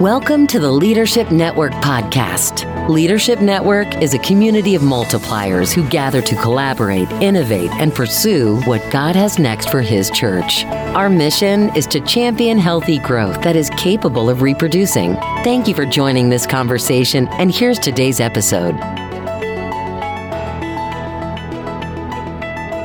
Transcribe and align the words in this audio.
Welcome 0.00 0.46
to 0.46 0.58
the 0.58 0.72
Leadership 0.72 1.30
Network 1.30 1.72
podcast. 1.72 2.88
Leadership 2.88 3.42
Network 3.42 4.00
is 4.00 4.14
a 4.14 4.18
community 4.20 4.74
of 4.74 4.80
multipliers 4.80 5.74
who 5.74 5.86
gather 5.90 6.22
to 6.22 6.34
collaborate, 6.36 7.10
innovate, 7.20 7.70
and 7.72 7.94
pursue 7.94 8.62
what 8.62 8.80
God 8.90 9.14
has 9.14 9.38
next 9.38 9.68
for 9.68 9.82
His 9.82 10.10
church. 10.10 10.64
Our 10.64 11.10
mission 11.10 11.68
is 11.76 11.86
to 11.88 12.00
champion 12.00 12.56
healthy 12.56 12.98
growth 12.98 13.42
that 13.42 13.56
is 13.56 13.68
capable 13.76 14.30
of 14.30 14.40
reproducing. 14.40 15.16
Thank 15.44 15.68
you 15.68 15.74
for 15.74 15.84
joining 15.84 16.30
this 16.30 16.46
conversation, 16.46 17.28
and 17.32 17.54
here's 17.54 17.78
today's 17.78 18.20
episode. 18.20 18.76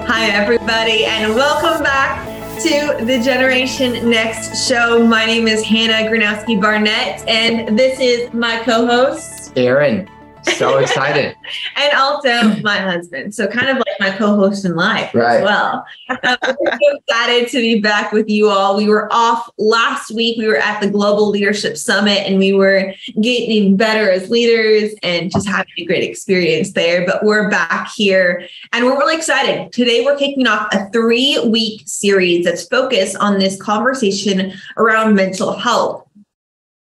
Hi, 0.05 0.31
everybody, 0.31 1.05
and 1.05 1.33
welcome 1.33 1.81
back 1.81 2.24
to 2.59 3.03
the 3.03 3.19
Generation 3.21 4.09
Next 4.09 4.65
show. 4.65 5.05
My 5.05 5.25
name 5.25 5.45
is 5.47 5.61
Hannah 5.61 6.09
Granowski 6.09 6.59
Barnett, 6.59 7.27
and 7.27 7.77
this 7.77 7.99
is 7.99 8.33
my 8.33 8.61
co 8.63 8.85
host, 8.85 9.51
Aaron. 9.57 10.09
So 10.57 10.77
excited. 10.79 11.35
and 11.75 11.93
also 11.93 12.61
my 12.61 12.77
husband. 12.77 13.33
So 13.33 13.47
kind 13.47 13.69
of 13.69 13.77
like 13.77 13.99
my 13.99 14.11
co-host 14.11 14.65
in 14.65 14.75
life 14.75 15.13
right. 15.13 15.37
as 15.37 15.43
well. 15.43 15.85
Um, 16.09 16.37
we're 16.59 16.71
so 16.71 16.97
excited 16.97 17.49
to 17.49 17.57
be 17.57 17.81
back 17.81 18.11
with 18.11 18.29
you 18.29 18.49
all. 18.49 18.77
We 18.77 18.87
were 18.87 19.11
off 19.11 19.49
last 19.57 20.11
week. 20.11 20.37
We 20.37 20.47
were 20.47 20.57
at 20.57 20.81
the 20.81 20.89
Global 20.89 21.29
Leadership 21.29 21.77
Summit 21.77 22.19
and 22.25 22.37
we 22.37 22.53
were 22.53 22.93
getting 23.21 23.75
better 23.75 24.09
as 24.09 24.29
leaders 24.29 24.93
and 25.03 25.31
just 25.31 25.47
having 25.47 25.73
a 25.77 25.85
great 25.85 26.03
experience 26.03 26.73
there. 26.73 27.05
But 27.05 27.23
we're 27.23 27.49
back 27.49 27.89
here 27.95 28.47
and 28.73 28.85
we're 28.85 28.97
really 28.97 29.15
excited. 29.15 29.71
Today 29.71 30.03
we're 30.03 30.17
kicking 30.17 30.47
off 30.47 30.67
a 30.73 30.89
three-week 30.91 31.83
series 31.85 32.45
that's 32.45 32.67
focused 32.67 33.15
on 33.17 33.39
this 33.39 33.61
conversation 33.61 34.53
around 34.77 35.15
mental 35.15 35.53
health 35.53 36.05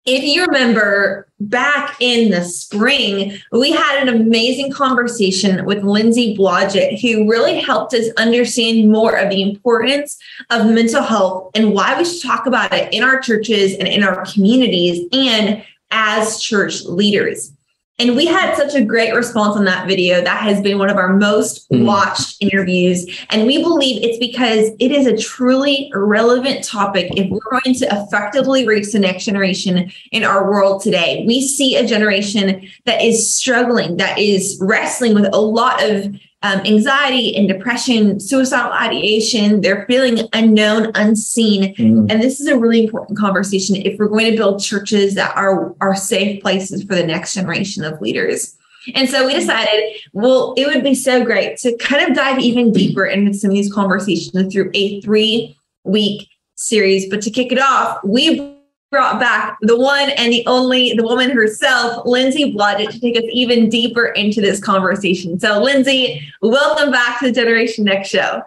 if 0.07 0.25
you 0.25 0.45
remember 0.47 1.30
back 1.41 1.97
in 2.01 2.31
the 2.31 2.45
spring, 2.45 3.39
we 3.51 3.73
had 3.73 4.07
an 4.07 4.15
amazing 4.15 4.71
conversation 4.71 5.65
with 5.65 5.83
Lindsey 5.83 6.37
Blodgett, 6.37 7.01
who 7.01 7.29
really 7.29 7.59
helped 7.59 7.95
us 7.95 8.09
understand 8.17 8.91
more 8.91 9.17
of 9.17 9.31
the 9.31 9.43
importance 9.43 10.19
of 10.51 10.67
mental 10.67 11.03
health 11.03 11.51
and 11.55 11.73
why 11.73 11.97
we 11.99 12.05
should 12.05 12.23
talk 12.23 12.47
about 12.47 12.73
it 12.73 12.93
in 12.93 13.03
our 13.03 13.21
churches 13.21 13.75
and 13.75 13.89
in 13.89 14.03
our 14.03 14.25
communities 14.27 15.09
and 15.13 15.65
as 15.91 16.41
church 16.41 16.85
leaders. 16.85 17.53
And 18.01 18.17
we 18.17 18.25
had 18.25 18.57
such 18.57 18.75
a 18.75 18.83
great 18.83 19.15
response 19.15 19.57
on 19.57 19.67
that 19.67 19.87
video. 19.87 20.23
That 20.23 20.41
has 20.41 20.63
been 20.63 20.79
one 20.79 20.89
of 20.89 20.97
our 20.97 21.15
most 21.17 21.69
mm. 21.69 21.85
watched 21.85 22.39
interviews. 22.41 23.07
And 23.29 23.47
we 23.47 23.63
believe 23.63 24.03
it's 24.03 24.17
because 24.17 24.71
it 24.81 24.91
is 24.91 25.07
a 25.07 25.19
truly 25.19 25.93
relevant 25.95 26.65
topic 26.65 27.13
if 27.15 27.29
we're 27.29 27.61
going 27.61 27.75
to 27.75 27.87
effectively 27.93 28.67
reach 28.67 28.93
the 28.93 28.99
next 28.99 29.27
generation 29.27 29.93
in 30.13 30.25
our 30.25 30.51
world 30.51 30.83
today. 30.83 31.25
We 31.27 31.43
see 31.43 31.77
a 31.77 31.87
generation 31.87 32.67
that 32.87 33.03
is 33.03 33.35
struggling, 33.35 33.99
that 33.99 34.19
is 34.19 34.59
wrestling 34.63 35.15
with 35.15 35.29
a 35.35 35.41
lot 35.41 35.85
of 35.85 36.17
um, 36.43 36.61
anxiety 36.61 37.37
and 37.37 37.49
depression, 37.49 38.19
suicidal 38.19 38.73
ideation. 38.73 39.61
They're 39.61 39.85
feeling 39.87 40.27
unknown, 40.33 40.91
unseen. 40.95 41.75
Mm. 41.75 42.11
And 42.11 42.23
this 42.23 42.41
is 42.41 42.47
a 42.47 42.59
really 42.59 42.85
important 42.85 43.19
conversation 43.19 43.77
if 43.77 43.99
we're 43.99 44.09
going 44.09 44.31
to 44.31 44.37
build 44.37 44.63
churches 44.63 45.15
that 45.17 45.37
are, 45.37 45.75
are 45.81 45.95
safe 45.95 46.41
places 46.43 46.83
for 46.83 46.95
the 46.95 47.07
next 47.07 47.35
generation 47.35 47.85
of 47.85 48.01
leaders. 48.01 48.57
And 48.95 49.09
so 49.11 49.27
we 49.27 49.35
decided, 49.35 50.01
well, 50.15 50.55
it 50.57 50.67
would 50.67 50.83
be 50.83 50.95
so 50.95 51.23
great 51.23 51.59
to 51.59 51.77
kind 51.77 52.09
of 52.09 52.17
dive 52.17 52.39
even 52.39 52.73
deeper 52.73 53.05
into 53.05 53.35
some 53.35 53.51
of 53.51 53.55
these 53.55 53.73
conversations 53.73 54.53
through 54.53 54.71
a 54.73 55.01
three 55.03 55.59
week 55.85 56.29
series. 56.55 57.09
But 57.11 57.21
to 57.23 57.31
kick 57.31 57.53
it 57.53 57.61
off, 57.61 57.99
we 58.03 58.57
brought 58.91 59.21
back 59.21 59.57
the 59.63 59.79
one 59.79 60.11
and 60.11 60.33
the 60.33 60.45
only, 60.47 60.95
the 60.95 61.05
woman 61.05 61.31
herself, 61.31 62.05
Lindsey 62.05 62.53
Blodgett, 62.53 62.91
to 62.91 63.01
take 63.01 63.17
us 63.17 63.25
even 63.33 63.69
deeper 63.69 64.07
into 64.07 64.41
this 64.41 64.61
conversation. 64.61 65.39
So, 65.39 65.63
Lindsey, 65.63 66.29
welcome 66.43 66.91
back 66.91 67.21
to 67.21 67.27
the 67.27 67.33
Generation 67.33 67.85
Next 67.85 68.09
show. 68.09 68.43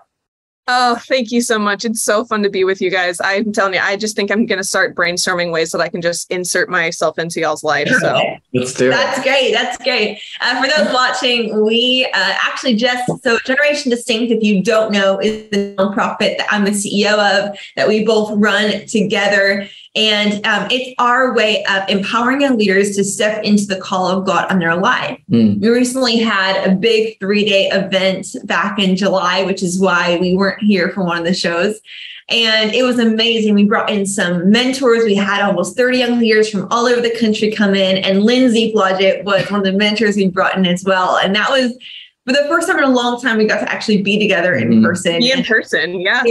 Oh, 0.65 0.95
thank 0.95 1.31
you 1.31 1.41
so 1.41 1.59
much. 1.59 1.83
It's 1.83 2.01
so 2.01 2.23
fun 2.23 2.41
to 2.43 2.49
be 2.49 2.63
with 2.63 2.81
you 2.81 2.89
guys. 2.89 3.19
I'm 3.21 3.51
telling 3.51 3.73
you, 3.73 3.81
I 3.81 3.97
just 3.97 4.15
think 4.15 4.31
I'm 4.31 4.45
going 4.45 4.59
to 4.59 4.63
start 4.63 4.95
brainstorming 4.95 5.51
ways 5.51 5.71
that 5.71 5.81
I 5.81 5.89
can 5.89 6.01
just 6.01 6.31
insert 6.31 6.69
myself 6.69 7.19
into 7.19 7.41
y'all's 7.41 7.65
life. 7.65 7.89
So 7.99 8.37
let's 8.53 8.73
do 8.73 8.87
it. 8.87 8.91
That's 8.91 9.21
great. 9.23 9.51
That's 9.51 9.77
great. 9.83 10.21
Uh, 10.39 10.61
for 10.61 10.69
those 10.69 10.93
watching, 10.93 11.65
we 11.65 12.05
uh, 12.13 12.35
actually 12.41 12.75
just, 12.75 13.03
so 13.23 13.37
Generation 13.39 13.89
Distinct, 13.89 14.31
if 14.31 14.41
you 14.41 14.63
don't 14.63 14.93
know, 14.93 15.19
is 15.19 15.49
the 15.49 15.75
nonprofit 15.77 16.37
that 16.37 16.47
I'm 16.49 16.63
the 16.63 16.71
CEO 16.71 17.11
of 17.13 17.57
that 17.75 17.89
we 17.89 18.05
both 18.05 18.31
run 18.37 18.85
together. 18.85 19.67
And 19.95 20.45
um, 20.45 20.67
it's 20.71 20.95
our 20.97 21.35
way 21.35 21.63
of 21.65 21.87
empowering 21.87 22.41
young 22.41 22.57
leaders 22.57 22.95
to 22.95 23.03
step 23.03 23.43
into 23.43 23.65
the 23.65 23.79
call 23.79 24.07
of 24.07 24.25
God 24.25 24.51
on 24.51 24.57
their 24.57 24.75
life. 24.75 25.19
Mm. 25.29 25.61
We 25.61 25.69
recently 25.69 26.17
had 26.17 26.67
a 26.67 26.73
big 26.73 27.19
three 27.19 27.45
day 27.45 27.69
event 27.69 28.35
back 28.45 28.79
in 28.79 28.95
July, 28.95 29.43
which 29.43 29.61
is 29.61 29.79
why 29.79 30.17
we 30.17 30.35
weren't 30.35 30.63
here 30.63 30.89
for 30.89 31.03
one 31.03 31.19
of 31.19 31.25
the 31.25 31.33
shows. 31.33 31.79
And 32.29 32.73
it 32.73 32.83
was 32.83 32.97
amazing. 32.97 33.53
We 33.53 33.65
brought 33.65 33.91
in 33.91 34.05
some 34.05 34.49
mentors. 34.49 35.03
We 35.03 35.13
had 35.13 35.43
almost 35.43 35.77
30 35.77 35.97
young 35.97 36.19
leaders 36.19 36.49
from 36.49 36.67
all 36.71 36.87
over 36.87 37.01
the 37.01 37.15
country 37.19 37.51
come 37.51 37.75
in. 37.75 37.97
And 37.97 38.23
Lindsey 38.23 38.73
Blodgett 38.73 39.23
was 39.25 39.49
one 39.51 39.59
of 39.59 39.65
the 39.65 39.73
mentors 39.73 40.15
we 40.15 40.29
brought 40.29 40.57
in 40.57 40.65
as 40.65 40.83
well. 40.83 41.17
And 41.17 41.35
that 41.35 41.51
was 41.51 41.77
for 42.25 42.31
the 42.31 42.45
first 42.47 42.67
time 42.67 42.77
in 42.77 42.85
a 42.85 42.89
long 42.89 43.19
time, 43.21 43.37
we 43.37 43.45
got 43.45 43.59
to 43.59 43.69
actually 43.71 44.01
be 44.01 44.17
together 44.17 44.55
in 44.55 44.69
mm-hmm. 44.69 44.85
person. 44.85 45.19
Be 45.19 45.31
in 45.31 45.43
person, 45.43 45.99
yeah. 45.99 46.23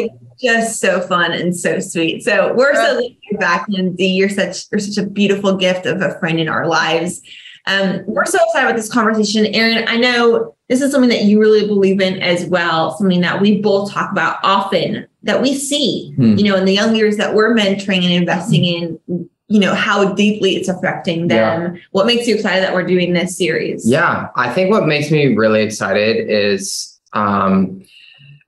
Just 0.42 0.80
so 0.80 1.00
fun 1.00 1.32
and 1.32 1.56
so 1.56 1.78
sweet. 1.80 2.24
So 2.24 2.52
we're 2.54 2.74
so 2.74 2.98
glad 2.98 3.16
you're 3.30 3.40
back, 3.40 3.66
Lindsey. 3.68 4.06
You're 4.06 4.28
such 4.28 4.64
you're 4.70 4.80
such 4.80 5.02
a 5.02 5.08
beautiful 5.08 5.56
gift 5.56 5.86
of 5.86 6.00
a 6.00 6.18
friend 6.18 6.40
in 6.40 6.48
our 6.48 6.66
lives. 6.66 7.22
Um, 7.66 8.02
we're 8.06 8.24
so 8.24 8.38
excited 8.42 8.66
about 8.66 8.76
this 8.76 8.92
conversation, 8.92 9.46
Aaron. 9.46 9.84
I 9.86 9.96
know 9.96 10.56
this 10.68 10.82
is 10.82 10.90
something 10.90 11.10
that 11.10 11.22
you 11.22 11.40
really 11.40 11.66
believe 11.66 12.00
in 12.00 12.20
as 12.20 12.44
well. 12.46 12.96
Something 12.98 13.20
that 13.20 13.40
we 13.40 13.60
both 13.60 13.92
talk 13.92 14.10
about 14.10 14.38
often. 14.42 15.06
That 15.22 15.40
we 15.40 15.54
see, 15.54 16.12
hmm. 16.16 16.36
you 16.36 16.44
know, 16.44 16.56
in 16.56 16.64
the 16.64 16.72
young 16.72 16.92
leaders 16.92 17.16
that 17.18 17.34
we're 17.34 17.54
mentoring 17.54 18.02
and 18.02 18.12
investing 18.12 18.64
in 18.64 19.28
you 19.52 19.60
know 19.60 19.74
how 19.74 20.14
deeply 20.14 20.56
it's 20.56 20.68
affecting 20.68 21.28
them 21.28 21.74
yeah. 21.74 21.80
what 21.90 22.06
makes 22.06 22.26
you 22.26 22.34
excited 22.34 22.64
that 22.64 22.72
we're 22.72 22.86
doing 22.86 23.12
this 23.12 23.36
series 23.36 23.86
yeah 23.86 24.28
i 24.34 24.50
think 24.50 24.70
what 24.70 24.86
makes 24.86 25.10
me 25.10 25.36
really 25.36 25.60
excited 25.60 26.30
is 26.30 26.98
um, 27.12 27.84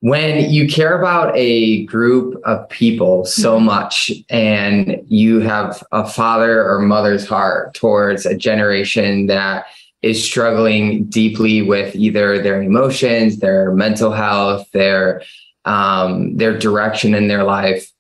when 0.05 0.51
you 0.51 0.69
care 0.69 0.99
about 0.99 1.35
a 1.35 1.87
group 1.87 2.39
of 2.45 2.69
people 2.69 3.25
so 3.25 3.57
mm-hmm. 3.57 3.65
much 3.65 4.13
and 4.29 5.03
you 5.07 5.41
have 5.41 5.83
a 5.93 6.07
father 6.07 6.63
or 6.63 6.79
mother's 6.81 7.27
heart 7.27 7.73
towards 7.73 8.27
a 8.27 8.37
generation 8.37 9.29
that 9.29 9.65
is 10.03 10.23
struggling 10.23 11.07
deeply 11.07 11.63
with 11.63 11.97
either 11.97 12.43
their 12.43 12.61
emotions 12.61 13.39
their 13.39 13.73
mental 13.73 14.13
health 14.13 14.71
their 14.73 15.23
um, 15.65 16.37
their 16.37 16.59
direction 16.59 17.15
in 17.15 17.29
their 17.29 17.45
life 17.45 17.91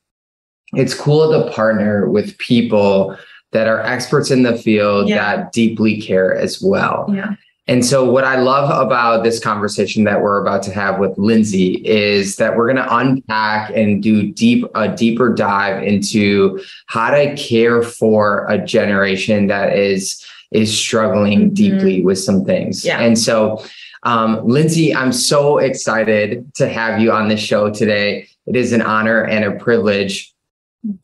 it's 0.74 0.92
cool 0.92 1.32
to 1.32 1.50
partner 1.52 2.06
with 2.06 2.36
people 2.36 3.16
that 3.52 3.66
are 3.66 3.80
experts 3.80 4.30
in 4.30 4.42
the 4.42 4.58
field 4.58 5.08
yeah. 5.08 5.36
that 5.36 5.52
deeply 5.52 6.00
care 6.00 6.34
as 6.34 6.60
well. 6.60 7.06
Yeah. 7.08 7.36
And 7.66 7.84
so, 7.84 8.10
what 8.10 8.24
I 8.24 8.36
love 8.36 8.68
about 8.86 9.24
this 9.24 9.40
conversation 9.40 10.04
that 10.04 10.20
we're 10.20 10.40
about 10.40 10.62
to 10.64 10.70
have 10.72 10.98
with 10.98 11.16
Lindsey 11.16 11.76
is 11.86 12.36
that 12.36 12.56
we're 12.56 12.66
going 12.66 12.84
to 12.84 12.96
unpack 12.96 13.70
and 13.74 14.02
do 14.02 14.30
deep 14.30 14.66
a 14.74 14.94
deeper 14.94 15.32
dive 15.32 15.82
into 15.82 16.60
how 16.86 17.10
to 17.10 17.34
care 17.36 17.82
for 17.82 18.46
a 18.50 18.58
generation 18.58 19.46
that 19.46 19.76
is 19.76 20.22
is 20.50 20.78
struggling 20.78 21.46
mm-hmm. 21.46 21.54
deeply 21.54 22.02
with 22.02 22.18
some 22.18 22.44
things. 22.44 22.84
Yeah. 22.84 23.00
And 23.00 23.18
so, 23.18 23.64
um, 24.02 24.46
Lindsey, 24.46 24.94
I'm 24.94 25.12
so 25.12 25.56
excited 25.56 26.54
to 26.56 26.68
have 26.68 27.00
you 27.00 27.12
on 27.12 27.28
the 27.28 27.36
show 27.38 27.70
today. 27.70 28.28
It 28.46 28.56
is 28.56 28.72
an 28.72 28.82
honor 28.82 29.22
and 29.22 29.42
a 29.42 29.52
privilege 29.52 30.33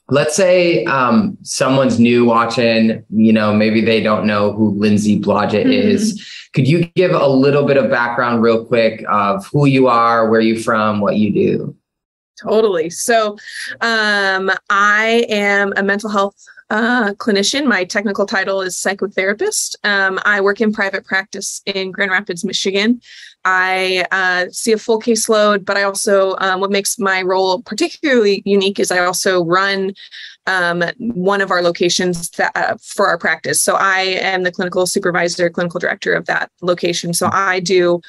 let's 0.09 0.35
say 0.35 0.85
um, 0.85 1.39
someone's 1.43 1.99
new 1.99 2.25
watching, 2.25 3.05
you 3.11 3.33
know, 3.33 3.55
maybe 3.55 3.81
they 3.81 4.03
don't 4.03 4.27
know 4.27 4.53
who 4.53 4.71
Lindsey 4.79 5.21
Blodgett 5.21 5.65
mm-hmm. 5.65 5.89
is. 5.89 6.27
Could 6.53 6.67
you 6.67 6.85
give 6.97 7.13
a 7.13 7.29
little 7.29 7.65
bit 7.65 7.77
of 7.77 7.91
background, 7.91 8.43
real 8.43 8.65
quick, 8.65 9.05
of 9.09 9.47
who 9.53 9.67
you 9.67 9.87
are, 9.87 10.29
where 10.29 10.41
you're 10.41 10.59
from, 10.59 11.01
what 11.01 11.17
you 11.17 11.33
do? 11.33 11.77
Totally. 12.43 12.91
So, 12.91 13.37
um, 13.83 14.51
I 14.71 15.27
am 15.29 15.73
a 15.77 15.83
mental 15.83 16.09
health 16.09 16.43
uh, 16.71 17.13
clinician. 17.15 17.67
My 17.67 17.85
technical 17.85 18.27
title 18.27 18.63
is 18.63 18.77
psychotherapist. 18.77 19.75
Um, 19.85 20.19
I 20.25 20.41
work 20.41 20.61
in 20.61 20.73
private 20.73 21.05
practice 21.05 21.61
in 21.67 21.91
Grand 21.91 22.11
Rapids, 22.11 22.45
Michigan. 22.45 23.01
I 23.45 24.05
uh, 24.13 24.47
see 24.51 24.73
a 24.73 24.79
full 24.79 25.01
caseload, 25.01 25.65
but 25.65 25.77
I 25.77 25.83
also, 25.83 26.37
um, 26.39 26.61
what 26.61 26.71
makes 26.71 26.99
my 26.99 27.23
role 27.23 27.63
particularly 27.63 28.43
unique 28.45 28.79
is 28.79 28.91
I 28.91 28.99
also 28.99 29.45
run 29.45 29.95
um, 30.47 30.85
one 30.99 31.41
of 31.41 31.51
our 31.51 31.63
locations 31.63 32.31
that, 32.31 32.53
uh, 32.55 32.77
for 32.83 33.07
our 33.07 33.19
practice. 33.19 33.61
So 33.61 33.77
I 33.77 34.01
am 34.01 34.43
the 34.43 34.53
clinical 34.53 34.87
supervisor, 34.87 35.49
clinical 35.49 35.81
director 35.81 36.13
of 36.13 36.27
that 36.27 36.51
location. 36.61 37.15
So 37.15 37.29
I 37.33 37.61
do 37.61 38.01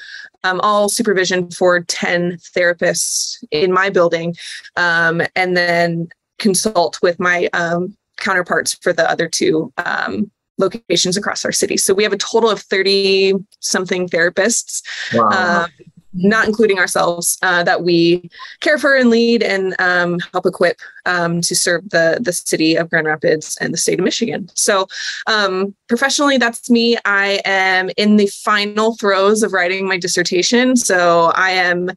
um, 0.44 0.60
all 0.62 0.90
supervision 0.90 1.50
for 1.52 1.82
10 1.82 2.38
therapists 2.56 3.44
in 3.52 3.72
my 3.72 3.90
building 3.90 4.36
um, 4.76 5.22
and 5.36 5.56
then 5.56 6.10
consult 6.40 7.00
with 7.02 7.20
my 7.20 7.48
um, 7.54 7.96
counterparts 8.22 8.74
for 8.76 8.94
the 8.94 9.10
other 9.10 9.28
two 9.28 9.74
um, 9.86 10.32
locations 10.58 11.18
across 11.18 11.44
our 11.44 11.52
city. 11.52 11.76
So 11.76 11.94
we 11.94 12.04
have 12.04 12.14
a 12.14 12.18
total 12.18 12.50
of 12.50 12.62
30 12.62 13.34
something 13.60 14.08
therapists. 14.08 14.82
Wow. 15.14 15.66
Um, 15.66 15.72
not 16.14 16.46
including 16.46 16.78
ourselves, 16.78 17.38
uh, 17.42 17.64
that 17.64 17.84
we 17.84 18.30
care 18.60 18.78
for 18.78 18.96
and 18.96 19.10
lead 19.10 19.42
and 19.42 19.74
um, 19.80 20.20
help 20.34 20.46
equip 20.46 20.80
um, 21.06 21.42
to 21.42 21.56
serve 21.56 21.90
the 21.90 22.20
the 22.22 22.34
city 22.34 22.76
of 22.76 22.90
Grand 22.90 23.08
Rapids 23.08 23.58
and 23.62 23.74
the 23.74 23.78
state 23.78 24.00
of 24.00 24.04
Michigan. 24.04 24.50
So, 24.54 24.88
um, 25.28 25.74
professionally, 25.88 26.38
that's 26.38 26.70
me. 26.70 26.98
I 27.06 27.42
am 27.46 27.90
in 27.98 28.18
the 28.18 28.28
final 28.28 28.96
throes 28.98 29.44
of 29.44 29.54
writing 29.54 29.88
my 29.88 29.98
dissertation, 29.98 30.76
so 30.76 31.32
I 31.36 31.52
am 31.52 31.90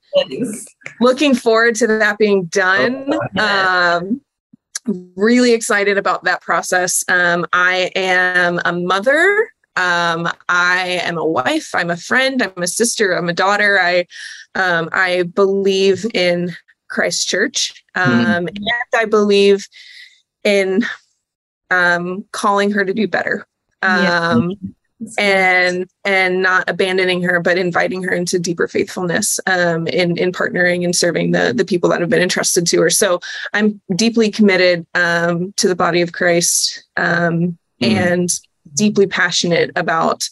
looking 1.00 1.34
forward 1.34 1.74
to 1.76 1.86
that 1.86 2.18
being 2.18 2.44
done. 2.44 3.10
Um, 4.86 5.10
really 5.16 5.52
excited 5.52 5.98
about 5.98 6.24
that 6.24 6.42
process. 6.42 7.04
Um, 7.08 7.46
I 7.52 7.90
am 7.94 8.60
a 8.64 8.72
mother 8.72 9.50
um, 9.76 10.28
I 10.48 11.00
am 11.02 11.18
a 11.18 11.26
wife. 11.26 11.74
I'm 11.74 11.90
a 11.90 11.96
friend. 11.96 12.42
I'm 12.42 12.62
a 12.62 12.66
sister. 12.66 13.12
I'm 13.12 13.28
a 13.28 13.32
daughter. 13.32 13.80
I 13.80 14.06
um, 14.54 14.88
I 14.92 15.24
believe 15.24 16.06
in 16.14 16.54
Christ 16.88 17.28
Church, 17.28 17.82
um, 17.96 18.24
mm-hmm. 18.24 18.46
and 18.46 18.60
I 18.94 19.04
believe 19.04 19.66
in 20.44 20.84
um, 21.70 22.24
calling 22.30 22.70
her 22.70 22.84
to 22.84 22.94
do 22.94 23.08
better. 23.08 23.46
Um, 23.82 24.50
yeah. 24.50 24.56
And 25.18 25.88
and 26.04 26.42
not 26.42 26.68
abandoning 26.68 27.22
her, 27.22 27.40
but 27.40 27.58
inviting 27.58 28.02
her 28.02 28.12
into 28.12 28.38
deeper 28.38 28.68
faithfulness 28.68 29.40
um, 29.46 29.86
in 29.86 30.16
in 30.16 30.32
partnering 30.32 30.84
and 30.84 30.94
serving 30.94 31.32
the 31.32 31.52
the 31.54 31.64
people 31.64 31.88
that 31.90 32.00
have 32.00 32.10
been 32.10 32.22
entrusted 32.22 32.66
to 32.68 32.80
her. 32.82 32.90
So 32.90 33.20
I'm 33.52 33.80
deeply 33.94 34.30
committed 34.30 34.86
um, 34.94 35.52
to 35.56 35.68
the 35.68 35.76
body 35.76 36.00
of 36.00 36.12
Christ, 36.12 36.84
um, 36.96 37.58
mm. 37.80 37.88
and 37.88 38.30
deeply 38.74 39.06
passionate 39.06 39.70
about 39.76 40.28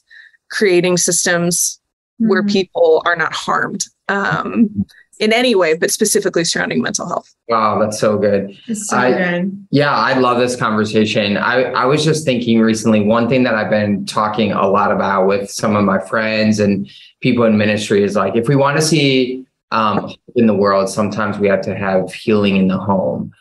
creating 0.51 0.97
systems 0.97 1.81
mm-hmm. 2.21 2.31
where 2.31 2.43
people 2.43 3.03
are 3.05 3.17
not 3.17 3.33
harmed 3.33 3.85
um, 4.09 4.85
in 5.21 5.33
any 5.33 5.55
way, 5.55 5.75
but 5.75 5.91
specifically 5.91 6.45
surrounding 6.45 6.83
mental 6.83 7.07
health. 7.07 7.33
Wow, 7.49 7.79
that's 7.79 7.99
so 8.01 8.19
good. 8.19 8.59
So 8.73 8.97
I, 8.97 9.13
good. 9.13 9.67
Yeah, 9.71 9.95
I 9.95 10.19
love 10.19 10.39
this 10.39 10.57
conversation. 10.57 11.37
I, 11.37 11.65
I 11.65 11.85
was 11.85 12.05
just 12.05 12.25
thinking 12.25 12.61
recently, 12.61 13.01
one 13.01 13.29
thing 13.29 13.43
that 13.45 13.55
I've 13.55 13.71
been 13.71 14.05
talking 14.07 14.53
a 14.53 14.67
lot 14.69 14.91
about 14.91 15.27
with 15.27 15.51
some 15.51 15.77
of 15.77 15.85
my 15.85 15.99
friends 15.99 16.59
and 16.59 16.91
people 17.21 17.45
in 17.45 17.57
ministry 17.57 18.03
is 18.03 18.17
like, 18.17 18.37
if 18.37 18.49
we 18.49 18.57
want 18.57 18.79
to 18.79 18.83
see 18.83 19.45
um, 19.71 20.13
in 20.35 20.47
the 20.47 20.55
world, 20.55 20.89
sometimes 20.89 21.39
we 21.39 21.47
have 21.49 21.61
to 21.63 21.75
have 21.75 22.13
healing 22.13 22.57
in 22.57 22.69
the 22.69 22.79
home. 22.79 23.33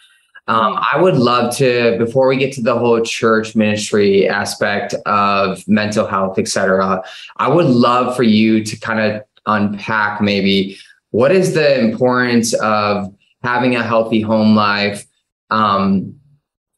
Um, 0.48 0.78
I 0.92 1.00
would 1.00 1.16
love 1.16 1.56
to, 1.58 1.98
before 1.98 2.28
we 2.28 2.36
get 2.36 2.52
to 2.54 2.62
the 2.62 2.78
whole 2.78 3.02
church 3.02 3.56
ministry 3.56 4.28
aspect 4.28 4.94
of 5.06 5.66
mental 5.68 6.06
health, 6.06 6.38
et 6.38 6.48
cetera, 6.48 7.02
I 7.38 7.48
would 7.48 7.68
love 7.68 8.16
for 8.16 8.24
you 8.24 8.64
to 8.64 8.80
kind 8.80 9.00
of 9.00 9.22
unpack 9.46 10.20
maybe 10.20 10.78
what 11.12 11.32
is 11.32 11.54
the 11.54 11.80
importance 11.80 12.54
of 12.56 13.14
having 13.44 13.76
a 13.76 13.84
healthy 13.84 14.22
home 14.22 14.56
life 14.56 15.06
um, 15.50 16.16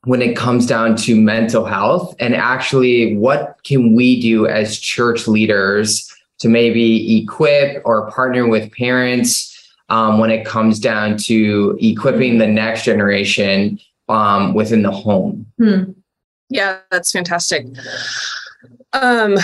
when 0.06 0.22
it 0.22 0.36
comes 0.36 0.66
down 0.66 0.96
to 0.96 1.16
mental 1.16 1.66
health 1.66 2.16
and 2.20 2.36
actually 2.36 3.16
what 3.16 3.58
can 3.64 3.96
we 3.96 4.22
do 4.22 4.48
as 4.48 4.80
church 4.80 5.28
leaders 5.28 6.12
to 6.40 6.50
maybe 6.50 7.22
equip 7.22 7.82
or 7.86 8.12
partner 8.12 8.48
with 8.48 8.72
parents 8.74 9.50
um, 9.90 10.18
when 10.18 10.30
it 10.30 10.46
comes 10.46 10.80
down 10.80 11.18
to 11.18 11.78
equipping 11.82 12.38
the 12.38 12.48
next 12.48 12.84
generation 12.84 13.80
um, 14.10 14.54
within 14.54 14.82
the 14.82 14.92
home. 14.92 15.46
Hmm. 15.58 15.92
Yeah, 16.50 16.80
that's 16.92 17.12
fantastic. 17.12 17.66
Um, 18.94 19.38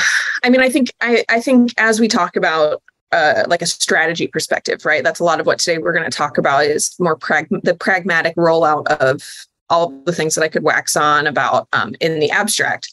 I 0.43 0.49
mean, 0.49 0.61
I 0.61 0.69
think 0.69 0.91
I, 1.01 1.23
I 1.29 1.39
think 1.41 1.73
as 1.77 1.99
we 1.99 2.07
talk 2.07 2.35
about 2.35 2.81
uh, 3.11 3.43
like 3.47 3.61
a 3.61 3.65
strategy 3.65 4.27
perspective, 4.27 4.85
right? 4.85 5.03
That's 5.03 5.19
a 5.19 5.23
lot 5.23 5.39
of 5.39 5.45
what 5.45 5.59
today 5.59 5.77
we're 5.77 5.93
going 5.93 6.09
to 6.09 6.15
talk 6.15 6.37
about 6.37 6.65
is 6.65 6.95
more 6.99 7.15
prag- 7.15 7.49
the 7.63 7.75
pragmatic 7.75 8.35
rollout 8.35 8.87
of 8.87 9.23
all 9.69 9.89
the 10.05 10.13
things 10.13 10.35
that 10.35 10.43
I 10.43 10.47
could 10.47 10.63
wax 10.63 10.95
on 10.95 11.27
about 11.27 11.67
um, 11.73 11.95
in 11.99 12.19
the 12.19 12.31
abstract. 12.31 12.91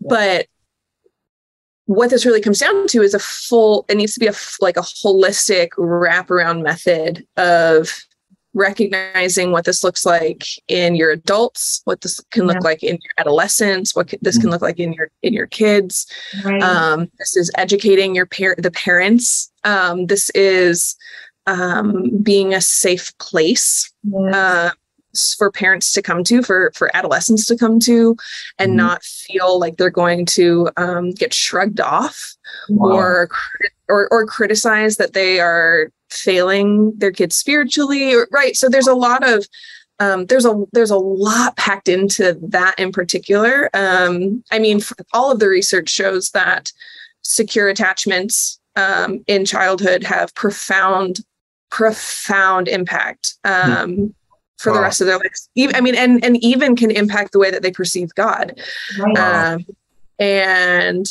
But 0.00 0.46
what 1.90 2.10
this 2.10 2.24
really 2.24 2.40
comes 2.40 2.60
down 2.60 2.86
to 2.86 3.02
is 3.02 3.14
a 3.14 3.18
full 3.18 3.84
it 3.88 3.96
needs 3.96 4.14
to 4.14 4.20
be 4.20 4.28
a 4.28 4.34
like 4.60 4.76
a 4.76 4.80
holistic 4.80 5.70
wraparound 5.70 6.62
method 6.62 7.26
of 7.36 8.04
recognizing 8.54 9.50
what 9.50 9.64
this 9.64 9.82
looks 9.82 10.06
like 10.06 10.44
in 10.68 10.94
your 10.94 11.10
adults 11.10 11.82
what 11.86 12.00
this 12.00 12.20
can 12.30 12.46
look 12.46 12.56
yeah. 12.56 12.68
like 12.68 12.82
in 12.84 12.96
your 13.02 13.12
adolescents 13.18 13.94
what 13.94 14.14
this 14.22 14.36
can 14.36 14.44
mm-hmm. 14.44 14.50
look 14.50 14.62
like 14.62 14.78
in 14.78 14.92
your 14.92 15.10
in 15.22 15.32
your 15.32 15.48
kids 15.48 16.06
right. 16.44 16.62
um, 16.62 17.10
this 17.18 17.36
is 17.36 17.50
educating 17.56 18.14
your 18.14 18.26
parent 18.26 18.62
the 18.62 18.70
parents 18.70 19.49
um, 19.64 20.06
this 20.06 20.30
is 20.30 20.96
um, 21.46 22.10
being 22.22 22.54
a 22.54 22.60
safe 22.60 23.16
place 23.18 23.92
yes. 24.04 24.34
uh, 24.34 24.70
for 25.36 25.50
parents 25.50 25.92
to 25.92 26.02
come 26.02 26.22
to 26.24 26.42
for 26.42 26.70
for 26.74 26.94
adolescents 26.94 27.46
to 27.46 27.56
come 27.56 27.80
to 27.80 28.16
and 28.58 28.70
mm-hmm. 28.70 28.76
not 28.76 29.02
feel 29.02 29.58
like 29.58 29.76
they're 29.76 29.90
going 29.90 30.24
to 30.24 30.68
um, 30.76 31.10
get 31.10 31.34
shrugged 31.34 31.80
off 31.80 32.36
wow. 32.68 32.92
or, 32.92 33.30
or 33.88 34.08
or 34.12 34.26
criticize 34.26 34.96
that 34.96 35.12
they 35.12 35.40
are 35.40 35.90
failing 36.10 36.92
their 36.96 37.12
kids 37.12 37.36
spiritually 37.36 38.14
right 38.30 38.56
so 38.56 38.68
there's 38.68 38.88
a 38.88 38.94
lot 38.94 39.28
of 39.28 39.46
um, 39.98 40.26
there's 40.26 40.46
a 40.46 40.64
there's 40.72 40.90
a 40.90 40.96
lot 40.96 41.56
packed 41.56 41.88
into 41.88 42.38
that 42.42 42.78
in 42.78 42.92
particular 42.92 43.68
um, 43.74 44.42
i 44.50 44.58
mean 44.58 44.80
all 45.12 45.30
of 45.30 45.40
the 45.40 45.48
research 45.48 45.88
shows 45.88 46.30
that 46.30 46.72
secure 47.22 47.68
attachments 47.68 48.59
um, 48.80 49.22
in 49.26 49.44
childhood 49.44 50.02
have 50.04 50.34
profound 50.34 51.20
profound 51.70 52.68
impact 52.68 53.34
um, 53.44 54.14
for 54.58 54.70
wow. 54.70 54.78
the 54.78 54.82
rest 54.82 55.00
of 55.00 55.06
their 55.06 55.18
lives. 55.18 55.48
Even, 55.54 55.76
I 55.76 55.80
mean, 55.80 55.94
and 55.94 56.24
and 56.24 56.42
even 56.42 56.76
can 56.76 56.90
impact 56.90 57.32
the 57.32 57.38
way 57.38 57.50
that 57.50 57.62
they 57.62 57.70
perceive 57.70 58.14
God. 58.14 58.60
Wow. 58.98 59.54
Um, 59.54 59.66
and 60.18 61.06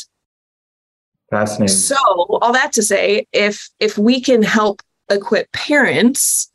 fascinating. 1.30 1.74
So, 1.74 1.96
all 2.42 2.52
that 2.52 2.72
to 2.74 2.82
say, 2.82 3.26
if 3.32 3.68
if 3.80 3.98
we 3.98 4.20
can 4.20 4.42
help 4.42 4.82
equip 5.10 5.50
parents 5.52 6.50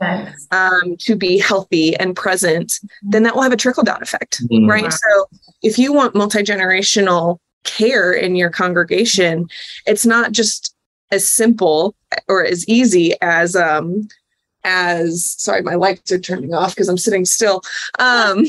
um, 0.51 0.95
to 0.99 1.15
be 1.15 1.37
healthy 1.37 1.95
and 1.97 2.15
present, 2.15 2.79
then 3.03 3.23
that 3.23 3.35
will 3.35 3.41
have 3.41 3.51
a 3.51 3.57
trickle 3.57 3.83
down 3.83 4.01
effect, 4.01 4.41
mm-hmm. 4.43 4.69
right? 4.69 4.91
So, 4.91 5.25
if 5.61 5.77
you 5.77 5.91
want 5.91 6.15
multi 6.15 6.39
generational 6.39 7.39
care 7.63 8.13
in 8.13 8.35
your 8.35 8.49
congregation, 8.49 9.47
it's 9.85 10.05
not 10.05 10.31
just 10.31 10.74
as 11.11 11.27
simple 11.27 11.95
or 12.27 12.45
as 12.45 12.67
easy 12.67 13.13
as 13.21 13.55
um, 13.55 14.07
as 14.63 15.31
sorry, 15.39 15.61
my 15.61 15.75
lights 15.75 16.11
are 16.11 16.19
turning 16.19 16.53
off 16.53 16.75
because 16.75 16.89
I'm 16.89 16.97
sitting 16.97 17.25
still. 17.25 17.61
Um, 17.99 18.45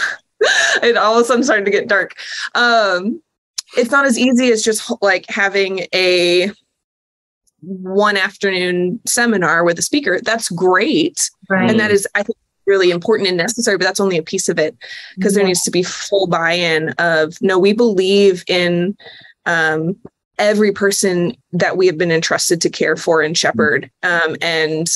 it 0.82 0.96
all 0.96 1.14
of 1.18 1.22
a 1.22 1.24
sudden 1.24 1.44
starting 1.44 1.64
to 1.64 1.70
get 1.70 1.88
dark. 1.88 2.14
Um, 2.54 3.22
it's 3.76 3.90
not 3.90 4.06
as 4.06 4.18
easy 4.18 4.52
as 4.52 4.62
just 4.62 4.92
like 5.02 5.24
having 5.28 5.86
a 5.94 6.52
one 7.62 8.16
afternoon 8.16 9.00
seminar 9.06 9.64
with 9.64 9.78
a 9.78 9.82
speaker. 9.82 10.20
That's 10.22 10.48
great. 10.50 11.30
Right. 11.48 11.68
And 11.68 11.80
that 11.80 11.90
is, 11.90 12.06
I 12.14 12.22
think, 12.22 12.36
really 12.66 12.90
important 12.90 13.28
and 13.28 13.36
necessary, 13.36 13.78
but 13.78 13.84
that's 13.84 14.00
only 14.00 14.18
a 14.18 14.22
piece 14.22 14.48
of 14.48 14.58
it 14.58 14.76
because 15.16 15.32
yeah. 15.32 15.40
there 15.40 15.46
needs 15.46 15.62
to 15.62 15.70
be 15.70 15.82
full 15.82 16.26
buy 16.26 16.52
in 16.52 16.90
of 16.98 17.40
no, 17.40 17.58
we 17.58 17.72
believe 17.72 18.44
in 18.48 18.96
um, 19.46 19.96
every 20.38 20.72
person 20.72 21.36
that 21.52 21.76
we 21.76 21.86
have 21.86 21.98
been 21.98 22.12
entrusted 22.12 22.60
to 22.62 22.70
care 22.70 22.96
for 22.96 23.22
and 23.22 23.36
shepherd. 23.36 23.90
Um, 24.02 24.36
and 24.40 24.88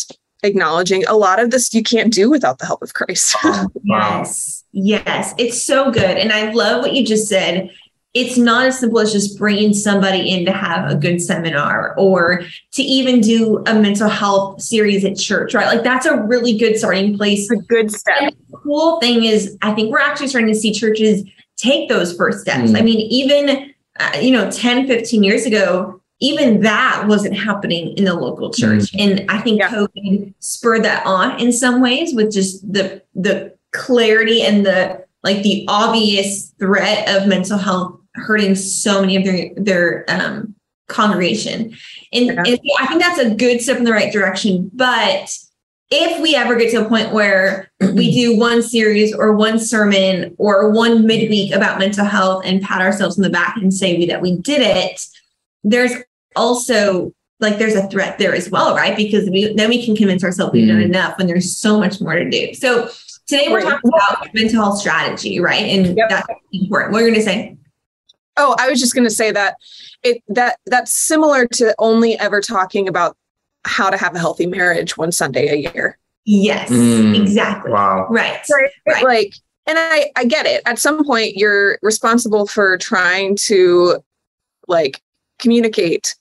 acknowledging 0.42 1.04
a 1.06 1.14
lot 1.14 1.38
of 1.38 1.50
this 1.50 1.72
you 1.74 1.82
can't 1.82 2.12
do 2.12 2.30
without 2.30 2.58
the 2.58 2.66
help 2.66 2.82
of 2.82 2.94
Christ. 2.94 3.36
yes. 3.84 4.64
Yes. 4.72 5.34
It's 5.38 5.62
so 5.62 5.90
good. 5.90 6.16
And 6.16 6.32
I 6.32 6.52
love 6.52 6.82
what 6.82 6.94
you 6.94 7.04
just 7.04 7.28
said. 7.28 7.70
It's 8.12 8.36
not 8.36 8.66
as 8.66 8.80
simple 8.80 8.98
as 8.98 9.12
just 9.12 9.38
bringing 9.38 9.72
somebody 9.72 10.30
in 10.30 10.44
to 10.46 10.52
have 10.52 10.90
a 10.90 10.96
good 10.96 11.20
seminar 11.22 11.94
or 11.96 12.42
to 12.72 12.82
even 12.82 13.20
do 13.20 13.62
a 13.66 13.74
mental 13.74 14.08
health 14.08 14.60
series 14.60 15.04
at 15.04 15.16
church, 15.16 15.54
right? 15.54 15.66
Like 15.66 15.84
that's 15.84 16.06
a 16.06 16.16
really 16.16 16.58
good 16.58 16.76
starting 16.76 17.16
place. 17.16 17.48
A 17.50 17.56
good 17.56 17.92
step. 17.92 18.16
And 18.20 18.32
the 18.48 18.56
cool 18.56 18.98
thing 18.98 19.24
is, 19.24 19.56
I 19.62 19.72
think 19.74 19.92
we're 19.92 20.00
actually 20.00 20.26
starting 20.26 20.52
to 20.52 20.58
see 20.58 20.72
churches 20.72 21.22
take 21.56 21.88
those 21.88 22.16
first 22.16 22.40
steps. 22.40 22.72
Mm. 22.72 22.78
I 22.78 22.82
mean, 22.82 22.98
even, 22.98 23.69
uh, 24.00 24.18
you 24.18 24.30
know, 24.30 24.50
10, 24.50 24.86
15 24.86 25.22
years 25.22 25.46
ago, 25.46 26.00
even 26.20 26.60
that 26.60 27.04
wasn't 27.06 27.36
happening 27.36 27.96
in 27.96 28.04
the 28.04 28.14
local 28.14 28.50
church. 28.50 28.92
Mm-hmm. 28.92 29.20
And 29.20 29.30
I 29.30 29.40
think 29.40 29.60
yeah. 29.60 29.70
COVID 29.70 30.34
spurred 30.38 30.84
that 30.84 31.04
on 31.06 31.38
in 31.40 31.52
some 31.52 31.80
ways 31.80 32.14
with 32.14 32.32
just 32.32 32.70
the 32.70 33.02
the 33.14 33.54
clarity 33.72 34.42
and 34.42 34.66
the 34.66 35.04
like 35.22 35.42
the 35.42 35.64
obvious 35.68 36.50
threat 36.58 37.08
of 37.08 37.26
mental 37.26 37.58
health 37.58 37.98
hurting 38.14 38.54
so 38.54 39.00
many 39.00 39.16
of 39.16 39.24
their 39.24 39.50
their 39.56 40.04
um, 40.08 40.54
congregation. 40.88 41.76
And, 42.12 42.26
yeah. 42.26 42.42
and 42.46 42.60
I 42.78 42.86
think 42.86 43.00
that's 43.00 43.18
a 43.18 43.34
good 43.34 43.60
step 43.60 43.78
in 43.78 43.84
the 43.84 43.92
right 43.92 44.12
direction. 44.12 44.70
But 44.74 45.34
if 45.90 46.20
we 46.22 46.36
ever 46.36 46.54
get 46.54 46.70
to 46.70 46.84
a 46.84 46.88
point 46.88 47.12
where 47.12 47.70
we 47.80 48.12
do 48.12 48.38
one 48.38 48.62
series 48.62 49.12
or 49.14 49.32
one 49.32 49.58
sermon 49.58 50.34
or 50.38 50.70
one 50.70 51.04
midweek 51.04 51.52
about 51.52 51.78
mental 51.78 52.04
health 52.04 52.44
and 52.44 52.62
pat 52.62 52.80
ourselves 52.80 53.16
in 53.16 53.22
the 53.22 53.30
back 53.30 53.56
and 53.56 53.74
say 53.74 54.06
that 54.06 54.22
we 54.22 54.36
did 54.36 54.62
it, 54.62 55.04
there's 55.64 55.92
also 56.36 57.12
like 57.40 57.58
there's 57.58 57.74
a 57.74 57.88
threat 57.88 58.18
there 58.18 58.34
as 58.34 58.50
well, 58.50 58.76
right? 58.76 58.96
Because 58.96 59.28
we 59.28 59.52
then 59.54 59.68
we 59.68 59.84
can 59.84 59.96
convince 59.96 60.22
ourselves 60.22 60.52
we've 60.52 60.68
done 60.68 60.78
mm. 60.78 60.84
enough 60.84 61.18
when 61.18 61.26
there's 61.26 61.56
so 61.56 61.78
much 61.80 62.00
more 62.00 62.14
to 62.14 62.28
do. 62.28 62.54
So 62.54 62.88
today 63.26 63.48
we're 63.48 63.62
talking 63.62 63.90
about 63.92 64.32
mental 64.34 64.62
health 64.62 64.78
strategy, 64.78 65.40
right? 65.40 65.62
And 65.62 65.96
yep. 65.96 66.08
that's 66.08 66.28
important. 66.52 66.92
What 66.92 67.02
are 67.02 67.06
you 67.06 67.12
going 67.12 67.20
to 67.20 67.26
say? 67.26 67.56
Oh, 68.36 68.54
I 68.58 68.70
was 68.70 68.78
just 68.78 68.94
going 68.94 69.04
to 69.04 69.14
say 69.14 69.32
that 69.32 69.56
it 70.02 70.22
that 70.28 70.58
that's 70.66 70.92
similar 70.92 71.46
to 71.46 71.74
only 71.78 72.18
ever 72.18 72.40
talking 72.40 72.88
about 72.88 73.16
how 73.64 73.90
to 73.90 73.96
have 73.96 74.14
a 74.14 74.18
healthy 74.18 74.46
marriage 74.46 74.96
one 74.96 75.12
Sunday 75.12 75.48
a 75.48 75.72
year. 75.72 75.98
Yes, 76.24 76.70
mm, 76.70 77.18
exactly. 77.20 77.72
Wow. 77.72 78.06
Right. 78.10 78.40
right. 78.86 79.04
Like, 79.04 79.34
and 79.66 79.78
I, 79.78 80.10
I 80.16 80.24
get 80.24 80.46
it. 80.46 80.62
At 80.66 80.78
some 80.78 81.04
point, 81.04 81.36
you're 81.36 81.78
responsible 81.82 82.46
for 82.46 82.76
trying 82.78 83.36
to 83.46 84.02
like 84.68 85.02
communicate 85.38 86.14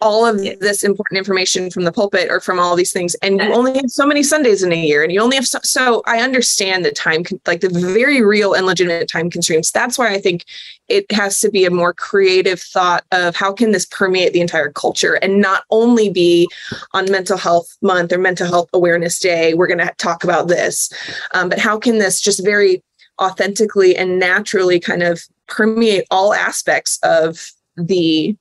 all 0.00 0.26
of 0.26 0.38
this 0.38 0.84
important 0.84 1.16
information 1.16 1.70
from 1.70 1.84
the 1.84 1.92
pulpit 1.92 2.28
or 2.30 2.38
from 2.38 2.58
all 2.58 2.76
these 2.76 2.92
things 2.92 3.14
and 3.22 3.40
you 3.40 3.52
only 3.54 3.74
have 3.74 3.90
so 3.90 4.06
many 4.06 4.22
sundays 4.22 4.62
in 4.62 4.70
a 4.70 4.76
year 4.76 5.02
and 5.02 5.10
you 5.10 5.20
only 5.20 5.36
have 5.36 5.46
so, 5.46 5.58
so 5.62 6.02
i 6.06 6.20
understand 6.20 6.84
the 6.84 6.92
time 6.92 7.22
like 7.46 7.62
the 7.62 7.70
very 7.70 8.22
real 8.22 8.52
and 8.52 8.66
legitimate 8.66 9.08
time 9.08 9.30
constraints. 9.30 9.70
That's 9.70 9.96
why 9.96 10.12
i 10.12 10.20
think 10.20 10.44
it 10.88 11.10
has 11.10 11.40
to 11.40 11.50
be 11.50 11.64
a 11.64 11.70
more 11.70 11.94
creative 11.94 12.60
thought 12.60 13.04
of 13.10 13.34
how 13.34 13.52
can 13.52 13.72
this 13.72 13.86
permeate 13.86 14.34
the 14.34 14.40
entire 14.40 14.70
culture 14.70 15.14
and 15.14 15.40
not 15.40 15.64
only 15.70 16.10
be 16.10 16.46
on 16.92 17.10
mental 17.10 17.38
health 17.38 17.76
month 17.80 18.12
or 18.12 18.18
mental 18.18 18.46
health 18.46 18.68
awareness 18.74 19.18
day 19.18 19.54
we're 19.54 19.66
going 19.66 19.78
to 19.78 19.92
talk 19.96 20.24
about 20.24 20.48
this 20.48 20.92
um, 21.32 21.48
but 21.48 21.58
how 21.58 21.78
can 21.78 21.98
this 21.98 22.20
just 22.20 22.44
very 22.44 22.82
authentically 23.20 23.96
and 23.96 24.18
naturally 24.18 24.78
kind 24.78 25.02
of 25.02 25.22
permeate 25.46 26.04
all 26.10 26.34
aspects 26.34 26.98
of 27.02 27.50
the 27.76 28.36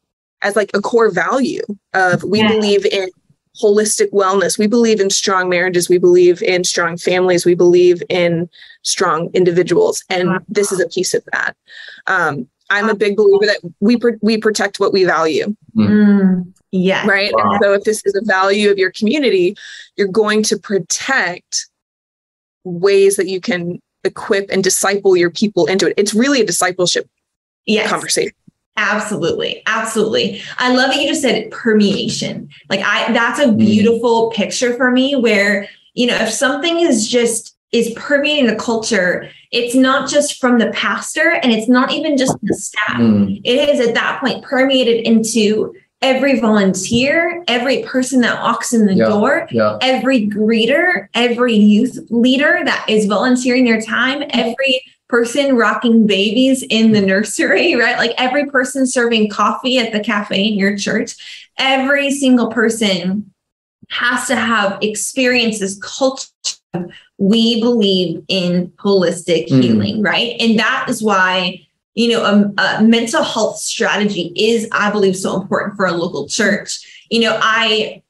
as 0.45 0.55
like 0.55 0.69
a 0.73 0.79
core 0.79 1.09
value 1.09 1.63
of 1.93 2.23
we 2.23 2.39
yeah. 2.39 2.47
believe 2.49 2.85
in 2.85 3.09
holistic 3.61 4.11
wellness. 4.11 4.59
We 4.59 4.67
believe 4.67 4.99
in 4.99 5.09
strong 5.09 5.49
marriages. 5.49 5.89
We 5.89 5.97
believe 5.97 6.41
in 6.43 6.63
strong 6.63 6.97
families. 6.97 7.45
We 7.45 7.55
believe 7.55 8.03
in 8.09 8.47
strong 8.83 9.29
individuals. 9.33 10.03
And 10.09 10.29
wow. 10.29 10.39
this 10.47 10.71
is 10.71 10.79
a 10.79 10.87
piece 10.87 11.13
of 11.13 11.23
that. 11.33 11.57
Um, 12.07 12.47
I'm 12.69 12.89
a 12.89 12.95
big 12.95 13.15
believer 13.15 13.45
that 13.45 13.59
we 13.79 13.97
pr- 13.97 14.21
we 14.21 14.37
protect 14.37 14.79
what 14.79 14.93
we 14.93 15.03
value. 15.03 15.55
Mm. 15.75 16.53
Yeah. 16.71 17.07
Right. 17.07 17.33
Wow. 17.33 17.51
And 17.51 17.59
so 17.63 17.73
if 17.73 17.83
this 17.83 18.01
is 18.05 18.15
a 18.15 18.25
value 18.25 18.69
of 18.69 18.77
your 18.77 18.91
community, 18.91 19.55
you're 19.95 20.07
going 20.07 20.43
to 20.43 20.59
protect 20.59 21.67
ways 22.63 23.15
that 23.15 23.27
you 23.27 23.39
can 23.39 23.79
equip 24.03 24.49
and 24.51 24.63
disciple 24.63 25.15
your 25.15 25.31
people 25.31 25.65
into 25.65 25.87
it. 25.87 25.93
It's 25.97 26.13
really 26.13 26.41
a 26.41 26.45
discipleship 26.45 27.09
yes. 27.65 27.89
conversation. 27.89 28.33
Absolutely. 28.77 29.63
Absolutely. 29.65 30.41
I 30.57 30.73
love 30.73 30.91
that 30.91 31.01
you 31.01 31.07
just 31.07 31.21
said 31.21 31.49
permeation. 31.51 32.49
Like 32.69 32.81
I 32.81 33.11
that's 33.13 33.39
a 33.39 33.45
mm. 33.45 33.57
beautiful 33.57 34.29
mm. 34.29 34.33
picture 34.33 34.73
for 34.75 34.91
me 34.91 35.15
where, 35.15 35.69
you 35.93 36.07
know, 36.07 36.15
if 36.15 36.29
something 36.29 36.79
is 36.81 37.07
just 37.07 37.55
is 37.71 37.93
permeating 37.95 38.47
the 38.47 38.55
culture, 38.55 39.29
it's 39.51 39.75
not 39.75 40.09
just 40.09 40.39
from 40.39 40.59
the 40.59 40.71
pastor 40.71 41.31
and 41.31 41.51
it's 41.51 41.69
not 41.69 41.91
even 41.91 42.17
just 42.17 42.37
the 42.43 42.53
staff. 42.53 42.97
Mm. 42.99 43.41
It 43.43 43.69
is 43.69 43.85
at 43.85 43.93
that 43.95 44.19
point 44.19 44.43
permeated 44.43 45.05
into 45.05 45.73
every 46.01 46.39
volunteer, 46.39 47.43
every 47.47 47.81
person 47.83 48.21
that 48.21 48.41
walks 48.41 48.73
in 48.73 48.85
the 48.85 48.93
yeah, 48.93 49.05
door, 49.05 49.47
yeah. 49.49 49.77
every 49.81 50.27
greeter, 50.27 51.07
every 51.13 51.55
youth 51.55 51.97
leader 52.09 52.61
that 52.63 52.85
is 52.87 53.05
volunteering 53.05 53.65
their 53.65 53.81
time, 53.81 54.23
every 54.29 54.83
person 55.07 55.55
rocking 55.55 56.07
babies 56.07 56.63
in 56.69 56.91
the 56.91 57.01
nursery, 57.01 57.75
right? 57.79 57.97
Like 57.97 58.13
every 58.17 58.45
person 58.47 58.87
serving 58.87 59.29
coffee 59.29 59.77
at 59.77 59.91
the 59.91 59.99
cafe 59.99 60.47
in 60.47 60.57
your 60.57 60.77
church, 60.77 61.15
every 61.57 62.11
single 62.11 62.51
person 62.51 63.31
has 63.89 64.27
to 64.27 64.35
have 64.35 64.79
experiences, 64.81 65.79
culture. 65.83 66.29
We 67.17 67.61
believe 67.61 68.23
in 68.27 68.69
holistic 68.77 69.47
mm. 69.47 69.63
healing, 69.63 70.01
right? 70.01 70.35
And 70.39 70.59
that 70.59 70.87
is 70.89 71.01
why 71.01 71.65
you 71.95 72.09
know, 72.09 72.23
a, 72.25 72.61
a, 72.61 72.83
mental 72.83 73.23
health 73.23 73.57
strategy 73.57 74.33
is, 74.35 74.67
I 74.73 74.91
believe, 74.91 75.15
so 75.15 75.39
important 75.41 75.77
for 75.77 75.85
a 75.85 75.93
local 75.93 76.27
church. 76.27 77.05
You 77.09 77.21
know, 77.21 77.39
I 77.41 78.03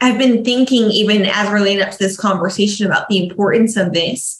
I've 0.00 0.18
been 0.18 0.44
thinking 0.44 0.84
even 0.90 1.26
as 1.26 1.48
we're 1.48 1.54
related 1.54 1.82
up 1.82 1.90
to 1.90 1.98
this 1.98 2.16
conversation 2.16 2.86
about 2.86 3.08
the 3.08 3.22
importance 3.22 3.76
of 3.76 3.92
this 3.92 4.38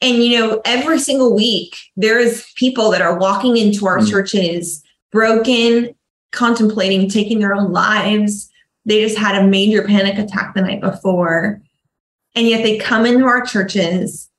and, 0.00 0.22
you 0.24 0.38
know, 0.38 0.62
every 0.64 0.98
single 0.98 1.34
week, 1.34 1.76
there's 1.96 2.50
people 2.54 2.90
that 2.90 3.02
are 3.02 3.18
walking 3.18 3.56
into 3.56 3.86
our 3.86 3.98
mm. 3.98 4.10
churches 4.10 4.82
broken, 5.12 5.94
contemplating 6.32 7.08
taking 7.08 7.40
their 7.40 7.54
own 7.54 7.72
lives. 7.72 8.50
They 8.86 9.02
just 9.02 9.18
had 9.18 9.40
a 9.40 9.46
major 9.46 9.82
panic 9.82 10.18
attack 10.18 10.54
the 10.54 10.62
night 10.62 10.80
before. 10.80 11.60
And 12.34 12.48
yet 12.48 12.62
they 12.62 12.78
come 12.78 13.04
into 13.04 13.26
our 13.26 13.42
churches 13.44 14.30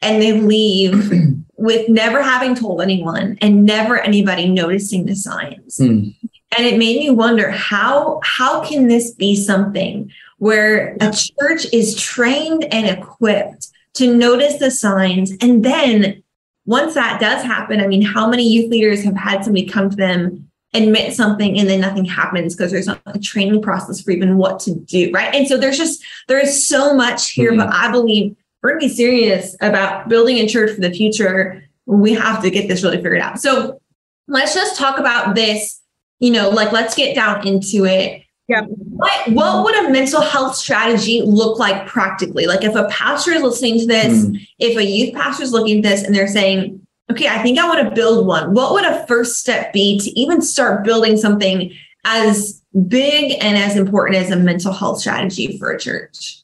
and 0.00 0.22
they 0.22 0.32
leave 0.32 1.12
with 1.56 1.88
never 1.88 2.22
having 2.22 2.54
told 2.54 2.80
anyone 2.80 3.36
and 3.40 3.64
never 3.64 3.98
anybody 3.98 4.48
noticing 4.48 5.04
the 5.06 5.14
signs. 5.14 5.78
Mm. 5.78 6.14
And 6.56 6.66
it 6.66 6.78
made 6.78 6.98
me 6.98 7.10
wonder 7.10 7.50
how 7.50 8.20
how 8.22 8.64
can 8.64 8.88
this 8.88 9.12
be 9.12 9.34
something 9.34 10.10
where 10.38 10.96
a 11.00 11.12
church 11.12 11.66
is 11.72 11.94
trained 11.94 12.64
and 12.64 12.86
equipped 12.86 13.68
to 13.94 14.14
notice 14.14 14.56
the 14.56 14.70
signs. 14.70 15.32
And 15.40 15.64
then 15.64 16.22
once 16.64 16.94
that 16.94 17.20
does 17.20 17.42
happen, 17.42 17.80
I 17.80 17.86
mean, 17.86 18.02
how 18.02 18.28
many 18.28 18.48
youth 18.48 18.70
leaders 18.70 19.02
have 19.04 19.16
had 19.16 19.44
somebody 19.44 19.66
come 19.66 19.90
to 19.90 19.96
them, 19.96 20.50
admit 20.74 21.14
something, 21.14 21.58
and 21.58 21.68
then 21.68 21.80
nothing 21.80 22.04
happens 22.04 22.54
because 22.54 22.72
there's 22.72 22.86
not 22.86 23.02
a 23.06 23.18
training 23.18 23.60
process 23.62 24.00
for 24.00 24.10
even 24.12 24.36
what 24.36 24.60
to 24.60 24.74
do, 24.74 25.10
right? 25.12 25.34
And 25.34 25.46
so 25.46 25.58
there's 25.58 25.76
just, 25.76 26.02
there 26.28 26.40
is 26.40 26.66
so 26.66 26.94
much 26.94 27.32
here, 27.32 27.50
mm-hmm. 27.50 27.58
but 27.58 27.74
I 27.74 27.90
believe 27.90 28.36
we're 28.62 28.70
going 28.70 28.80
to 28.80 28.88
be 28.88 28.94
serious 28.94 29.56
about 29.60 30.08
building 30.08 30.38
a 30.38 30.48
church 30.48 30.74
for 30.74 30.80
the 30.80 30.92
future. 30.92 31.64
We 31.86 32.14
have 32.14 32.42
to 32.42 32.50
get 32.50 32.68
this 32.68 32.82
really 32.82 32.98
figured 32.98 33.20
out. 33.20 33.40
So 33.40 33.80
let's 34.28 34.54
just 34.54 34.78
talk 34.78 34.98
about 34.98 35.34
this, 35.34 35.80
you 36.20 36.30
know, 36.30 36.48
like 36.48 36.70
let's 36.72 36.94
get 36.94 37.14
down 37.14 37.46
into 37.46 37.84
it. 37.84 38.22
Yeah. 38.52 38.66
What, 38.66 39.28
what 39.32 39.64
would 39.64 39.86
a 39.86 39.90
mental 39.90 40.20
health 40.20 40.56
strategy 40.56 41.22
look 41.22 41.58
like 41.58 41.86
practically? 41.86 42.46
Like 42.46 42.64
if 42.64 42.74
a 42.74 42.86
pastor 42.88 43.30
is 43.30 43.40
listening 43.40 43.78
to 43.78 43.86
this, 43.86 44.26
mm. 44.26 44.46
if 44.58 44.76
a 44.76 44.84
youth 44.84 45.14
pastor 45.14 45.42
is 45.42 45.52
looking 45.52 45.78
at 45.78 45.82
this 45.82 46.02
and 46.02 46.14
they're 46.14 46.28
saying, 46.28 46.86
okay, 47.10 47.28
I 47.28 47.42
think 47.42 47.58
I 47.58 47.66
want 47.66 47.88
to 47.88 47.94
build 47.94 48.26
one. 48.26 48.52
What 48.52 48.72
would 48.72 48.84
a 48.84 49.06
first 49.06 49.40
step 49.40 49.72
be 49.72 49.98
to 50.00 50.20
even 50.20 50.42
start 50.42 50.84
building 50.84 51.16
something 51.16 51.72
as 52.04 52.62
big 52.88 53.38
and 53.40 53.56
as 53.56 53.74
important 53.74 54.18
as 54.18 54.30
a 54.30 54.36
mental 54.36 54.74
health 54.74 55.00
strategy 55.00 55.56
for 55.56 55.70
a 55.70 55.78
church? 55.78 56.42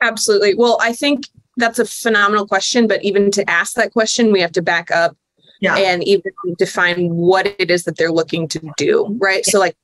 Absolutely. 0.00 0.54
Well, 0.54 0.78
I 0.80 0.92
think 0.92 1.26
that's 1.56 1.80
a 1.80 1.84
phenomenal 1.84 2.46
question, 2.46 2.86
but 2.86 3.02
even 3.02 3.32
to 3.32 3.50
ask 3.50 3.74
that 3.74 3.92
question, 3.92 4.30
we 4.30 4.40
have 4.40 4.52
to 4.52 4.62
back 4.62 4.92
up 4.92 5.16
yeah. 5.60 5.76
and 5.76 6.04
even 6.04 6.30
define 6.56 7.16
what 7.16 7.46
it 7.58 7.68
is 7.68 7.82
that 7.82 7.96
they're 7.96 8.12
looking 8.12 8.46
to 8.46 8.60
do, 8.76 9.16
right? 9.20 9.44
So 9.44 9.58
like 9.58 9.74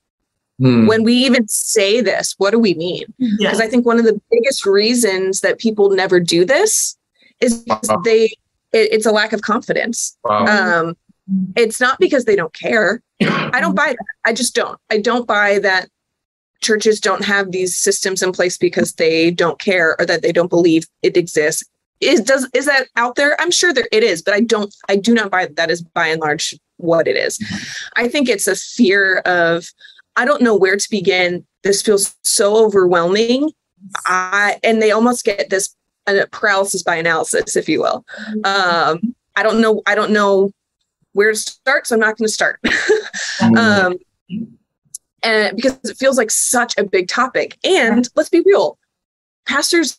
Hmm. 0.61 0.87
When 0.87 1.02
we 1.02 1.14
even 1.14 1.49
say 1.49 2.00
this, 2.00 2.34
what 2.38 2.52
do 2.52 2.58
we 2.58 2.75
mean? 2.75 3.04
Because 3.38 3.61
I 3.61 3.66
think 3.66 3.84
one 3.84 3.99
of 3.99 4.04
the 4.04 4.20
biggest 4.30 4.64
reasons 4.64 5.40
that 5.40 5.58
people 5.58 5.90
never 5.90 6.20
do 6.20 6.44
this 6.44 6.96
is 7.40 7.64
wow. 7.66 8.00
they 8.04 8.26
it, 8.73 8.92
it's 8.92 9.06
a 9.06 9.12
lack 9.12 9.32
of 9.32 9.42
confidence. 9.42 10.16
Wow. 10.25 10.46
Um, 10.87 10.96
it's 11.56 11.80
not 11.80 11.99
because 11.99 12.25
they 12.25 12.37
don't 12.37 12.52
care. 12.52 13.02
I 13.20 13.61
don't 13.61 13.75
buy 13.75 13.88
that. 13.88 14.06
I 14.25 14.32
just 14.32 14.54
don't. 14.54 14.78
I 14.90 14.99
don't 14.99 15.26
buy 15.26 15.58
that 15.61 15.88
churches 16.61 16.99
don't 16.99 17.25
have 17.25 17.52
these 17.52 17.76
systems 17.76 18.23
in 18.23 18.32
place 18.32 18.56
because 18.56 18.94
they 18.94 19.30
don't 19.30 19.58
care 19.58 19.96
or 19.99 20.06
that 20.06 20.23
they 20.23 20.32
don't 20.32 20.49
believe 20.49 20.87
it 21.02 21.16
exists. 21.16 21.62
Is 22.00 22.20
does 22.20 22.49
is 22.52 22.66
that 22.66 22.88
out 22.96 23.14
there? 23.14 23.40
I'm 23.40 23.50
sure 23.50 23.73
there 23.73 23.88
it 23.92 24.02
is, 24.02 24.23
but 24.23 24.34
I 24.34 24.40
don't 24.40 24.75
I 24.88 24.96
do 24.96 25.14
not 25.14 25.30
buy 25.30 25.46
that, 25.46 25.56
that 25.56 25.70
is 25.70 25.82
by 25.82 26.08
and 26.08 26.20
large 26.20 26.54
what 26.78 27.06
it 27.06 27.16
is. 27.16 27.38
I 27.96 28.08
think 28.08 28.28
it's 28.28 28.49
a 28.49 28.56
fear 28.56 29.18
of 29.18 29.70
I 30.16 30.25
don't 30.25 30.42
know 30.42 30.56
where 30.56 30.76
to 30.76 30.90
begin. 30.90 31.47
This 31.62 31.83
feels 31.83 32.14
so 32.23 32.64
overwhelming. 32.64 33.52
I 34.06 34.59
and 34.62 34.80
they 34.80 34.92
almost 34.92 35.25
get 35.25 35.50
this 35.50 35.75
uh, 36.06 36.25
paralysis 36.30 36.83
by 36.83 36.97
analysis, 36.97 37.56
if 37.56 37.68
you 37.68 37.80
will. 37.80 38.04
Mm-hmm. 38.28 38.44
Um, 38.44 39.14
I 39.37 39.42
don't 39.42 39.61
know. 39.61 39.83
I 39.87 39.94
don't 39.94 40.12
know 40.12 40.50
where 41.12 41.30
to 41.30 41.37
start, 41.37 41.87
so 41.87 41.97
I'm 41.97 42.00
not 42.00 42.16
going 42.16 42.28
to 42.28 42.33
start. 42.33 42.61
Mm-hmm. 43.40 43.56
um, 43.56 43.97
and 45.25 45.56
because 45.56 45.78
it 45.83 45.97
feels 45.97 46.16
like 46.16 46.30
such 46.30 46.75
a 46.78 46.85
big 46.85 47.09
topic. 47.09 47.59
And 47.64 48.09
let's 48.14 48.28
be 48.28 48.42
real, 48.47 48.78
pastors. 49.44 49.99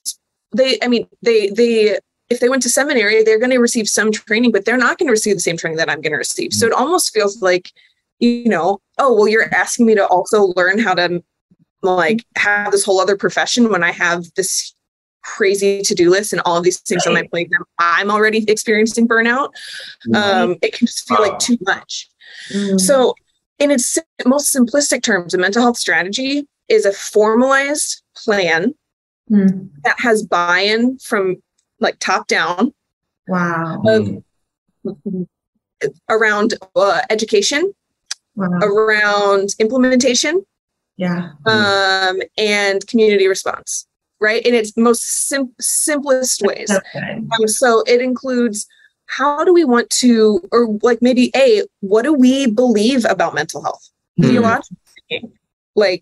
They, 0.56 0.78
I 0.82 0.88
mean, 0.88 1.08
they, 1.22 1.50
they 1.50 2.00
if 2.30 2.40
they 2.40 2.48
went 2.48 2.64
to 2.64 2.70
seminary, 2.70 3.24
they're 3.24 3.40
going 3.40 3.52
to 3.52 3.58
receive 3.58 3.90
some 3.90 4.12
training, 4.12 4.52
but 4.52 4.64
they're 4.64 4.78
not 4.78 4.98
going 4.98 5.08
to 5.08 5.12
receive 5.12 5.36
the 5.36 5.42
same 5.42 5.58
training 5.58 5.78
that 5.78 5.90
I'm 5.90 6.00
going 6.00 6.14
to 6.14 6.18
receive. 6.18 6.54
So 6.54 6.66
it 6.66 6.74
almost 6.74 7.14
feels 7.14 7.42
like 7.42 7.72
you 8.20 8.48
know, 8.48 8.80
oh, 8.98 9.14
well, 9.14 9.28
you're 9.28 9.54
asking 9.54 9.86
me 9.86 9.96
to 9.96 10.06
also 10.08 10.54
learn 10.56 10.80
how 10.80 10.94
to 10.94 11.24
like 11.82 12.26
have 12.36 12.72
this 12.72 12.84
whole 12.84 13.00
other 13.00 13.18
profession 13.18 13.70
when 13.70 13.84
I 13.84 13.92
have 13.92 14.26
this 14.36 14.76
crazy 15.26 15.82
to-do 15.82 16.10
list 16.10 16.32
and 16.32 16.42
all 16.46 16.58
of 16.58 16.64
these 16.64 16.80
things 16.82 17.06
right. 17.06 17.12
on 17.12 17.22
my 17.22 17.28
plate 17.28 17.50
i'm 17.80 18.12
already 18.12 18.50
experiencing 18.50 19.08
burnout 19.08 19.50
um, 20.14 20.56
it 20.62 20.72
can 20.72 20.86
just 20.86 21.08
feel 21.08 21.20
like 21.20 21.40
too 21.40 21.58
much 21.62 22.08
mm. 22.54 22.80
so 22.80 23.16
in 23.58 23.72
its 23.72 23.98
most 24.26 24.56
simplistic 24.56 25.02
terms 25.02 25.34
a 25.34 25.38
mental 25.38 25.64
health 25.64 25.78
strategy 25.78 26.48
is 26.70 26.86
a 26.86 26.94
formalized 26.94 28.04
plan 28.16 28.74
mm. 29.30 29.70
that 29.84 30.00
has 30.00 30.24
buy-in 30.24 30.98
from 31.00 31.36
like 31.80 31.98
top 32.00 32.28
down 32.28 32.72
wow 33.28 33.82
of, 33.88 34.24
around 36.10 36.54
uh, 36.76 37.02
education 37.10 37.74
wow. 38.36 38.48
around 38.62 39.50
implementation 39.60 40.46
yeah 40.98 41.32
um, 41.46 42.20
and 42.38 42.86
community 42.88 43.28
response 43.28 43.88
right 44.22 44.46
in 44.46 44.54
its 44.54 44.76
most 44.78 45.28
sim- 45.28 45.54
simplest 45.60 46.42
ways 46.42 46.72
okay. 46.72 47.20
um, 47.40 47.48
so 47.48 47.84
it 47.88 48.02
includes 48.02 48.68
how 49.08 49.44
do 49.44 49.54
we 49.54 49.64
want 49.64 49.90
to 49.90 50.42
or 50.52 50.68
like 50.82 51.02
maybe 51.02 51.32
a 51.36 51.64
what 51.82 52.04
do 52.04 52.14
we 52.14 52.50
believe 52.50 53.06
about 53.06 53.36
mental 53.36 53.62
health 53.62 53.90
mm. 54.20 54.26
theologically 54.26 54.80
like 55.76 56.02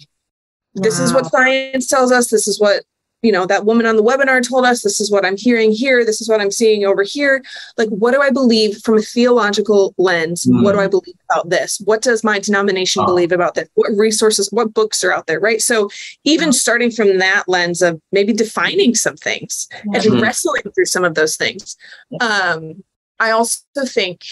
wow. 0.75 0.83
this 0.83 0.99
is 0.99 1.13
what 1.13 1.25
science 1.25 1.87
tells 1.87 2.11
us 2.11 2.29
this 2.29 2.47
is 2.47 2.59
what 2.59 2.83
you 3.23 3.31
know 3.31 3.45
that 3.45 3.65
woman 3.65 3.85
on 3.85 3.95
the 3.95 4.03
webinar 4.03 4.47
told 4.47 4.65
us 4.65 4.83
this 4.83 4.99
is 4.99 5.09
what 5.09 5.25
i'm 5.25 5.37
hearing 5.37 5.71
here. 5.71 6.05
This 6.05 6.21
is 6.21 6.29
what 6.29 6.41
i'm 6.41 6.51
seeing 6.51 6.85
over 6.85 7.03
here. 7.03 7.43
Like 7.77 7.89
what 7.89 8.13
do 8.13 8.21
i 8.21 8.29
believe 8.29 8.77
from 8.79 8.97
a 8.97 9.01
theological 9.01 9.95
lens? 9.97 10.45
Mm. 10.45 10.63
what 10.63 10.73
do 10.73 10.79
i 10.79 10.87
believe 10.87 11.15
about 11.31 11.49
this? 11.49 11.81
What 11.85 12.01
does 12.01 12.23
my 12.23 12.39
denomination 12.39 13.01
oh. 13.01 13.05
believe 13.05 13.31
about 13.31 13.55
this? 13.55 13.69
What 13.73 13.91
resources 13.97 14.49
what 14.51 14.73
books 14.73 15.03
are 15.03 15.11
out 15.11 15.27
there 15.27 15.39
right? 15.39 15.61
So 15.61 15.89
even 16.23 16.53
starting 16.53 16.91
from 16.91 17.17
that 17.17 17.45
lens 17.47 17.81
of 17.81 17.99
maybe 18.11 18.33
defining 18.33 18.93
some 18.93 19.15
things 19.15 19.67
and 19.83 19.95
mm-hmm. 19.95 20.21
wrestling 20.21 20.63
through 20.75 20.85
some 20.85 21.03
of 21.03 21.15
those 21.15 21.35
things 21.35 21.77
um 22.19 22.83
i 23.19 23.31
also 23.31 23.61
think 23.85 24.25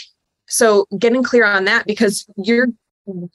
so 0.48 0.86
getting 0.98 1.24
clear 1.24 1.46
on 1.46 1.66
that 1.66 1.86
because 1.86 2.26
your 2.38 2.68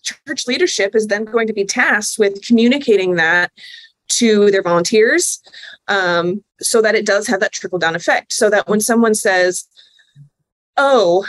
church 0.03 0.47
leadership 0.47 0.95
is 0.95 1.07
then 1.07 1.25
going 1.25 1.47
to 1.47 1.53
be 1.53 1.65
tasked 1.65 2.19
with 2.19 2.43
communicating 2.43 3.17
that 3.17 3.51
to 4.09 4.51
their 4.51 4.63
volunteers 4.63 5.43
um, 5.89 6.43
so 6.61 6.81
that 6.83 6.95
it 6.95 7.07
does 7.07 7.27
have 7.27 7.41
that 7.41 7.53
trickle 7.53 7.79
down 7.79 7.97
effect. 7.97 8.33
So 8.33 8.51
that 8.51 8.69
when 8.69 8.81
someone 8.81 9.15
says, 9.15 9.67
Oh, 10.77 11.25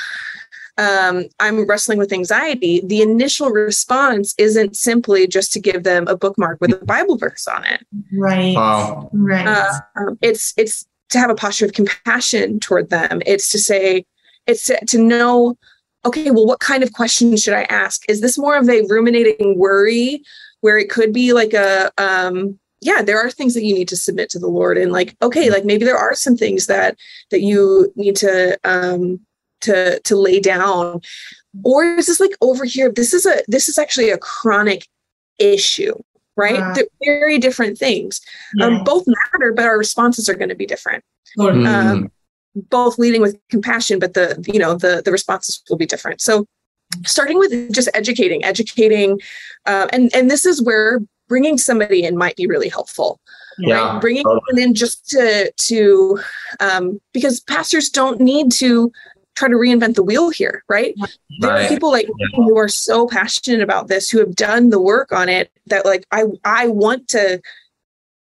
um, 0.78 1.26
I'm 1.40 1.66
wrestling 1.66 1.98
with 1.98 2.14
anxiety, 2.14 2.82
the 2.86 3.02
initial 3.02 3.50
response 3.50 4.36
isn't 4.38 4.76
simply 4.76 5.28
just 5.28 5.52
to 5.54 5.60
give 5.60 5.84
them 5.84 6.08
a 6.08 6.16
bookmark 6.16 6.60
with 6.62 6.72
a 6.74 6.86
Bible 6.86 7.18
verse 7.18 7.48
on 7.48 7.66
it. 7.66 7.86
Right. 8.14 8.56
Wow. 8.56 9.10
Right. 9.12 9.48
Uh, 9.48 9.74
um, 9.96 10.20
it's 10.22 10.54
it's 10.58 10.86
to 11.10 11.20
have 11.20 11.30
a 11.30 11.36
posture 11.36 11.66
of 11.66 11.74
compassion 11.74 12.60
toward 12.60 12.90
them. 12.90 13.22
It's 13.26 13.50
to 13.52 13.60
say, 13.60 14.06
it's 14.46 14.66
to, 14.66 14.78
to 14.86 15.02
know, 15.02 15.58
okay, 16.06 16.32
well, 16.32 16.46
what 16.46 16.60
kind 16.60 16.84
of 16.84 16.94
question 16.94 17.36
should 17.38 17.54
I 17.54 17.64
ask? 17.64 18.04
Is 18.10 18.22
this 18.22 18.38
more 18.38 18.58
of 18.58 18.70
a 18.70 18.86
ruminating 18.90 19.58
worry 19.58 20.22
where 20.62 20.78
it 20.78 20.90
could 20.90 21.14
be 21.14 21.34
like 21.34 21.54
a 21.54 21.92
um, 21.98 22.60
yeah 22.88 23.02
there 23.02 23.20
are 23.20 23.30
things 23.30 23.54
that 23.54 23.64
you 23.64 23.74
need 23.74 23.88
to 23.88 23.96
submit 23.96 24.30
to 24.30 24.40
the 24.40 24.48
lord 24.48 24.78
and 24.78 24.92
like 24.92 25.16
okay 25.22 25.50
like 25.50 25.66
maybe 25.66 25.86
there 25.86 25.98
are 25.98 26.16
some 26.16 26.36
things 26.36 26.66
that 26.68 26.98
that 27.30 27.42
you 27.42 27.92
need 27.96 28.16
to 28.16 28.58
um 28.64 29.20
to 29.62 30.00
to 30.02 30.16
lay 30.16 30.40
down. 30.40 31.02
Or 31.64 31.84
is 31.84 32.08
this 32.08 32.20
like 32.20 32.36
over 32.42 32.66
here 32.66 32.92
this 32.92 33.14
is 33.14 33.26
a 33.26 33.42
this 33.48 33.70
is 33.70 33.78
actually 33.78 34.10
a 34.10 34.18
chronic 34.18 34.88
issue 35.40 35.96
right? 36.40 36.60
Uh, 36.60 36.72
they're 36.76 36.86
very 37.02 37.40
different 37.40 37.80
things. 37.80 38.22
Um, 38.62 38.74
yeah. 38.74 38.78
um, 38.80 38.84
both 38.84 39.06
matter 39.08 39.54
but 39.54 39.66
our 39.66 39.78
responses 39.78 40.30
are 40.30 40.36
going 40.36 40.50
to 40.50 40.56
be 40.56 40.68
different. 40.68 41.04
Mm-hmm. 41.38 41.68
um, 41.68 42.12
both 42.70 42.98
leading 42.98 43.22
with 43.22 43.38
compassion 43.50 44.00
but 44.00 44.14
the 44.14 44.44
you 44.52 44.60
know 44.60 44.76
the 44.76 45.02
the 45.04 45.12
responses 45.12 45.64
will 45.70 45.78
be 45.78 45.86
different. 45.86 46.22
So 46.22 46.46
starting 47.06 47.38
with 47.38 47.74
just 47.74 47.90
educating 47.94 48.44
educating 48.44 49.20
uh, 49.66 49.88
and 49.92 50.14
and 50.14 50.30
this 50.30 50.46
is 50.46 50.62
where 50.62 51.00
bringing 51.28 51.58
somebody 51.58 52.04
in 52.04 52.18
might 52.18 52.36
be 52.36 52.48
really 52.48 52.70
helpful 52.70 53.20
yeah, 53.58 53.94
right? 53.94 54.02
bringing 54.02 54.24
totally. 54.24 54.42
them 54.50 54.60
in 54.60 54.74
just 54.74 55.08
to 55.10 55.52
to 55.58 56.20
um, 56.60 57.02
because 57.14 57.40
pastors 57.42 57.90
don't 57.90 58.20
need 58.20 58.52
to 58.52 58.92
try 59.36 59.48
to 59.48 59.56
reinvent 59.56 59.96
the 59.96 60.04
wheel 60.04 60.30
here 60.30 60.64
right, 60.68 60.96
right. 61.00 61.18
there 61.40 61.52
are 61.52 61.68
people 61.68 61.92
like 61.92 62.08
yeah. 62.08 62.28
who 62.36 62.58
are 62.58 62.68
so 62.68 63.08
passionate 63.08 63.62
about 63.62 63.88
this 63.88 64.10
who 64.10 64.20
have 64.20 64.36
done 64.36 64.70
the 64.70 64.82
work 64.82 65.12
on 65.12 65.30
it 65.30 65.52
that 65.68 65.86
like 65.86 66.06
i 66.12 66.24
i 66.44 66.68
want 66.68 67.08
to 67.08 67.40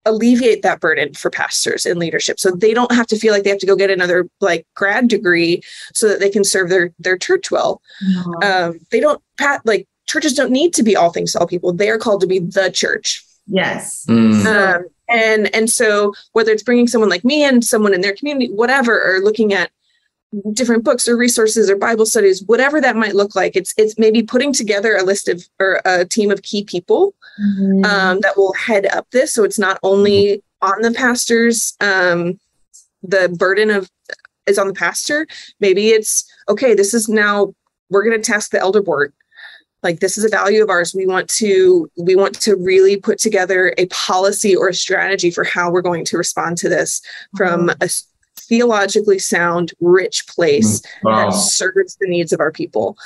alleviate 0.05 0.63
that 0.63 0.79
burden 0.79 1.13
for 1.15 1.31
pastors 1.31 1.85
in 1.85 1.99
leadership 1.99 2.39
so 2.39 2.51
they 2.51 2.73
don't 2.73 2.93
have 2.93 3.07
to 3.07 3.19
feel 3.19 3.33
like 3.33 3.43
they 3.43 3.51
have 3.51 3.59
to 3.59 3.67
go 3.67 3.75
get 3.75 3.91
another 3.91 4.29
like 4.41 4.65
grad 4.77 5.09
degree 5.09 5.61
so 5.95 6.07
that 6.07 6.21
they 6.21 6.31
can 6.31 6.45
serve 6.45 6.69
their 6.69 6.93
their 6.99 7.17
church 7.17 7.51
well 7.51 7.81
no. 8.03 8.35
um, 8.43 8.79
they 8.91 9.01
don't 9.01 9.21
pat 9.37 9.61
like 9.65 9.89
churches 10.07 10.35
don't 10.35 10.51
need 10.51 10.75
to 10.75 10.83
be 10.83 10.97
all 10.97 11.11
things 11.11 11.33
to 11.33 11.41
all 11.41 11.47
people. 11.47 11.73
They 11.73 11.91
are 11.91 11.99
called 11.99 12.21
to 12.21 12.27
be 12.27 12.39
the 12.39 12.71
church. 12.71 13.25
Yes. 13.47 14.05
Mm. 14.09 14.47
Um, 14.47 14.87
and 15.09 15.55
and 15.55 15.71
so 15.71 16.13
whether 16.33 16.51
it's 16.51 16.63
bringing 16.63 16.89
someone 16.89 17.11
like 17.11 17.25
me 17.25 17.45
and 17.45 17.65
someone 17.65 17.95
in 17.95 18.01
their 18.01 18.15
community, 18.15 18.53
whatever, 18.53 19.01
or 19.01 19.21
looking 19.21 19.53
at 19.53 19.71
different 20.53 20.85
books 20.85 21.09
or 21.09 21.17
resources 21.17 21.71
or 21.71 21.77
Bible 21.77 22.07
studies, 22.07 22.43
whatever 22.45 22.81
that 22.81 22.97
might 22.97 23.15
look 23.15 23.37
like, 23.37 23.55
it's 23.55 23.73
it's 23.77 23.99
maybe 23.99 24.23
putting 24.23 24.53
together 24.53 24.97
a 24.97 25.05
list 25.05 25.29
of 25.29 25.47
or 25.61 25.81
a 25.85 26.05
team 26.05 26.31
of 26.31 26.43
key 26.43 26.65
people 26.65 27.15
mm-hmm. 27.41 27.85
um, 27.85 28.21
that 28.21 28.37
will 28.37 28.53
head 28.55 28.87
up 28.87 29.09
this. 29.11 29.33
So 29.33 29.45
it's 29.45 29.59
not 29.59 29.79
only 29.83 30.43
on 30.63 30.83
the 30.83 30.93
pastors. 30.93 31.77
Um, 31.81 32.41
the 33.03 33.29
burden 33.29 33.71
of 33.71 33.89
is 34.47 34.59
on 34.59 34.67
the 34.67 34.75
pastor. 34.75 35.27
Maybe 35.61 35.91
it's 35.91 36.29
okay. 36.49 36.75
This 36.75 36.95
is 36.95 37.09
now 37.09 37.55
we're 37.91 38.03
going 38.03 38.21
to 38.21 38.33
task 38.33 38.51
the 38.51 38.59
elder 38.59 38.83
board 38.83 39.13
like 39.87 40.01
this 40.01 40.19
is 40.19 40.25
a 40.25 40.29
value 40.29 40.63
of 40.63 40.69
ours 40.69 40.95
we 40.95 41.07
want 41.07 41.29
to 41.29 41.89
we 41.97 42.17
want 42.17 42.35
to 42.41 42.57
really 42.57 42.97
put 42.97 43.19
together 43.19 43.73
a 43.79 43.87
policy 43.87 44.55
or 44.55 44.69
a 44.69 44.75
strategy 44.75 45.31
for 45.31 45.45
how 45.45 45.71
we're 45.71 45.81
going 45.81 46.05
to 46.05 46.19
respond 46.19 46.59
to 46.59 46.69
this 46.69 47.01
from 47.37 47.69
mm-hmm. 47.69 47.83
a 47.83 47.89
theologically 48.41 49.19
sound 49.19 49.73
rich 49.81 50.27
place 50.27 50.81
mm-hmm. 50.81 51.09
wow. 51.09 51.31
that 51.31 51.37
serves 51.37 51.97
the 52.01 52.09
needs 52.09 52.33
of 52.33 52.41
our 52.41 52.51
people 52.51 52.97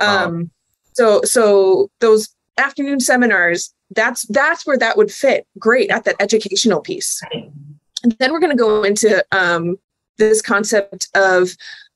wow. 0.00 0.26
um 0.26 0.50
so 0.92 1.20
so 1.22 1.90
those 1.98 2.28
afternoon 2.56 3.00
seminars 3.00 3.74
that's 3.90 4.22
that's 4.28 4.64
where 4.64 4.78
that 4.78 4.96
would 4.96 5.10
fit 5.10 5.44
great 5.58 5.90
at 5.90 6.04
that 6.04 6.16
educational 6.20 6.80
piece 6.80 7.20
and 8.04 8.12
then 8.20 8.30
we're 8.30 8.40
going 8.40 8.56
to 8.56 8.62
go 8.62 8.84
into 8.84 9.24
um 9.32 9.76
this 10.18 10.40
concept 10.40 11.08
of 11.16 11.50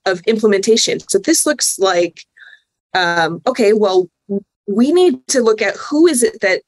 of 0.05 0.20
implementation 0.22 0.98
so 1.09 1.18
this 1.18 1.46
looks 1.46 1.78
like 1.78 2.26
um, 2.94 3.40
okay, 3.46 3.72
well, 3.72 4.09
we 4.66 4.92
need 4.92 5.27
to 5.29 5.40
look 5.40 5.62
at 5.62 5.77
who 5.77 6.07
is 6.07 6.22
it 6.22 6.40
that 6.40 6.62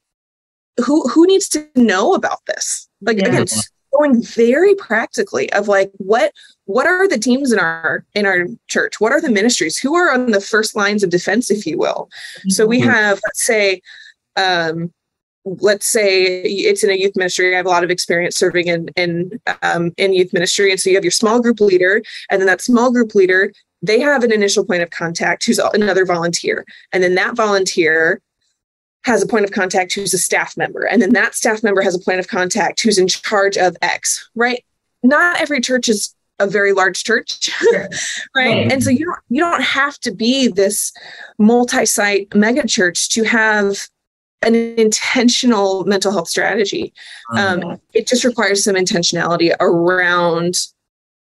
who 0.85 1.07
who 1.09 1.25
needs 1.27 1.47
to 1.49 1.67
know 1.75 2.13
about 2.13 2.39
this 2.47 2.89
like 3.01 3.17
yeah. 3.17 3.27
again 3.27 3.45
going 3.97 4.21
very 4.21 4.75
practically 4.75 5.51
of 5.53 5.67
like 5.67 5.91
what 5.97 6.31
what 6.65 6.85
are 6.85 7.07
the 7.07 7.17
teams 7.17 7.51
in 7.51 7.59
our 7.59 8.05
in 8.13 8.25
our 8.25 8.45
church 8.67 8.99
what 8.99 9.11
are 9.11 9.21
the 9.21 9.29
ministries 9.29 9.77
who 9.77 9.95
are 9.95 10.11
on 10.11 10.31
the 10.31 10.41
first 10.41 10.75
lines 10.75 11.03
of 11.03 11.09
defense 11.09 11.49
if 11.49 11.65
you 11.65 11.77
will 11.77 12.09
mm-hmm. 12.39 12.49
so 12.49 12.65
we 12.65 12.79
mm-hmm. 12.79 12.89
have 12.89 13.19
let's 13.25 13.43
say 13.43 13.81
um 14.35 14.91
let's 15.45 15.85
say 15.85 16.41
it's 16.41 16.83
in 16.83 16.89
a 16.89 16.95
youth 16.95 17.15
ministry 17.15 17.53
i 17.53 17.57
have 17.57 17.67
a 17.67 17.69
lot 17.69 17.83
of 17.83 17.91
experience 17.91 18.35
serving 18.35 18.67
in 18.67 18.89
in 18.95 19.39
um, 19.61 19.93
in 19.97 20.11
youth 20.11 20.33
ministry 20.33 20.71
and 20.71 20.79
so 20.79 20.89
you 20.89 20.95
have 20.95 21.03
your 21.03 21.11
small 21.11 21.39
group 21.39 21.61
leader 21.61 22.01
and 22.29 22.41
then 22.41 22.47
that 22.47 22.61
small 22.61 22.91
group 22.91 23.13
leader 23.13 23.51
they 23.85 23.99
have 23.99 24.23
an 24.23 24.31
initial 24.31 24.65
point 24.65 24.83
of 24.83 24.89
contact 24.89 25.45
who's 25.45 25.59
another 25.59 26.05
volunteer. 26.05 26.65
And 26.91 27.03
then 27.03 27.15
that 27.15 27.35
volunteer 27.35 28.21
has 29.03 29.21
a 29.21 29.27
point 29.27 29.45
of 29.45 29.51
contact 29.51 29.93
who's 29.93 30.13
a 30.13 30.17
staff 30.17 30.57
member. 30.57 30.83
And 30.83 31.01
then 31.01 31.13
that 31.13 31.35
staff 31.35 31.61
member 31.63 31.81
has 31.81 31.95
a 31.95 31.99
point 31.99 32.19
of 32.19 32.27
contact 32.27 32.81
who's 32.81 32.97
in 32.97 33.07
charge 33.07 33.57
of 33.57 33.77
X, 33.81 34.29
right? 34.35 34.63
Not 35.03 35.39
every 35.39 35.61
church 35.61 35.87
is 35.89 36.15
a 36.39 36.47
very 36.47 36.73
large 36.73 37.03
church 37.03 37.49
right 38.35 38.69
and 38.69 38.83
so 38.83 38.89
you 38.89 39.05
don't 39.05 39.19
you 39.29 39.39
don't 39.39 39.61
have 39.61 39.97
to 39.99 40.11
be 40.11 40.49
this 40.49 40.91
multi-site 41.37 42.27
mega 42.35 42.67
church 42.67 43.07
to 43.07 43.23
have 43.23 43.87
an 44.41 44.53
intentional 44.53 45.85
mental 45.85 46.11
health 46.11 46.27
strategy 46.27 46.93
um, 47.37 47.61
mm-hmm. 47.61 47.75
it 47.93 48.05
just 48.05 48.25
requires 48.25 48.65
some 48.65 48.75
intentionality 48.75 49.55
around 49.61 50.67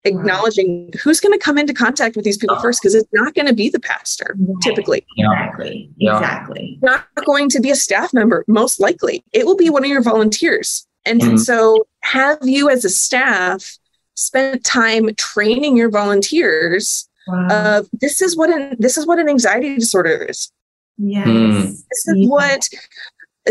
acknowledging 0.05 0.91
who's 1.03 1.21
going 1.21 1.33
to 1.33 1.43
come 1.43 1.57
into 1.57 1.73
contact 1.73 2.15
with 2.15 2.25
these 2.25 2.37
people 2.37 2.59
first 2.61 2.81
because 2.83 2.95
it's 2.95 3.09
not 3.13 3.35
going 3.35 3.47
to 3.47 3.55
be 3.55 3.71
the 3.71 3.81
pastor 3.81 4.37
right. 4.39 4.57
typically 4.63 5.07
exactly 5.17 5.91
yeah. 5.97 6.19
exactly 6.19 6.79
not 6.83 7.07
going 7.25 7.49
to 7.49 7.61
be 7.61 7.71
a 7.71 7.77
staff 7.77 8.13
member 8.13 8.45
most 8.47 8.81
likely 8.81 9.25
it 9.33 9.47
will 9.47 9.57
be 9.57 9.71
one 9.71 9.83
of 9.83 9.91
your 9.91 10.03
volunteers 10.03 10.87
and 11.07 11.21
mm-hmm. 11.21 11.37
so 11.37 11.87
have 12.03 12.39
you 12.43 12.69
as 12.69 12.85
a 12.85 12.91
staff 12.91 13.79
spent 14.15 14.63
time 14.65 15.09
training 15.17 15.77
your 15.77 15.91
volunteers 15.91 17.09
wow. 17.27 17.79
of 17.79 17.89
this 17.93 18.21
is 18.21 18.37
what 18.37 18.51
an 18.51 18.77
this 18.79 18.99
is 18.99 19.07
what 19.07 19.19
an 19.19 19.29
anxiety 19.29 19.75
disorder 19.75 20.27
is 20.29 20.53
yes 20.99 21.27
mm. 21.27 21.63
this 21.63 22.09
is 22.09 22.15
yeah. 22.17 22.29
what 22.29 22.69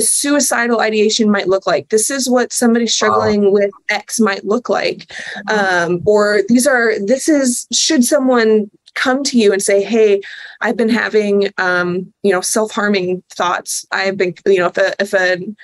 suicidal 0.02 0.80
ideation 0.80 1.30
might 1.30 1.48
look 1.48 1.68
like. 1.68 1.90
This 1.90 2.10
is 2.10 2.30
what 2.30 2.52
somebody 2.52 2.88
struggling 2.88 3.46
wow. 3.46 3.52
with 3.52 3.72
X 3.90 4.20
might 4.20 4.46
look 4.46 4.70
like. 4.70 5.12
Um, 5.50 6.02
or 6.06 6.42
these 6.48 6.66
are, 6.66 6.94
this 7.06 7.30
is, 7.30 7.68
should 7.72 8.04
someone 8.04 8.72
come 8.96 9.24
to 9.24 9.38
you 9.38 9.52
and 9.52 9.62
say, 9.62 9.84
Hey, 9.84 10.22
I've 10.62 10.78
been 10.78 10.90
having, 10.90 11.50
um, 11.58 12.14
you 12.24 12.32
know, 12.32 12.42
self-harming 12.42 13.24
thoughts. 13.30 13.86
I've 13.92 14.18
been, 14.18 14.34
you 14.46 14.60
know, 14.60 14.68
if 14.68 14.78
a, 14.78 14.94
if 15.00 15.14
an 15.14 15.56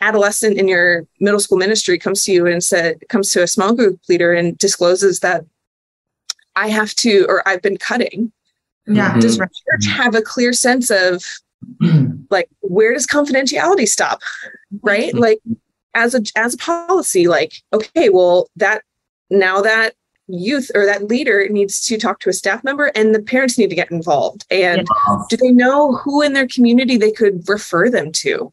adolescent 0.00 0.58
in 0.58 0.68
your 0.68 1.06
middle 1.20 1.40
school 1.40 1.58
ministry 1.58 1.98
comes 1.98 2.24
to 2.24 2.32
you 2.32 2.46
and 2.46 2.62
said, 2.62 3.02
comes 3.08 3.30
to 3.32 3.42
a 3.42 3.46
small 3.46 3.74
group 3.74 4.00
leader 4.08 4.32
and 4.32 4.56
discloses 4.58 5.20
that 5.20 5.44
I 6.56 6.68
have 6.68 6.94
to, 6.96 7.26
or 7.28 7.46
I've 7.46 7.62
been 7.62 7.76
cutting. 7.76 8.32
Yeah. 8.86 9.10
Mm-hmm. 9.10 9.20
Does 9.20 9.38
church 9.38 9.86
have 9.88 10.14
a 10.14 10.22
clear 10.22 10.52
sense 10.52 10.90
of 10.90 11.22
like 12.30 12.48
where 12.60 12.92
does 12.92 13.06
confidentiality 13.06 13.86
stop 13.86 14.20
right? 14.82 15.10
Mm-hmm. 15.10 15.18
like 15.18 15.40
as 15.94 16.14
a 16.14 16.22
as 16.36 16.54
a 16.54 16.58
policy 16.58 17.28
like 17.28 17.54
okay 17.72 18.08
well 18.08 18.48
that 18.56 18.82
now 19.30 19.60
that 19.60 19.94
youth 20.30 20.70
or 20.74 20.84
that 20.84 21.08
leader 21.08 21.48
needs 21.48 21.80
to 21.86 21.96
talk 21.96 22.20
to 22.20 22.28
a 22.28 22.34
staff 22.34 22.62
member 22.62 22.92
and 22.94 23.14
the 23.14 23.22
parents 23.22 23.56
need 23.56 23.70
to 23.70 23.74
get 23.74 23.90
involved. 23.90 24.44
And 24.50 24.86
yes. 24.86 25.26
do 25.30 25.38
they 25.38 25.50
know 25.50 25.96
who 25.96 26.20
in 26.20 26.34
their 26.34 26.46
community 26.46 26.98
they 26.98 27.10
could 27.10 27.48
refer 27.48 27.88
them 27.88 28.12
to 28.12 28.52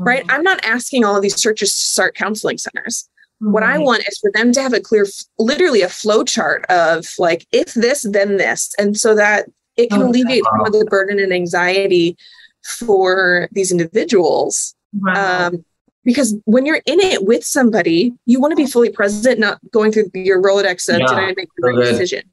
right? 0.00 0.24
I'm 0.28 0.42
not 0.42 0.64
asking 0.64 1.04
all 1.04 1.16
of 1.16 1.22
these 1.22 1.40
churches 1.40 1.72
to 1.72 1.80
start 1.80 2.14
counseling 2.14 2.58
centers. 2.58 3.08
What 3.38 3.64
i 3.64 3.76
want 3.76 4.04
is 4.06 4.18
for 4.18 4.30
them 4.32 4.52
to 4.52 4.62
have 4.62 4.72
a 4.72 4.78
clear 4.78 5.04
literally 5.36 5.82
a 5.82 5.88
flow 5.88 6.22
chart 6.22 6.64
of 6.66 7.06
like 7.18 7.44
if 7.50 7.74
this 7.74 8.02
then 8.02 8.36
this. 8.36 8.72
And 8.78 8.96
so 8.96 9.16
that 9.16 9.48
it 9.76 9.90
can 9.90 10.02
oh, 10.02 10.08
alleviate 10.08 10.44
some 10.44 10.66
of 10.66 10.72
the 10.72 10.84
burden 10.84 11.18
and 11.18 11.32
anxiety 11.32 12.16
for 12.62 13.48
these 13.52 13.70
individuals. 13.70 14.74
Wow. 14.94 15.48
Um, 15.48 15.64
because 16.04 16.34
when 16.46 16.66
you're 16.66 16.82
in 16.84 16.98
it 16.98 17.24
with 17.24 17.44
somebody, 17.44 18.12
you 18.26 18.40
want 18.40 18.52
to 18.52 18.56
be 18.56 18.66
fully 18.66 18.90
present, 18.90 19.38
not 19.38 19.60
going 19.70 19.92
through 19.92 20.10
your 20.14 20.42
Rolodex 20.42 20.88
of 20.92 21.00
yeah, 21.00 21.06
did 21.06 21.18
I 21.18 21.34
make 21.36 21.48
the 21.56 21.68
right 21.68 21.76
decision? 21.76 22.24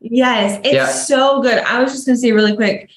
Yes, 0.00 0.58
it's 0.64 0.74
yeah. 0.74 0.86
so 0.86 1.42
good. 1.42 1.58
I 1.58 1.82
was 1.82 1.92
just 1.92 2.06
gonna 2.06 2.16
say 2.16 2.32
really 2.32 2.56
quick. 2.56 2.88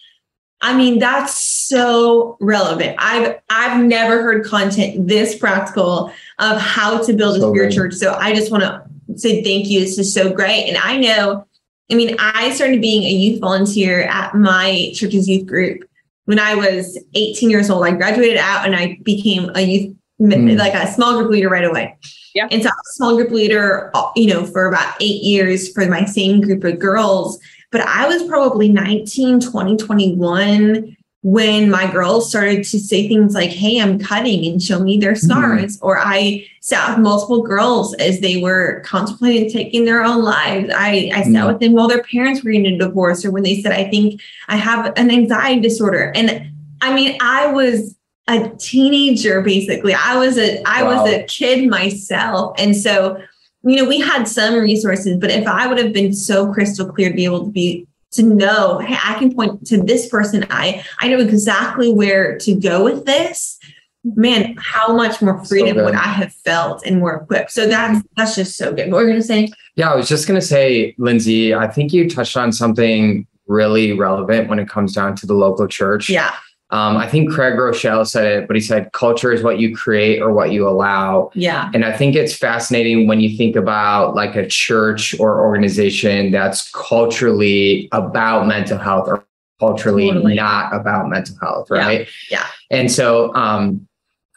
I 0.61 0.77
mean, 0.77 0.99
that's 0.99 1.33
so 1.33 2.37
relevant. 2.39 2.95
I've 2.99 3.39
I've 3.49 3.83
never 3.83 4.21
heard 4.21 4.45
content 4.45 5.07
this 5.07 5.35
practical 5.37 6.13
of 6.39 6.61
how 6.61 7.03
to 7.03 7.13
build 7.13 7.37
a 7.37 7.39
so 7.41 7.51
spirit 7.51 7.73
church. 7.73 7.95
So 7.95 8.13
I 8.13 8.33
just 8.33 8.51
want 8.51 8.63
to 8.63 9.17
say 9.17 9.43
thank 9.43 9.67
you. 9.67 9.81
This 9.81 9.97
is 9.97 10.13
so 10.13 10.31
great. 10.31 10.69
And 10.69 10.77
I 10.77 10.97
know 10.97 11.45
I 11.91 11.95
mean, 11.95 12.15
I 12.19 12.51
started 12.51 12.79
being 12.79 13.03
a 13.03 13.09
youth 13.09 13.41
volunteer 13.41 14.03
at 14.03 14.33
my 14.33 14.91
church's 14.93 15.27
youth 15.27 15.45
group 15.45 15.83
when 16.31 16.39
I 16.39 16.55
was 16.55 16.97
18 17.13 17.49
years 17.49 17.69
old. 17.69 17.83
I 17.83 17.91
graduated 17.91 18.37
out 18.37 18.65
and 18.65 18.73
I 18.73 18.97
became 19.03 19.51
a 19.53 19.59
youth, 19.59 19.93
mm. 20.21 20.57
like 20.57 20.73
a 20.73 20.87
small 20.87 21.17
group 21.17 21.29
leader 21.29 21.49
right 21.49 21.65
away. 21.65 21.97
Yeah. 22.33 22.47
And 22.49 22.63
so 22.63 22.69
I 22.69 22.71
was 22.71 22.89
a 22.89 22.93
small 22.93 23.17
group 23.17 23.31
leader, 23.31 23.91
you 24.15 24.27
know, 24.27 24.45
for 24.45 24.69
about 24.69 24.95
eight 25.01 25.21
years 25.23 25.73
for 25.73 25.85
my 25.87 26.05
same 26.05 26.39
group 26.39 26.63
of 26.63 26.79
girls. 26.79 27.37
But 27.69 27.81
I 27.81 28.07
was 28.07 28.23
probably 28.23 28.69
19, 28.69 29.41
20, 29.41 29.75
21 29.75 30.95
when 31.23 31.69
my 31.69 31.91
girls 31.91 32.29
started 32.29 32.63
to 32.63 32.79
say 32.79 33.07
things 33.07 33.35
like, 33.35 33.51
Hey, 33.51 33.79
I'm 33.79 33.99
cutting 33.99 34.45
and 34.45 34.61
show 34.61 34.79
me 34.79 34.97
their 34.97 35.15
scars. 35.15 35.77
Mm-hmm. 35.77 35.85
Or 35.85 35.99
I 35.99 36.47
sat 36.61 36.89
with 36.89 37.03
multiple 37.03 37.43
girls 37.43 37.93
as 37.95 38.21
they 38.21 38.41
were 38.41 38.81
contemplating 38.85 39.49
taking 39.49 39.85
their 39.85 40.03
own 40.03 40.23
lives. 40.23 40.71
I, 40.75 41.11
I 41.13 41.21
sat 41.21 41.27
mm-hmm. 41.27 41.47
with 41.47 41.59
them 41.59 41.73
while 41.73 41.87
their 41.87 42.03
parents 42.03 42.43
were 42.43 42.51
getting 42.51 42.73
a 42.73 42.77
divorce 42.77 43.23
or 43.23 43.31
when 43.31 43.43
they 43.43 43.61
said, 43.61 43.71
I 43.71 43.89
think 43.89 44.19
I 44.47 44.55
have 44.55 44.93
an 44.97 45.11
anxiety 45.11 45.61
disorder. 45.61 46.11
And 46.15 46.51
I 46.81 46.93
mean, 46.93 47.17
I 47.21 47.47
was 47.47 47.95
a 48.27 48.49
teenager 48.57 49.41
basically. 49.41 49.93
I 49.93 50.17
was 50.17 50.37
a 50.37 50.61
I 50.63 50.83
wow. 50.83 51.03
was 51.03 51.13
a 51.13 51.23
kid 51.23 51.69
myself. 51.69 52.55
And 52.57 52.75
so, 52.75 53.21
you 53.63 53.75
know, 53.75 53.85
we 53.85 53.99
had 53.99 54.27
some 54.27 54.55
resources, 54.55 55.17
but 55.17 55.29
if 55.29 55.47
I 55.47 55.67
would 55.67 55.77
have 55.77 55.93
been 55.93 56.13
so 56.13 56.51
crystal 56.51 56.91
clear 56.91 57.09
to 57.09 57.15
be 57.15 57.25
able 57.25 57.45
to 57.45 57.51
be 57.51 57.87
to 58.11 58.23
know, 58.23 58.79
hey, 58.79 58.97
I 59.03 59.17
can 59.17 59.33
point 59.33 59.65
to 59.67 59.81
this 59.81 60.09
person. 60.09 60.45
I 60.49 60.83
I 60.99 61.07
know 61.07 61.19
exactly 61.19 61.91
where 61.91 62.37
to 62.39 62.55
go 62.55 62.83
with 62.83 63.05
this. 63.05 63.57
Man, 64.03 64.55
how 64.57 64.95
much 64.95 65.21
more 65.21 65.43
freedom 65.45 65.77
so 65.77 65.85
would 65.85 65.93
I 65.93 66.07
have 66.07 66.33
felt 66.33 66.85
and 66.85 66.99
more 66.99 67.15
equipped? 67.15 67.51
So 67.51 67.67
that's 67.67 68.05
that's 68.17 68.35
just 68.35 68.57
so 68.57 68.73
good. 68.73 68.91
What 68.91 69.03
were 69.03 69.07
you 69.07 69.13
gonna 69.13 69.23
say? 69.23 69.49
Yeah, 69.75 69.91
I 69.91 69.95
was 69.95 70.09
just 70.09 70.27
gonna 70.27 70.41
say, 70.41 70.95
Lindsey, 70.97 71.53
I 71.53 71.67
think 71.67 71.93
you 71.93 72.09
touched 72.09 72.35
on 72.35 72.51
something 72.51 73.27
really 73.47 73.93
relevant 73.93 74.49
when 74.49 74.59
it 74.59 74.67
comes 74.67 74.93
down 74.93 75.15
to 75.17 75.25
the 75.25 75.33
local 75.33 75.67
church. 75.67 76.09
Yeah. 76.09 76.33
Um, 76.71 76.95
I 76.95 77.07
think 77.07 77.31
Craig 77.31 77.55
Groeschel 77.55 78.07
said 78.07 78.25
it, 78.25 78.47
but 78.47 78.55
he 78.55 78.61
said 78.61 78.91
culture 78.93 79.31
is 79.31 79.43
what 79.43 79.59
you 79.59 79.75
create 79.75 80.21
or 80.21 80.31
what 80.31 80.51
you 80.51 80.67
allow. 80.67 81.29
Yeah. 81.35 81.69
And 81.73 81.83
I 81.83 81.95
think 81.95 82.15
it's 82.15 82.33
fascinating 82.33 83.07
when 83.07 83.19
you 83.19 83.35
think 83.35 83.57
about 83.57 84.15
like 84.15 84.35
a 84.37 84.47
church 84.47 85.17
or 85.19 85.41
organization 85.41 86.31
that's 86.31 86.71
culturally 86.71 87.89
about 87.91 88.47
mental 88.47 88.77
health 88.77 89.09
or 89.09 89.25
culturally 89.59 90.09
totally. 90.09 90.35
not 90.35 90.73
about 90.73 91.09
mental 91.09 91.35
health, 91.41 91.69
right? 91.69 92.07
Yeah. 92.29 92.39
yeah. 92.39 92.47
And 92.69 92.89
so 92.89 93.35
um, 93.35 93.87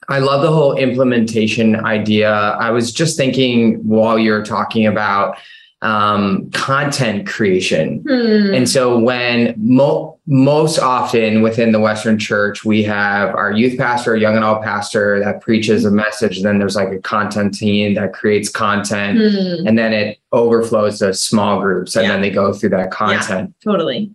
I 0.08 0.18
love 0.18 0.42
the 0.42 0.50
whole 0.50 0.76
implementation 0.76 1.76
idea. 1.76 2.30
I 2.32 2.70
was 2.70 2.92
just 2.92 3.16
thinking 3.16 3.76
while 3.86 4.18
you're 4.18 4.44
talking 4.44 4.86
about 4.86 5.38
um, 5.84 6.50
content 6.52 7.26
creation. 7.26 8.02
Hmm. 8.08 8.54
And 8.54 8.68
so 8.68 8.98
when 8.98 9.54
mo- 9.58 10.18
most 10.26 10.78
often 10.78 11.42
within 11.42 11.72
the 11.72 11.78
Western 11.78 12.18
church, 12.18 12.64
we 12.64 12.82
have 12.84 13.34
our 13.34 13.52
youth 13.52 13.76
pastor, 13.76 14.16
young 14.16 14.34
and 14.34 14.42
adult 14.42 14.64
pastor 14.64 15.20
that 15.20 15.42
preaches 15.42 15.84
a 15.84 15.90
message. 15.90 16.38
and 16.38 16.46
Then 16.46 16.58
there's 16.58 16.74
like 16.74 16.88
a 16.88 16.98
content 16.98 17.52
team 17.52 17.94
that 17.94 18.14
creates 18.14 18.48
content 18.48 19.18
hmm. 19.18 19.66
and 19.66 19.78
then 19.78 19.92
it 19.92 20.18
overflows 20.32 21.00
to 21.00 21.12
small 21.12 21.60
groups 21.60 21.94
and 21.94 22.04
yeah. 22.04 22.12
then 22.12 22.22
they 22.22 22.30
go 22.30 22.54
through 22.54 22.70
that 22.70 22.90
content. 22.90 23.54
Yeah, 23.60 23.72
totally. 23.72 24.10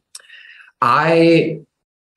I 0.81 1.59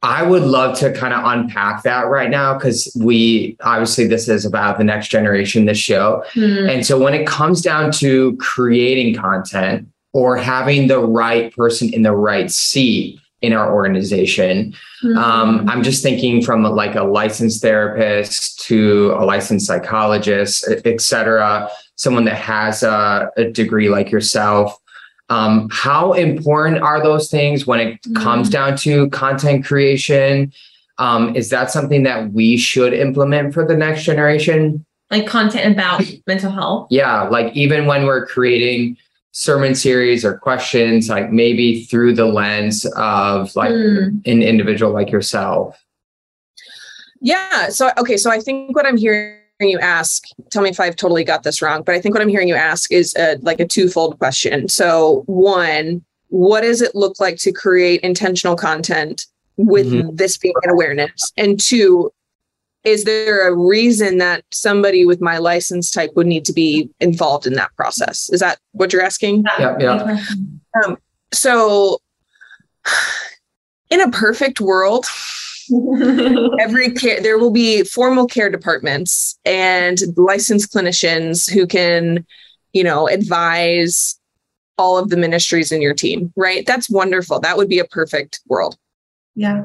I 0.03 0.25
would 0.25 0.43
love 0.43 0.77
to 0.81 0.93
kind 0.93 1.15
of 1.15 1.25
unpack 1.25 1.85
that 1.85 2.09
right 2.09 2.29
now 2.29 2.55
because 2.55 2.95
we 3.01 3.57
obviously 3.61 4.09
this 4.09 4.29
is 4.29 4.45
about 4.45 4.79
the 4.79 4.85
next 4.85 5.09
generation, 5.09 5.65
this 5.65 5.79
show. 5.79 6.25
Mm. 6.35 6.75
And 6.75 6.87
so 6.87 6.99
when 6.99 7.15
it 7.15 7.25
comes 7.25 7.63
down 7.63 7.93
to 7.93 8.37
creating 8.39 9.15
content 9.15 9.87
or 10.13 10.37
having 10.37 10.89
the 10.89 10.99
right 10.99 11.55
person 11.55 11.95
in 11.95 12.03
the 12.03 12.13
right 12.13 12.51
seat 12.51 13.21
in 13.43 13.53
our 13.53 13.73
organization, 13.73 14.75
mm. 15.05 15.17
um, 15.17 15.69
I'm 15.69 15.85
just 15.85 16.03
thinking 16.03 16.43
from 16.43 16.65
like 16.65 16.97
a 16.97 17.05
licensed 17.05 17.63
therapist 17.63 18.59
to 18.67 19.15
a 19.17 19.25
licensed 19.25 19.67
psychologist, 19.67 20.69
et 20.85 21.01
cetera, 21.01 21.71
someone 21.95 22.25
that 22.25 22.37
has 22.37 22.83
a, 22.83 23.31
a 23.37 23.45
degree 23.45 23.89
like 23.89 24.11
yourself 24.11 24.82
um, 25.33 25.69
how 25.73 26.13
important 26.13 26.83
are 26.83 27.03
those 27.03 27.31
things 27.31 27.67
when 27.67 27.81
it 27.81 28.03
mm-hmm. 28.03 28.23
comes 28.23 28.51
down 28.51 28.77
to 28.79 29.09
content 29.11 29.65
creation? 29.65 30.53
Um, 30.99 31.35
is 31.35 31.49
that 31.49 31.71
something 31.71 32.03
that 32.03 32.33
we 32.33 32.59
should 32.59 32.93
implement 32.93 33.55
for 33.55 33.67
the 33.67 33.75
next 33.75 34.05
generation? 34.05 34.85
Like 35.11 35.27
content 35.27 35.73
about 35.73 36.05
mental 36.27 36.51
health? 36.51 36.89
Yeah, 36.91 37.23
like 37.23 37.55
even 37.57 37.87
when 37.87 38.05
we're 38.05 38.27
creating 38.27 38.99
sermon 39.33 39.75
series 39.75 40.23
or 40.23 40.37
questions, 40.37 41.09
like 41.09 41.33
maybe 41.33 41.85
through 41.85 42.15
the 42.15 42.27
lens 42.27 42.85
of 42.97 43.57
like 43.57 43.71
mm. 43.71 44.09
an 44.27 44.43
individual 44.43 44.93
like 44.93 45.11
yourself. 45.11 45.83
Yeah. 47.23 47.71
So, 47.71 47.91
okay. 47.97 48.19
So 48.19 48.31
I 48.31 48.41
think 48.41 48.77
what 48.77 48.85
I'm 48.85 48.99
hearing 48.99 49.39
you 49.69 49.79
ask, 49.79 50.25
tell 50.51 50.63
me 50.63 50.71
if 50.71 50.81
I've 50.81 50.97
totally 50.97 51.25
got 51.25 51.43
this 51.43 51.63
wrong, 51.63 51.83
but 51.83 51.95
I 51.95 52.01
think 52.01 52.15
what 52.15 52.23
I'm 52.23 52.29
hearing 52.29 52.49
you 52.49 52.55
ask 52.55 52.93
is 52.93 53.15
a, 53.17 53.39
like 53.43 53.61
a 53.61 53.67
twofold 53.67 54.19
question. 54.19 54.69
So, 54.69 55.23
one, 55.27 56.05
what 56.29 56.63
does 56.63 56.81
it 56.81 56.95
look 56.95 57.21
like 57.21 57.37
to 57.39 57.53
create 57.53 58.01
intentional 58.01 58.57
content 58.57 59.27
with 59.57 59.93
mm-hmm. 59.93 60.15
this 60.17 60.39
being 60.39 60.55
an 60.63 60.71
awareness? 60.71 61.33
And 61.37 61.61
two, 61.61 62.11
is 62.85 63.05
there 63.05 63.47
a 63.47 63.55
reason 63.55 64.19
that 64.19 64.45
somebody 64.51 65.05
with 65.05 65.21
my 65.21 65.39
license 65.39 65.91
type 65.91 66.11
would 66.17 66.27
need 66.27 66.45
to 66.47 66.53
be 66.53 66.91
involved 67.01 67.47
in 67.47 67.55
that 67.55 67.75
process? 67.77 68.29
Is 68.31 68.41
that 68.41 68.59
what 68.73 68.93
you're 68.93 69.03
asking? 69.03 69.45
Yeah. 69.59 69.77
yeah. 69.79 70.25
Um, 70.85 70.99
so, 71.33 72.01
in 73.91 74.01
a 74.01 74.11
perfect 74.11 74.61
world, 74.61 75.07
every 76.61 76.91
care 76.93 77.21
there 77.21 77.39
will 77.39 77.51
be 77.51 77.83
formal 77.85 78.27
care 78.27 78.51
departments 78.51 79.39
and 79.45 79.99
licensed 80.17 80.73
clinicians 80.73 81.51
who 81.51 81.67
can 81.67 82.27
you 82.73 82.85
know 82.85 83.09
advise 83.09 84.19
all 84.79 84.99
of 84.99 85.11
the 85.11 85.17
ministries 85.17 85.71
in 85.71 85.83
your 85.83 85.95
team 85.95 86.33
right? 86.37 86.67
That's 86.67 86.89
wonderful. 86.91 87.41
That 87.41 87.57
would 87.57 87.69
be 87.69 87.79
a 87.79 87.85
perfect 87.85 88.41
world. 88.47 88.77
Yeah. 89.35 89.65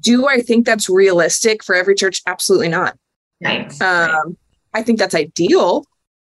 Do 0.00 0.28
i 0.28 0.40
think 0.40 0.66
that's 0.66 0.88
realistic 0.88 1.64
for 1.64 1.74
every 1.74 1.94
church? 1.94 2.22
Absolutely 2.26 2.68
not. 2.68 2.96
Right. 3.42 3.80
um, 3.82 4.36
i 4.72 4.82
think 4.82 4.98
that's 4.98 5.14
ideal 5.14 5.86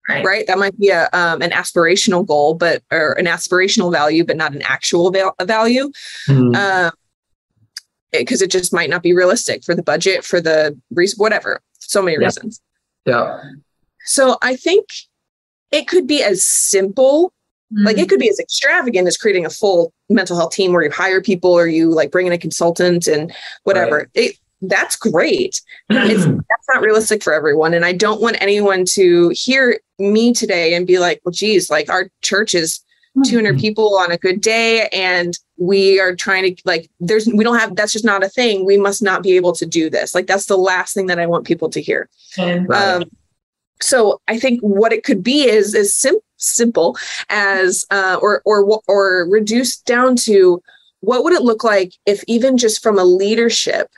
right. 0.09 0.25
right? 0.25 0.47
That 0.47 0.59
might 0.59 0.79
be 0.79 0.89
a 0.91 1.09
um, 1.13 1.43
an 1.43 1.51
aspirational 1.51 2.27
goal 2.27 2.55
but 2.55 2.83
or 2.91 3.13
an 3.13 3.27
aspirational 3.27 3.93
value 3.93 4.25
but 4.25 4.37
not 4.37 4.55
an 4.55 4.63
actual 4.63 5.11
val- 5.11 5.35
value. 5.43 5.91
Mm-hmm. 6.29 6.55
um, 6.55 6.93
because 8.21 8.43
it, 8.43 8.47
it, 8.47 8.59
just 8.59 8.73
might 8.73 8.91
not 8.91 9.03
be 9.03 9.13
realistic 9.13 9.65
for 9.65 9.75
the 9.75 9.83
budget, 9.83 10.25
for 10.25 10.41
the 10.41 10.79
reason, 10.91 11.17
whatever. 11.19 11.61
So 11.81 12.03
many 12.03 12.17
yeah. 12.19 12.27
reasons. 12.27 12.61
Yeah. 13.05 13.43
So 14.05 14.39
I 14.43 14.57
think 14.57 14.87
it 15.71 15.89
could 15.89 16.07
be 16.07 16.23
as 16.23 16.45
simple, 16.45 17.33
mm-hmm. 17.73 17.87
like 17.87 17.99
it 17.99 18.09
could 18.09 18.21
be 18.21 18.29
as 18.29 18.39
extravagant 18.39 19.09
as 19.09 19.17
creating 19.17 19.47
a 19.47 19.51
full 19.51 19.93
mental 20.09 20.37
health 20.37 20.53
team 20.53 20.73
where 20.73 20.83
you 20.83 20.91
hire 20.91 21.21
people 21.21 21.53
or 21.53 21.67
you 21.67 21.91
like 21.91 22.11
bring 22.11 22.27
in 22.27 22.33
a 22.33 22.39
consultant 22.39 23.07
and 23.07 23.35
whatever. 23.65 23.99
Right. 23.99 24.09
It, 24.15 24.39
that's 24.63 24.97
great. 24.97 25.61
It's 25.91 26.25
that's 26.25 26.69
not 26.73 26.83
realistic 26.83 27.23
for 27.23 27.33
everyone. 27.33 27.75
And 27.75 27.85
I 27.85 27.93
don't 27.93 28.21
want 28.21 28.41
anyone 28.41 28.85
to 28.87 29.31
hear 29.35 29.79
me 29.99 30.33
today 30.33 30.75
and 30.75 30.87
be 30.87 30.99
like, 30.99 31.21
well, 31.25 31.33
geez, 31.33 31.71
like 31.71 31.91
our 31.91 32.09
church 32.23 32.55
is 32.55 32.81
200 33.25 33.51
mm-hmm. 33.51 33.61
people 33.61 33.99
on 33.99 34.11
a 34.11 34.19
good 34.19 34.41
day 34.41 34.89
and 34.89 35.39
we 35.57 36.01
are 36.01 36.15
trying 36.15 36.55
to 36.55 36.63
like 36.65 36.91
there's 37.01 37.27
we 37.27 37.45
don't 37.45 37.59
have 37.59 37.77
that's 37.77 37.93
just 37.93 38.05
not 38.05 38.25
a 38.25 38.29
thing 38.29 38.65
we 38.65 38.77
must 38.77 39.03
not 39.03 39.23
be 39.23 39.37
able 39.37 39.53
to 39.53 39.67
do 39.67 39.89
this 39.89 40.15
like 40.15 40.27
that's 40.27 40.47
the 40.47 40.57
last 40.57 40.95
thing 40.95 41.07
that 41.07 41.19
i 41.19 41.27
want 41.27 41.47
people 41.47 41.69
to 41.69 41.81
hear 41.81 42.09
right. 42.39 42.71
um, 42.71 43.05
so 43.81 44.21
i 44.29 44.39
think 44.39 44.61
what 44.61 44.93
it 44.93 45.05
could 45.05 45.23
be 45.23 45.45
is 45.49 45.75
as 45.75 45.95
sim- 45.95 46.19
simple 46.37 46.97
as 47.29 47.87
uh, 47.91 48.19
or 48.21 48.43
or 48.45 48.81
or 48.89 49.29
reduced 49.29 49.85
down 49.87 50.17
to 50.17 50.61
what 51.01 51.23
would 51.23 51.33
it 51.33 51.43
look 51.43 51.63
like 51.63 51.93
if 52.07 52.25
even 52.27 52.57
just 52.57 52.83
from 52.83 52.99
a 52.99 53.05
leadership 53.05 53.89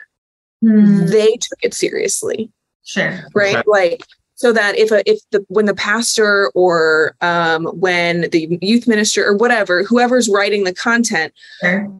mm. 0.62 1.08
they 1.10 1.36
took 1.36 1.58
it 1.62 1.72
seriously 1.72 2.50
sure 2.84 3.20
right 3.34 3.56
okay. 3.56 3.64
like 3.66 4.02
so 4.36 4.52
that 4.52 4.78
if 4.78 4.92
a, 4.92 5.08
if 5.10 5.18
the 5.32 5.44
when 5.48 5.64
the 5.64 5.74
pastor 5.74 6.50
or 6.54 7.16
um, 7.22 7.66
when 7.66 8.30
the 8.30 8.58
youth 8.62 8.86
minister 8.86 9.26
or 9.26 9.34
whatever 9.34 9.82
whoever's 9.82 10.28
writing 10.28 10.64
the 10.64 10.74
content 10.74 11.32
sure. 11.60 11.92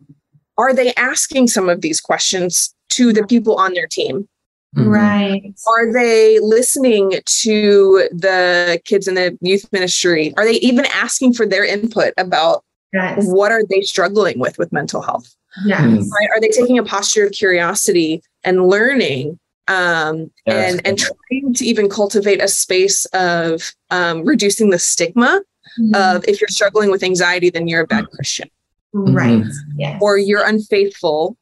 are 0.56 0.72
they 0.72 0.94
asking 0.94 1.48
some 1.48 1.68
of 1.68 1.80
these 1.80 2.00
questions 2.00 2.74
to 2.90 3.12
the 3.12 3.26
people 3.26 3.56
on 3.56 3.74
their 3.74 3.86
team 3.86 4.28
mm-hmm. 4.76 4.88
right 4.88 5.54
are 5.66 5.92
they 5.92 6.38
listening 6.40 7.12
to 7.24 8.08
the 8.12 8.80
kids 8.84 9.08
in 9.08 9.14
the 9.14 9.36
youth 9.40 9.66
ministry 9.72 10.32
are 10.36 10.44
they 10.44 10.58
even 10.58 10.86
asking 10.94 11.32
for 11.32 11.46
their 11.46 11.64
input 11.64 12.12
about 12.16 12.64
yes. 12.92 13.26
what 13.26 13.50
are 13.50 13.62
they 13.68 13.80
struggling 13.80 14.38
with 14.38 14.56
with 14.58 14.72
mental 14.72 15.02
health 15.02 15.34
yes. 15.64 15.80
Mm. 15.80 16.10
Right? 16.10 16.28
are 16.30 16.40
they 16.40 16.48
taking 16.48 16.78
a 16.78 16.84
posture 16.84 17.26
of 17.26 17.32
curiosity 17.32 18.22
and 18.44 18.68
learning 18.68 19.38
um, 19.68 20.30
yes. 20.46 20.72
and 20.72 20.86
and 20.86 20.98
trying 20.98 21.54
to 21.54 21.64
even 21.64 21.88
cultivate 21.88 22.42
a 22.42 22.48
space 22.48 23.04
of 23.06 23.74
um, 23.90 24.24
reducing 24.24 24.70
the 24.70 24.78
stigma 24.78 25.42
mm-hmm. 25.78 25.94
of 25.94 26.24
if 26.28 26.40
you're 26.40 26.48
struggling 26.48 26.90
with 26.90 27.02
anxiety, 27.02 27.50
then 27.50 27.68
you're 27.68 27.82
a 27.82 27.86
bad 27.86 28.08
Christian, 28.10 28.48
right? 28.92 29.42
Mm-hmm. 29.42 29.78
Yes. 29.78 29.98
Or 30.02 30.18
you're 30.18 30.46
unfaithful 30.46 31.36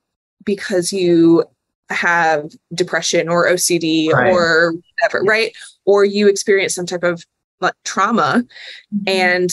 because 0.44 0.92
you 0.92 1.44
have 1.90 2.50
depression 2.72 3.28
or 3.28 3.46
OCD 3.46 4.10
right. 4.10 4.32
or 4.32 4.74
whatever, 4.98 5.24
right? 5.24 5.54
Or 5.84 6.04
you 6.04 6.28
experience 6.28 6.74
some 6.74 6.86
type 6.86 7.04
of 7.04 7.24
like 7.60 7.74
trauma, 7.84 8.44
mm-hmm. 8.94 9.04
and 9.06 9.50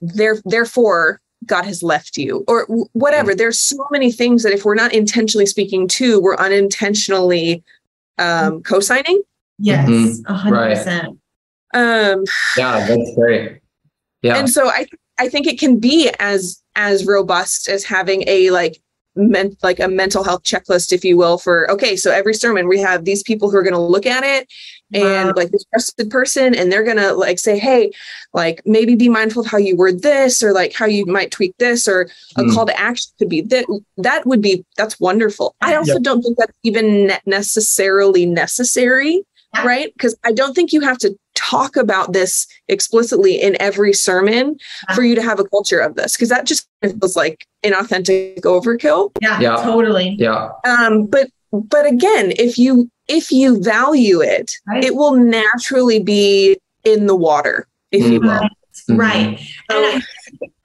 there 0.00 0.36
therefore 0.44 1.20
God 1.46 1.64
has 1.64 1.82
left 1.82 2.16
you, 2.16 2.44
or 2.48 2.64
whatever. 2.92 3.32
Mm-hmm. 3.32 3.38
There's 3.38 3.60
so 3.60 3.86
many 3.90 4.10
things 4.10 4.42
that 4.42 4.52
if 4.52 4.64
we're 4.64 4.74
not 4.74 4.92
intentionally 4.92 5.46
speaking 5.46 5.88
to, 5.88 6.20
we're 6.20 6.36
unintentionally 6.36 7.62
um, 8.18 8.62
co-signing. 8.62 9.22
Yes, 9.58 9.88
mm-hmm. 9.88 10.48
100%. 10.48 11.18
Um, 11.74 12.24
yeah, 12.56 12.86
that's 12.86 13.14
great. 13.14 13.60
Yeah. 14.22 14.36
And 14.36 14.48
so 14.48 14.68
I 14.68 14.86
I 15.18 15.28
think 15.28 15.46
it 15.46 15.58
can 15.58 15.78
be 15.78 16.10
as 16.18 16.62
as 16.76 17.06
robust 17.06 17.68
as 17.68 17.84
having 17.84 18.24
a 18.26 18.50
like 18.50 18.80
meant 19.16 19.56
like 19.62 19.80
a 19.80 19.88
mental 19.88 20.24
health 20.24 20.42
checklist, 20.42 20.92
if 20.92 21.04
you 21.04 21.16
will, 21.16 21.38
for 21.38 21.70
okay, 21.70 21.96
so 21.96 22.10
every 22.10 22.34
sermon 22.34 22.68
we 22.68 22.80
have 22.80 23.04
these 23.04 23.22
people 23.22 23.50
who 23.50 23.56
are 23.56 23.62
going 23.62 23.74
to 23.74 23.80
look 23.80 24.06
at 24.06 24.24
it 24.24 24.48
and 24.92 25.28
wow. 25.28 25.32
like 25.36 25.50
this 25.50 25.64
trusted 25.72 26.10
person, 26.10 26.54
and 26.54 26.70
they're 26.70 26.84
going 26.84 26.96
to 26.96 27.14
like 27.14 27.38
say, 27.38 27.58
hey, 27.58 27.90
like 28.32 28.62
maybe 28.64 28.94
be 28.94 29.08
mindful 29.08 29.42
of 29.42 29.50
how 29.50 29.58
you 29.58 29.76
word 29.76 30.02
this, 30.02 30.42
or 30.42 30.52
like 30.52 30.72
how 30.72 30.86
you 30.86 31.06
might 31.06 31.30
tweak 31.30 31.56
this, 31.58 31.88
or 31.88 32.02
a 32.36 32.42
mm. 32.42 32.54
call 32.54 32.66
to 32.66 32.78
action 32.78 33.12
could 33.18 33.28
be 33.28 33.40
that. 33.42 33.66
That 33.96 34.26
would 34.26 34.42
be 34.42 34.64
that's 34.76 34.98
wonderful. 35.00 35.54
I 35.60 35.76
also 35.76 35.94
yep. 35.94 36.02
don't 36.02 36.22
think 36.22 36.36
that's 36.38 36.58
even 36.62 37.12
necessarily 37.26 38.26
necessary 38.26 39.24
right? 39.62 39.92
Because 39.92 40.16
I 40.24 40.32
don't 40.32 40.54
think 40.54 40.72
you 40.72 40.80
have 40.80 40.98
to 40.98 41.16
talk 41.34 41.76
about 41.76 42.12
this 42.12 42.46
explicitly 42.68 43.40
in 43.40 43.56
every 43.60 43.92
sermon 43.92 44.56
for 44.94 45.02
you 45.02 45.14
to 45.14 45.22
have 45.22 45.40
a 45.40 45.44
culture 45.44 45.80
of 45.80 45.94
this, 45.96 46.16
because 46.16 46.28
that 46.28 46.46
just 46.46 46.68
feels 46.82 47.16
like 47.16 47.46
inauthentic 47.64 48.40
overkill. 48.40 49.10
Yeah, 49.20 49.40
yeah, 49.40 49.56
totally. 49.56 50.16
Yeah. 50.18 50.50
Um, 50.66 51.06
but 51.06 51.28
but 51.52 51.86
again, 51.86 52.32
if 52.38 52.58
you 52.58 52.90
if 53.08 53.30
you 53.30 53.62
value 53.62 54.20
it, 54.20 54.52
right. 54.66 54.82
it 54.82 54.94
will 54.94 55.14
naturally 55.14 56.02
be 56.02 56.58
in 56.84 57.06
the 57.06 57.16
water, 57.16 57.66
if 57.92 58.02
mm-hmm. 58.02 58.12
you 58.12 58.20
will. 58.20 58.28
Mm-hmm. 58.30 58.96
Right. 58.96 59.40
And 59.70 59.84
I, 59.86 60.02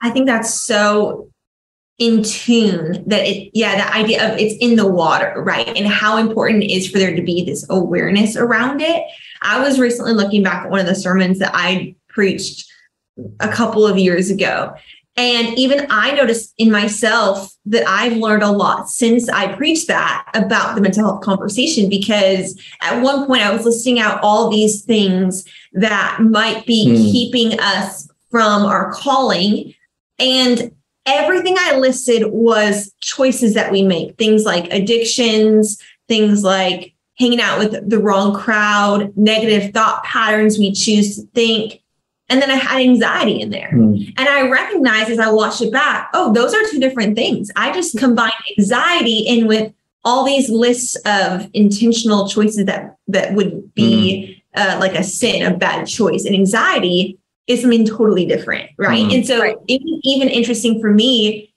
I 0.02 0.10
think 0.10 0.26
that's 0.26 0.52
so 0.52 1.30
in 2.00 2.22
tune 2.22 3.04
that 3.06 3.26
it 3.26 3.50
yeah 3.54 3.76
the 3.76 3.96
idea 3.96 4.32
of 4.32 4.38
it's 4.38 4.56
in 4.60 4.76
the 4.76 4.86
water 4.86 5.34
right? 5.36 5.68
And 5.68 5.86
how 5.86 6.16
important 6.16 6.64
it 6.64 6.72
is 6.72 6.90
for 6.90 6.98
there 6.98 7.14
to 7.14 7.22
be 7.22 7.44
this 7.44 7.64
awareness 7.70 8.36
around 8.36 8.80
it. 8.80 9.04
I 9.42 9.60
was 9.60 9.78
recently 9.78 10.12
looking 10.12 10.42
back 10.42 10.64
at 10.64 10.70
one 10.70 10.80
of 10.80 10.86
the 10.86 10.94
sermons 10.94 11.38
that 11.38 11.52
i 11.54 11.94
preached 12.08 12.68
a 13.38 13.48
couple 13.48 13.86
of 13.86 13.98
years 13.98 14.30
ago. 14.30 14.74
And 15.16 15.58
even 15.58 15.86
i 15.90 16.12
noticed 16.12 16.54
in 16.58 16.70
myself 16.70 17.52
that 17.66 17.86
i've 17.86 18.16
learned 18.16 18.42
a 18.42 18.50
lot 18.50 18.88
since 18.88 19.28
i 19.28 19.54
preached 19.54 19.88
that 19.88 20.26
about 20.34 20.74
the 20.74 20.80
mental 20.80 21.04
health 21.04 21.22
conversation 21.22 21.90
because 21.90 22.58
at 22.80 23.02
one 23.02 23.26
point 23.26 23.42
i 23.42 23.52
was 23.52 23.64
listing 23.64 23.98
out 23.98 24.20
all 24.22 24.50
these 24.50 24.82
things 24.82 25.44
that 25.72 26.18
might 26.20 26.64
be 26.64 26.86
mm. 26.86 26.96
keeping 27.12 27.58
us 27.60 28.08
from 28.30 28.64
our 28.64 28.92
calling. 28.92 29.74
And 30.18 30.72
everything 31.16 31.56
I 31.58 31.76
listed 31.76 32.24
was 32.26 32.92
choices 33.00 33.54
that 33.54 33.70
we 33.70 33.82
make, 33.82 34.16
things 34.16 34.44
like 34.44 34.72
addictions, 34.72 35.80
things 36.08 36.42
like 36.42 36.94
hanging 37.18 37.40
out 37.40 37.58
with 37.58 37.88
the 37.88 37.98
wrong 37.98 38.34
crowd, 38.34 39.16
negative 39.16 39.72
thought 39.72 40.02
patterns 40.04 40.58
we 40.58 40.72
choose 40.72 41.16
to 41.16 41.26
think. 41.34 41.82
And 42.28 42.40
then 42.40 42.50
I 42.50 42.54
had 42.54 42.80
anxiety 42.80 43.40
in 43.40 43.50
there. 43.50 43.70
Mm. 43.72 44.14
And 44.16 44.28
I 44.28 44.48
recognized 44.48 45.10
as 45.10 45.18
I 45.18 45.30
watched 45.30 45.60
it 45.60 45.72
back, 45.72 46.10
oh, 46.14 46.32
those 46.32 46.54
are 46.54 46.64
two 46.70 46.80
different 46.80 47.16
things. 47.16 47.50
I 47.56 47.72
just 47.72 47.98
combined 47.98 48.32
anxiety 48.58 49.18
in 49.18 49.46
with 49.46 49.72
all 50.04 50.24
these 50.24 50.48
lists 50.48 50.96
of 51.04 51.48
intentional 51.52 52.28
choices 52.28 52.64
that 52.66 52.96
that 53.08 53.34
would 53.34 53.74
be 53.74 54.42
mm. 54.56 54.60
uh, 54.60 54.78
like 54.78 54.94
a 54.94 55.04
sin, 55.04 55.44
a 55.44 55.56
bad 55.56 55.86
choice. 55.86 56.24
And 56.24 56.34
anxiety 56.34 57.18
is 57.50 57.62
something 57.62 57.86
totally 57.86 58.26
different, 58.26 58.70
right? 58.78 59.02
Mm-hmm. 59.02 59.14
And 59.16 59.26
so 59.26 59.40
right. 59.40 59.56
it 59.68 59.82
was 59.82 60.00
even 60.04 60.28
interesting 60.28 60.80
for 60.80 60.92
me 60.92 61.52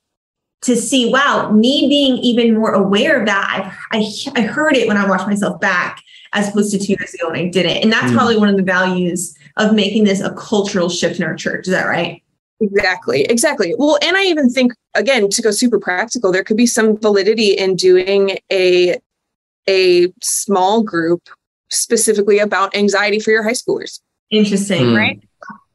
to 0.62 0.76
see, 0.76 1.12
wow, 1.12 1.52
me 1.52 1.88
being 1.90 2.18
even 2.18 2.56
more 2.56 2.74
aware 2.74 3.20
of 3.20 3.26
that. 3.26 3.76
I, 3.92 4.00
I, 4.00 4.40
I 4.40 4.42
heard 4.42 4.76
it 4.76 4.88
when 4.88 4.98
I 4.98 5.08
watched 5.08 5.28
myself 5.28 5.60
back 5.60 6.02
as 6.34 6.50
opposed 6.50 6.72
to 6.72 6.80
two 6.80 6.96
years 6.98 7.14
ago 7.14 7.30
when 7.30 7.40
I 7.40 7.48
didn't. 7.50 7.84
And 7.84 7.92
that's 7.92 8.08
mm-hmm. 8.08 8.16
probably 8.16 8.38
one 8.38 8.50
of 8.50 8.58
the 8.58 8.64
values 8.64 9.38
of 9.58 9.74
making 9.74 10.06
this 10.06 10.20
a 10.20 10.34
cultural 10.34 10.90
shift 10.90 11.20
in 11.20 11.26
our 11.26 11.36
church. 11.36 11.68
Is 11.68 11.74
that 11.74 11.86
right? 11.86 12.24
Exactly. 12.60 13.24
Exactly. 13.24 13.76
Well, 13.78 14.00
and 14.02 14.16
I 14.16 14.24
even 14.24 14.50
think 14.50 14.74
again 14.96 15.30
to 15.30 15.42
go 15.42 15.52
super 15.52 15.80
practical, 15.80 16.32
there 16.32 16.44
could 16.44 16.58
be 16.58 16.66
some 16.66 16.98
validity 16.98 17.52
in 17.52 17.76
doing 17.76 18.38
a 18.52 18.98
a 19.68 20.12
small 20.22 20.84
group 20.84 21.30
specifically 21.70 22.40
about 22.40 22.76
anxiety 22.76 23.20
for 23.20 23.32
your 23.32 23.44
high 23.44 23.52
schoolers. 23.52 24.00
Interesting, 24.32 24.88
mm. 24.88 24.98
right? 24.98 25.22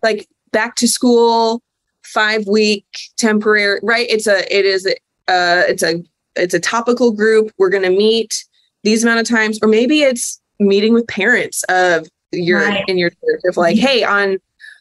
Like 0.02 0.28
back 0.52 0.76
to 0.76 0.88
school 0.88 1.62
five 2.04 2.46
week 2.46 2.86
temporary 3.16 3.80
right 3.82 4.06
it's 4.08 4.26
a 4.26 4.56
it 4.56 4.64
is 4.64 4.86
a 4.86 4.92
uh, 5.30 5.62
it's 5.68 5.82
a 5.82 6.02
it's 6.36 6.54
a 6.54 6.60
topical 6.60 7.12
group 7.12 7.52
we're 7.58 7.68
going 7.68 7.82
to 7.82 7.90
meet 7.90 8.44
these 8.82 9.02
amount 9.04 9.20
of 9.20 9.28
times 9.28 9.58
or 9.60 9.68
maybe 9.68 10.00
it's 10.00 10.40
meeting 10.58 10.94
with 10.94 11.06
parents 11.06 11.64
of 11.64 12.08
your 12.32 12.60
right. 12.60 12.84
in 12.88 12.96
your 12.96 13.10
church 13.10 13.42
of 13.44 13.56
like 13.56 13.76
hey 13.76 14.02
on 14.02 14.38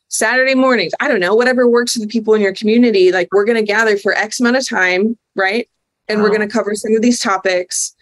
saturday 0.08 0.56
mornings 0.56 0.94
i 1.02 1.08
don't 1.08 1.20
know 1.20 1.36
whatever 1.36 1.68
works 1.68 1.94
for 1.94 2.00
the 2.00 2.08
people 2.08 2.34
in 2.34 2.42
your 2.42 2.54
community 2.54 3.12
like 3.12 3.28
we're 3.34 3.46
going 3.46 3.58
to 3.58 3.64
gather 3.64 3.98
for 3.98 4.14
x 4.14 4.40
amount 4.40 4.56
of 4.56 4.66
time 4.66 5.18
right 5.36 5.70
and 6.08 6.22
we're 6.22 6.30
going 6.30 6.40
to 6.40 6.48
cover 6.48 6.74
some 6.76 6.96
of 6.96 7.02
these 7.02 7.20
topics 7.20 7.94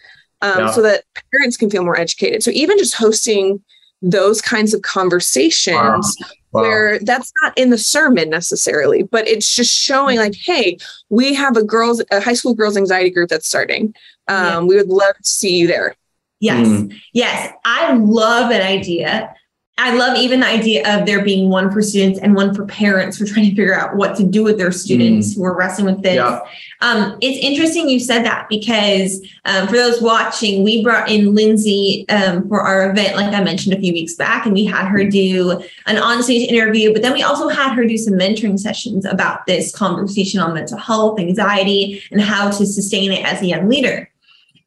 um, 0.42 0.60
yeah. 0.60 0.70
so 0.70 0.82
that 0.82 1.02
parents 1.32 1.56
can 1.56 1.68
feel 1.68 1.84
more 1.84 1.98
educated 1.98 2.42
so 2.42 2.50
even 2.52 2.78
just 2.78 2.94
hosting 2.94 3.60
those 4.02 4.40
kinds 4.40 4.74
of 4.74 4.82
conversations 4.82 6.16
wow. 6.20 6.28
Wow. 6.56 6.62
where 6.62 6.98
that's 7.00 7.32
not 7.42 7.56
in 7.56 7.70
the 7.70 7.78
sermon 7.78 8.30
necessarily, 8.30 9.02
but 9.02 9.28
it's 9.28 9.54
just 9.54 9.72
showing 9.72 10.18
like, 10.18 10.34
hey, 10.34 10.78
we 11.10 11.34
have 11.34 11.56
a 11.56 11.62
girls, 11.62 12.02
a 12.10 12.20
high 12.20 12.34
school 12.34 12.54
girls 12.54 12.76
anxiety 12.76 13.10
group 13.10 13.28
that's 13.28 13.46
starting. 13.46 13.94
Um, 14.28 14.44
yeah. 14.44 14.60
We 14.60 14.76
would 14.76 14.88
love 14.88 15.16
to 15.16 15.28
see 15.28 15.56
you 15.56 15.66
there. 15.66 15.94
Yes. 16.40 16.66
Mm. 16.66 16.94
Yes. 17.12 17.52
I 17.64 17.92
love 17.94 18.50
an 18.50 18.62
idea. 18.62 19.34
I 19.78 19.94
love 19.94 20.16
even 20.16 20.40
the 20.40 20.46
idea 20.46 20.82
of 20.90 21.04
there 21.04 21.22
being 21.22 21.50
one 21.50 21.70
for 21.70 21.82
students 21.82 22.18
and 22.20 22.34
one 22.34 22.54
for 22.54 22.64
parents 22.64 23.18
for 23.18 23.26
trying 23.26 23.44
to 23.44 23.50
figure 23.50 23.74
out 23.74 23.94
what 23.94 24.16
to 24.16 24.24
do 24.24 24.42
with 24.42 24.56
their 24.56 24.72
students 24.72 25.32
mm. 25.32 25.36
who 25.36 25.44
are 25.44 25.54
wrestling 25.54 25.84
with 25.84 26.02
this. 26.02 26.14
Yeah. 26.14 26.40
Um, 26.80 27.18
it's 27.20 27.38
interesting 27.44 27.86
you 27.86 28.00
said 28.00 28.24
that 28.24 28.48
because 28.48 29.20
um, 29.44 29.68
for 29.68 29.74
those 29.74 30.00
watching, 30.00 30.64
we 30.64 30.82
brought 30.82 31.10
in 31.10 31.34
Lindsey 31.34 32.06
um, 32.08 32.48
for 32.48 32.62
our 32.62 32.90
event, 32.90 33.16
like 33.16 33.34
I 33.34 33.44
mentioned 33.44 33.76
a 33.76 33.78
few 33.78 33.92
weeks 33.92 34.14
back, 34.14 34.46
and 34.46 34.54
we 34.54 34.64
had 34.64 34.86
her 34.88 35.04
do 35.04 35.62
an 35.86 35.96
onstage 35.96 36.46
interview, 36.46 36.94
but 36.94 37.02
then 37.02 37.12
we 37.12 37.22
also 37.22 37.48
had 37.48 37.74
her 37.74 37.84
do 37.84 37.98
some 37.98 38.14
mentoring 38.14 38.58
sessions 38.58 39.04
about 39.04 39.44
this 39.44 39.74
conversation 39.76 40.40
on 40.40 40.54
mental 40.54 40.78
health, 40.78 41.20
anxiety, 41.20 42.02
and 42.10 42.22
how 42.22 42.50
to 42.50 42.64
sustain 42.64 43.12
it 43.12 43.26
as 43.26 43.42
a 43.42 43.46
young 43.46 43.68
leader. 43.68 44.10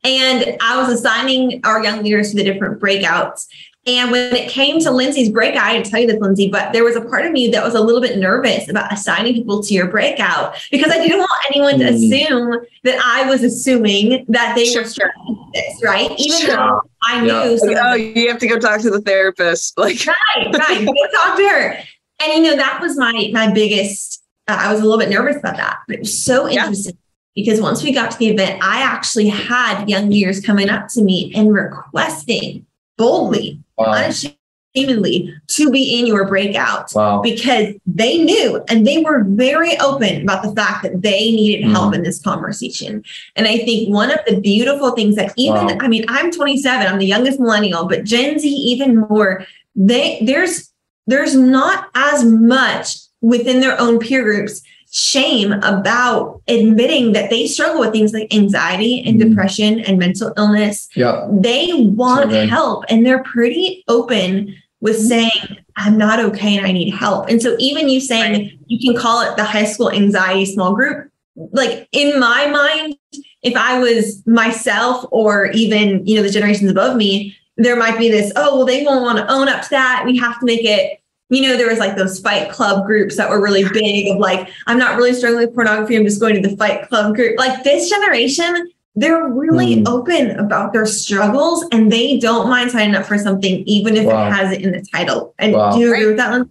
And 0.03 0.57
I 0.61 0.81
was 0.81 0.89
assigning 0.89 1.61
our 1.65 1.83
young 1.83 2.03
leaders 2.03 2.29
to 2.29 2.37
the 2.37 2.43
different 2.43 2.79
breakouts. 2.79 3.47
And 3.85 4.11
when 4.11 4.35
it 4.35 4.49
came 4.49 4.79
to 4.81 4.91
Lindsey's 4.91 5.29
breakout, 5.29 5.63
I 5.63 5.73
didn't 5.73 5.89
tell 5.89 6.01
you 6.01 6.07
this, 6.07 6.19
Lindsey, 6.19 6.49
but 6.49 6.73
there 6.73 6.83
was 6.83 6.95
a 6.95 7.01
part 7.01 7.25
of 7.25 7.31
me 7.31 7.47
that 7.49 7.63
was 7.63 7.75
a 7.75 7.81
little 7.81 8.01
bit 8.01 8.17
nervous 8.17 8.69
about 8.69 8.91
assigning 8.91 9.33
people 9.33 9.63
to 9.63 9.73
your 9.73 9.87
breakout 9.87 10.55
because 10.69 10.91
I 10.91 10.97
didn't 10.97 11.19
want 11.19 11.45
anyone 11.49 11.79
to 11.79 11.85
mm. 11.85 11.95
assume 11.95 12.65
that 12.83 13.01
I 13.03 13.27
was 13.27 13.41
assuming 13.41 14.25
that 14.27 14.53
they 14.55 14.65
sure. 14.65 14.83
were 14.83 14.87
struggling 14.87 15.37
with 15.39 15.53
this, 15.53 15.83
right? 15.83 16.11
Even 16.17 16.39
sure. 16.39 16.55
though 16.55 16.81
I 17.03 17.21
knew. 17.21 17.59
Yeah. 17.63 17.81
Oh, 17.83 17.93
you 17.95 18.27
have 18.29 18.39
to 18.39 18.47
go 18.47 18.59
talk 18.59 18.81
to 18.81 18.89
the 18.89 19.01
therapist. 19.01 19.73
Like, 19.79 20.05
right, 20.05 20.53
right. 20.53 20.85
go 20.85 20.93
talk 21.13 21.37
to 21.37 21.49
her. 21.49 21.77
And 22.21 22.33
you 22.33 22.51
know 22.51 22.57
that 22.57 22.79
was 22.81 22.97
my 22.97 23.29
my 23.31 23.49
biggest. 23.51 24.21
Uh, 24.47 24.57
I 24.59 24.73
was 24.73 24.81
a 24.81 24.83
little 24.83 24.99
bit 24.99 25.09
nervous 25.09 25.37
about 25.37 25.55
that, 25.55 25.79
but 25.87 25.95
it 25.95 25.99
was 25.99 26.23
so 26.23 26.49
interesting. 26.49 26.95
Yeah 26.95 27.01
because 27.35 27.61
once 27.61 27.83
we 27.83 27.93
got 27.93 28.11
to 28.11 28.17
the 28.17 28.27
event, 28.27 28.61
I 28.61 28.81
actually 28.81 29.29
had 29.29 29.89
young 29.89 30.11
years 30.11 30.41
coming 30.41 30.69
up 30.69 30.89
to 30.89 31.01
me 31.01 31.31
and 31.33 31.53
requesting 31.53 32.65
boldly, 32.99 33.63
wow. 33.77 33.85
unashamedly, 33.85 35.33
to 35.47 35.71
be 35.71 35.97
in 35.97 36.05
your 36.05 36.27
breakout 36.27 36.93
wow. 36.93 37.21
because 37.21 37.73
they 37.87 38.23
knew 38.23 38.63
and 38.67 38.85
they 38.85 39.01
were 39.01 39.23
very 39.23 39.75
open 39.79 40.21
about 40.21 40.43
the 40.43 40.53
fact 40.53 40.83
that 40.83 41.01
they 41.01 41.31
needed 41.31 41.65
mm. 41.65 41.71
help 41.71 41.95
in 41.95 42.03
this 42.03 42.21
conversation. 42.21 43.03
And 43.35 43.47
I 43.47 43.57
think 43.59 43.89
one 43.89 44.11
of 44.11 44.19
the 44.27 44.39
beautiful 44.39 44.91
things 44.91 45.15
that 45.15 45.33
even, 45.37 45.65
wow. 45.65 45.77
I 45.79 45.87
mean, 45.87 46.05
I'm 46.09 46.29
27, 46.29 46.85
I'm 46.85 46.99
the 46.99 47.05
youngest 47.05 47.39
millennial, 47.39 47.87
but 47.87 48.03
Gen 48.03 48.37
Z 48.37 48.47
even 48.47 48.97
more, 48.97 49.45
they 49.75 50.19
there's 50.21 50.69
there's 51.07 51.35
not 51.35 51.89
as 51.95 52.23
much 52.25 52.97
within 53.21 53.61
their 53.61 53.79
own 53.79 53.97
peer 53.97 54.23
groups 54.23 54.61
shame 54.91 55.53
about 55.63 56.41
admitting 56.47 57.11
that 57.13 57.29
they 57.29 57.45
struggle 57.45 57.79
with 57.79 57.91
things 57.91 58.13
like 58.13 58.33
anxiety 58.33 59.03
and 59.05 59.15
mm 59.15 59.29
depression 59.29 59.79
and 59.81 59.99
mental 59.99 60.33
illness. 60.37 60.87
Yeah. 60.95 61.27
They 61.29 61.71
want 61.73 62.31
so 62.31 62.47
help 62.47 62.85
and 62.89 63.05
they're 63.05 63.23
pretty 63.23 63.83
open 63.87 64.55
with 64.81 64.95
mm-hmm. 64.95 65.07
saying, 65.07 65.57
I'm 65.75 65.97
not 65.97 66.19
okay 66.19 66.57
and 66.57 66.65
I 66.65 66.71
need 66.71 66.91
help. 66.91 67.29
And 67.29 67.41
so 67.41 67.55
even 67.59 67.89
you 67.89 67.99
saying 67.99 68.57
you 68.67 68.79
can 68.79 68.99
call 68.99 69.21
it 69.21 69.35
the 69.35 69.43
high 69.43 69.65
school 69.65 69.91
anxiety 69.91 70.45
small 70.45 70.73
group, 70.73 71.11
like 71.35 71.87
in 71.91 72.19
my 72.19 72.47
mind, 72.47 72.95
if 73.41 73.55
I 73.55 73.79
was 73.79 74.25
myself 74.25 75.05
or 75.11 75.47
even, 75.51 76.05
you 76.05 76.15
know, 76.15 76.23
the 76.23 76.29
generations 76.29 76.71
above 76.71 76.95
me, 76.97 77.35
there 77.57 77.75
might 77.75 77.97
be 77.97 78.09
this, 78.09 78.31
oh, 78.35 78.57
well, 78.57 78.65
they 78.65 78.83
won't 78.83 79.03
want 79.03 79.19
to 79.19 79.31
own 79.31 79.47
up 79.47 79.63
to 79.63 79.69
that. 79.71 80.03
We 80.05 80.17
have 80.17 80.39
to 80.39 80.45
make 80.45 80.63
it 80.63 80.98
you 81.29 81.43
know, 81.43 81.57
there 81.57 81.67
was 81.67 81.79
like 81.79 81.95
those 81.95 82.19
fight 82.19 82.49
club 82.51 82.85
groups 82.85 83.15
that 83.17 83.29
were 83.29 83.41
really 83.41 83.63
big 83.71 84.07
of 84.07 84.17
like, 84.17 84.49
I'm 84.67 84.79
not 84.79 84.97
really 84.97 85.13
struggling 85.13 85.45
with 85.45 85.55
pornography. 85.55 85.95
I'm 85.95 86.03
just 86.03 86.19
going 86.19 86.41
to 86.41 86.47
the 86.47 86.57
fight 86.57 86.87
club 86.89 87.15
group. 87.15 87.37
Like 87.37 87.63
this 87.63 87.89
generation, 87.89 88.71
they're 88.95 89.27
really 89.27 89.77
mm. 89.77 89.87
open 89.87 90.31
about 90.39 90.73
their 90.73 90.85
struggles 90.85 91.65
and 91.71 91.91
they 91.91 92.17
don't 92.17 92.49
mind 92.49 92.71
signing 92.71 92.95
up 92.95 93.05
for 93.05 93.17
something, 93.17 93.63
even 93.65 93.95
if 93.95 94.05
wow. 94.05 94.27
it 94.27 94.31
has 94.31 94.51
it 94.51 94.61
in 94.61 94.71
the 94.71 94.81
title. 94.91 95.35
And 95.37 95.53
wow. 95.53 95.71
do 95.71 95.79
you 95.79 95.87
agree 95.87 96.01
right. 96.01 96.07
with 96.07 96.17
that 96.17 96.31
one? 96.31 96.49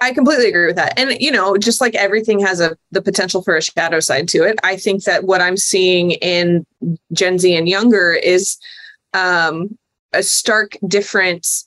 I 0.00 0.12
completely 0.12 0.48
agree 0.48 0.66
with 0.66 0.76
that. 0.76 0.98
And 0.98 1.20
you 1.20 1.30
know, 1.30 1.56
just 1.56 1.80
like 1.80 1.94
everything 1.94 2.38
has 2.40 2.60
a 2.60 2.76
the 2.90 3.02
potential 3.02 3.42
for 3.42 3.56
a 3.56 3.62
shadow 3.62 3.98
side 3.98 4.28
to 4.28 4.44
it, 4.44 4.58
I 4.62 4.76
think 4.76 5.04
that 5.04 5.24
what 5.24 5.40
I'm 5.40 5.56
seeing 5.56 6.12
in 6.12 6.66
Gen 7.12 7.38
Z 7.38 7.56
and 7.56 7.68
younger 7.68 8.12
is 8.12 8.58
um, 9.14 9.76
a 10.12 10.22
stark 10.22 10.76
difference 10.86 11.66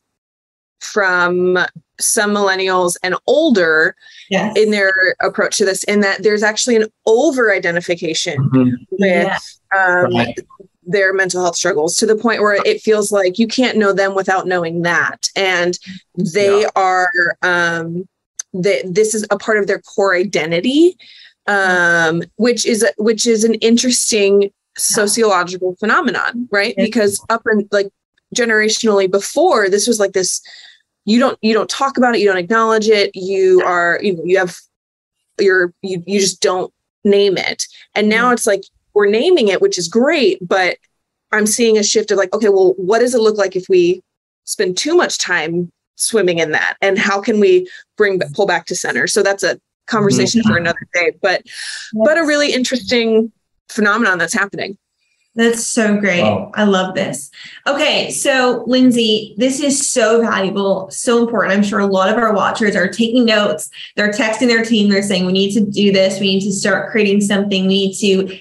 from 0.80 1.58
some 2.00 2.32
millennials 2.32 2.96
and 3.04 3.16
older 3.28 3.96
yes. 4.30 4.58
in 4.58 4.72
their 4.72 5.16
approach 5.22 5.58
to 5.58 5.66
this, 5.66 5.84
in 5.86 6.00
that 6.02 6.24
there's 6.24 6.44
actually 6.44 6.76
an 6.76 6.88
over 7.06 7.54
identification 7.54 8.38
mm-hmm. 8.50 8.76
with 8.92 9.60
um, 9.76 10.14
right. 10.16 10.40
their 10.84 11.14
mental 11.14 11.42
health 11.42 11.56
struggles 11.56 11.96
to 11.98 12.06
the 12.06 12.16
point 12.16 12.42
where 12.42 12.62
it 12.66 12.82
feels 12.82 13.12
like 13.12 13.40
you 13.40 13.48
can't 13.48 13.78
know 13.78 13.94
them 13.94 14.16
without 14.16 14.48
knowing 14.48 14.82
that. 14.84 15.30
And 15.36 15.78
they 16.16 16.62
yeah. 16.62 16.70
are, 16.76 17.38
um, 17.42 18.08
that 18.54 18.82
this 18.86 19.14
is 19.14 19.28
a 19.30 19.38
part 19.38 19.60
of 19.60 19.68
their 19.68 19.80
core 19.80 20.16
identity, 20.16 20.98
um, 21.46 22.24
which 22.38 22.66
is 22.66 22.86
which 22.98 23.28
is 23.28 23.44
an 23.44 23.56
interesting 23.56 24.52
sociological 24.78 25.76
phenomenon, 25.76 26.48
right? 26.52 26.76
Because 26.76 27.24
up 27.30 27.44
and 27.46 27.68
like 27.72 27.90
generationally 28.36 29.10
before, 29.10 29.70
this 29.70 29.88
was 29.88 30.00
like 30.00 30.14
this 30.14 30.42
you 31.10 31.20
don't 31.20 31.38
you 31.42 31.54
don't 31.54 31.70
talk 31.70 31.98
about 31.98 32.16
it 32.16 32.20
you 32.20 32.28
don't 32.28 32.38
acknowledge 32.38 32.88
it 32.88 33.12
you 33.16 33.62
are 33.66 34.00
you 34.02 34.22
you 34.24 34.38
have 34.38 34.56
you're 35.40 35.74
you, 35.82 36.04
you 36.06 36.20
just 36.20 36.42
don't 36.42 36.74
name 37.04 37.38
it. 37.38 37.64
And 37.96 38.10
now 38.10 38.26
mm-hmm. 38.26 38.34
it's 38.34 38.46
like 38.46 38.64
we're 38.94 39.10
naming 39.10 39.48
it 39.48 39.62
which 39.62 39.78
is 39.78 39.88
great 39.88 40.38
but 40.46 40.78
i'm 41.32 41.46
seeing 41.46 41.78
a 41.78 41.84
shift 41.84 42.12
of 42.12 42.18
like 42.18 42.34
okay 42.34 42.50
well 42.50 42.74
what 42.78 43.00
does 43.00 43.16
it 43.16 43.22
look 43.22 43.38
like 43.38 43.56
if 43.56 43.66
we 43.70 44.04
spend 44.44 44.78
too 44.78 44.96
much 44.96 45.18
time 45.18 45.72
swimming 45.96 46.40
in 46.40 46.52
that? 46.52 46.76
And 46.82 46.98
how 46.98 47.22
can 47.22 47.40
we 47.40 47.70
bring 47.98 48.20
pull 48.34 48.46
back 48.46 48.66
to 48.68 48.76
center? 48.76 49.06
So 49.06 49.22
that's 49.22 49.44
a 49.44 49.60
conversation 49.86 50.42
mm-hmm. 50.42 50.52
for 50.52 50.58
another 50.58 50.88
day 50.94 51.12
but 51.22 51.42
but 52.06 52.18
a 52.18 52.24
really 52.24 52.54
interesting 52.54 53.32
phenomenon 53.70 54.20
that's 54.20 54.34
happening 54.34 54.78
that's 55.40 55.66
so 55.66 55.98
great. 55.98 56.22
Wow. 56.22 56.52
I 56.56 56.66
love 56.66 56.96
this. 56.96 57.32
Okay, 57.66 58.12
so 58.12 58.64
Lindsey, 58.68 59.36
this 59.38 59.60
is 59.60 59.90
so 59.90 60.22
valuable, 60.22 60.90
so 60.92 61.20
important. 61.20 61.54
I'm 61.54 61.64
sure 61.64 61.80
a 61.80 61.86
lot 61.86 62.10
of 62.10 62.18
our 62.18 62.34
watchers 62.34 62.76
are 62.76 62.90
taking 62.90 63.26
notes. 63.26 63.70
They're 63.96 64.12
texting 64.12 64.48
their 64.48 64.66
team. 64.66 64.90
They're 64.90 65.02
saying, 65.02 65.26
we 65.26 65.32
need 65.32 65.54
to 65.54 65.62
do 65.62 65.92
this. 65.92 66.20
We 66.20 66.36
need 66.36 66.46
to 66.46 66.52
start 66.52 66.92
creating 66.92 67.22
something. 67.22 67.68
We 67.68 67.92
need 67.92 67.96
to 68.00 68.40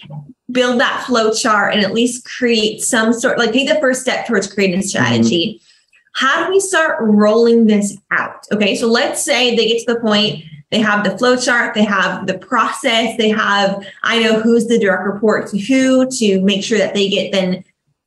build 0.50 0.80
that 0.80 1.04
flow 1.06 1.32
chart 1.32 1.74
and 1.74 1.84
at 1.84 1.92
least 1.92 2.24
create 2.24 2.82
some 2.82 3.12
sort, 3.12 3.38
like 3.38 3.52
take 3.52 3.68
the 3.68 3.80
first 3.80 4.00
step 4.00 4.26
towards 4.26 4.52
creating 4.52 4.80
a 4.80 4.82
strategy. 4.82 5.60
Mm-hmm. 5.62 5.74
How 6.14 6.46
do 6.46 6.50
we 6.50 6.58
start 6.58 6.96
rolling 7.00 7.66
this 7.66 7.96
out? 8.10 8.44
Okay, 8.50 8.74
so 8.74 8.88
let's 8.88 9.22
say 9.22 9.54
they 9.54 9.68
get 9.68 9.86
to 9.86 9.94
the 9.94 10.00
point 10.00 10.42
they 10.70 10.80
have 10.80 11.04
the 11.04 11.16
flow 11.16 11.36
chart, 11.36 11.74
they 11.74 11.84
have 11.84 12.26
the 12.26 12.36
process, 12.38 13.16
they 13.16 13.30
have, 13.30 13.84
I 14.02 14.22
know 14.22 14.40
who's 14.40 14.66
the 14.66 14.78
direct 14.78 15.04
report 15.04 15.48
to 15.50 15.58
who 15.58 16.10
to 16.10 16.42
make 16.42 16.62
sure 16.62 16.78
that 16.78 16.94
they 16.94 17.08
get 17.08 17.32
then 17.32 17.64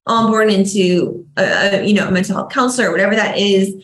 on 0.08 0.30
board 0.32 0.52
into 0.52 1.26
a, 1.38 1.44
a 1.44 1.84
you 1.86 1.94
know 1.94 2.08
a 2.08 2.12
mental 2.12 2.36
health 2.36 2.52
counselor 2.52 2.90
or 2.90 2.92
whatever 2.92 3.16
that 3.16 3.38
is. 3.38 3.84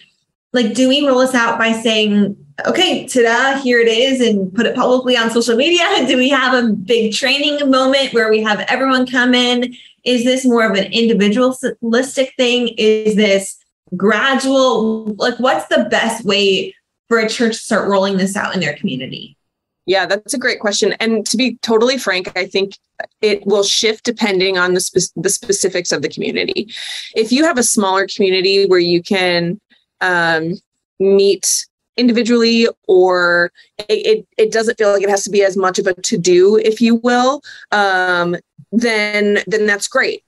Like, 0.54 0.74
do 0.74 0.88
we 0.90 1.06
roll 1.06 1.20
this 1.20 1.36
out 1.36 1.60
by 1.60 1.72
saying, 1.74 2.36
okay, 2.66 3.06
ta-da, 3.08 3.60
here 3.62 3.80
it 3.80 3.88
is, 3.88 4.22
and 4.22 4.54
put 4.54 4.66
it 4.66 4.76
publicly 4.76 5.18
on 5.18 5.30
social 5.30 5.56
media? 5.56 5.86
Do 6.08 6.18
we 6.18 6.30
have 6.30 6.54
a 6.54 6.70
big 6.72 7.14
training 7.14 7.70
moment 7.70 8.14
where 8.14 8.30
we 8.30 8.42
have 8.44 8.62
everyone 8.62 9.06
come 9.06 9.34
in? 9.34 9.76
Is 10.06 10.24
this 10.24 10.46
more 10.46 10.66
of 10.66 10.78
an 10.78 10.92
individualistic 10.92 12.34
thing? 12.38 12.70
Is 12.78 13.16
this 13.16 13.58
gradual? 13.96 15.16
Like, 15.16 15.38
what's 15.40 15.68
the 15.68 15.86
best 15.92 16.24
way 16.24 16.74
for 17.08 17.20
a 17.20 17.30
church 17.30 17.54
to 17.54 17.60
start 17.60 17.90
rolling 17.90 18.18
this 18.18 18.36
out 18.36 18.54
in 18.54 18.60
their 18.60 18.76
community? 18.76 19.38
Yeah, 19.86 20.06
that's 20.06 20.34
a 20.34 20.38
great 20.38 20.60
question. 20.60 20.94
And 21.00 21.26
to 21.28 21.38
be 21.38 21.58
totally 21.62 21.98
frank, 21.98 22.38
I 22.38 22.46
think 22.46 22.78
it 23.22 23.46
will 23.46 23.64
shift 23.64 24.04
depending 24.04 24.58
on 24.58 24.74
the, 24.74 24.82
spe- 24.82 25.14
the 25.16 25.30
specifics 25.30 25.92
of 25.94 26.02
the 26.02 26.10
community. 26.10 26.70
If 27.16 27.32
you 27.32 27.46
have 27.46 27.58
a 27.58 27.64
smaller 27.64 28.06
community 28.14 28.66
where 28.66 28.80
you 28.80 29.02
can 29.02 29.62
um, 30.02 30.56
meet 31.00 31.66
individually 31.96 32.68
or 32.88 33.52
it, 33.78 33.86
it, 33.90 34.28
it, 34.38 34.52
doesn't 34.52 34.78
feel 34.78 34.92
like 34.92 35.02
it 35.02 35.10
has 35.10 35.24
to 35.24 35.32
be 35.32 35.44
as 35.44 35.58
much 35.58 35.80
of 35.80 35.88
a 35.88 35.94
to 35.94 36.18
do, 36.18 36.58
if 36.58 36.82
you 36.82 36.96
will, 36.96 37.42
um, 37.72 38.36
then 38.72 39.40
then 39.48 39.66
that's 39.66 39.88
great 39.88 40.24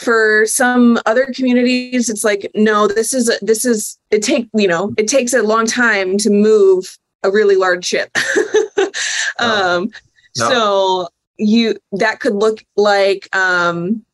for 0.00 0.44
some 0.46 0.98
other 1.06 1.26
communities 1.34 2.08
it's 2.08 2.24
like 2.24 2.50
no 2.54 2.86
this 2.86 3.12
is 3.12 3.30
this 3.42 3.64
is 3.64 3.98
it 4.10 4.22
take 4.22 4.48
you 4.54 4.68
know 4.68 4.92
it 4.96 5.08
takes 5.08 5.32
a 5.32 5.42
long 5.42 5.66
time 5.66 6.16
to 6.18 6.30
move 6.30 6.96
a 7.22 7.30
really 7.30 7.56
large 7.56 7.84
ship 7.84 8.10
um 9.38 9.90
no. 10.36 10.48
so 10.48 11.08
you 11.36 11.76
that 11.92 12.20
could 12.20 12.34
look 12.34 12.64
like 12.76 13.34
um 13.34 14.04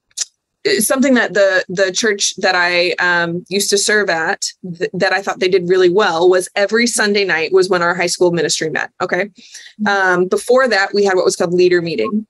something 0.78 1.14
that 1.14 1.32
the 1.34 1.64
the 1.68 1.90
church 1.90 2.34
that 2.36 2.54
I 2.54 2.90
um, 2.98 3.44
used 3.48 3.70
to 3.70 3.78
serve 3.78 4.10
at 4.10 4.44
th- 4.78 4.90
that 4.92 5.12
I 5.12 5.22
thought 5.22 5.40
they 5.40 5.48
did 5.48 5.68
really 5.68 5.88
well 5.88 6.28
was 6.28 6.48
every 6.54 6.86
Sunday 6.86 7.24
night 7.24 7.52
was 7.52 7.70
when 7.70 7.82
our 7.82 7.94
high 7.94 8.06
school 8.06 8.30
ministry 8.30 8.68
met. 8.68 8.90
Okay, 9.00 9.26
mm-hmm. 9.26 9.86
um, 9.86 10.26
before 10.26 10.68
that 10.68 10.92
we 10.92 11.04
had 11.04 11.14
what 11.14 11.24
was 11.24 11.36
called 11.36 11.54
leader 11.54 11.80
meeting, 11.80 12.26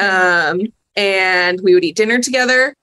um, 0.00 0.62
and 0.96 1.60
we 1.62 1.74
would 1.74 1.84
eat 1.84 1.96
dinner 1.96 2.20
together. 2.20 2.74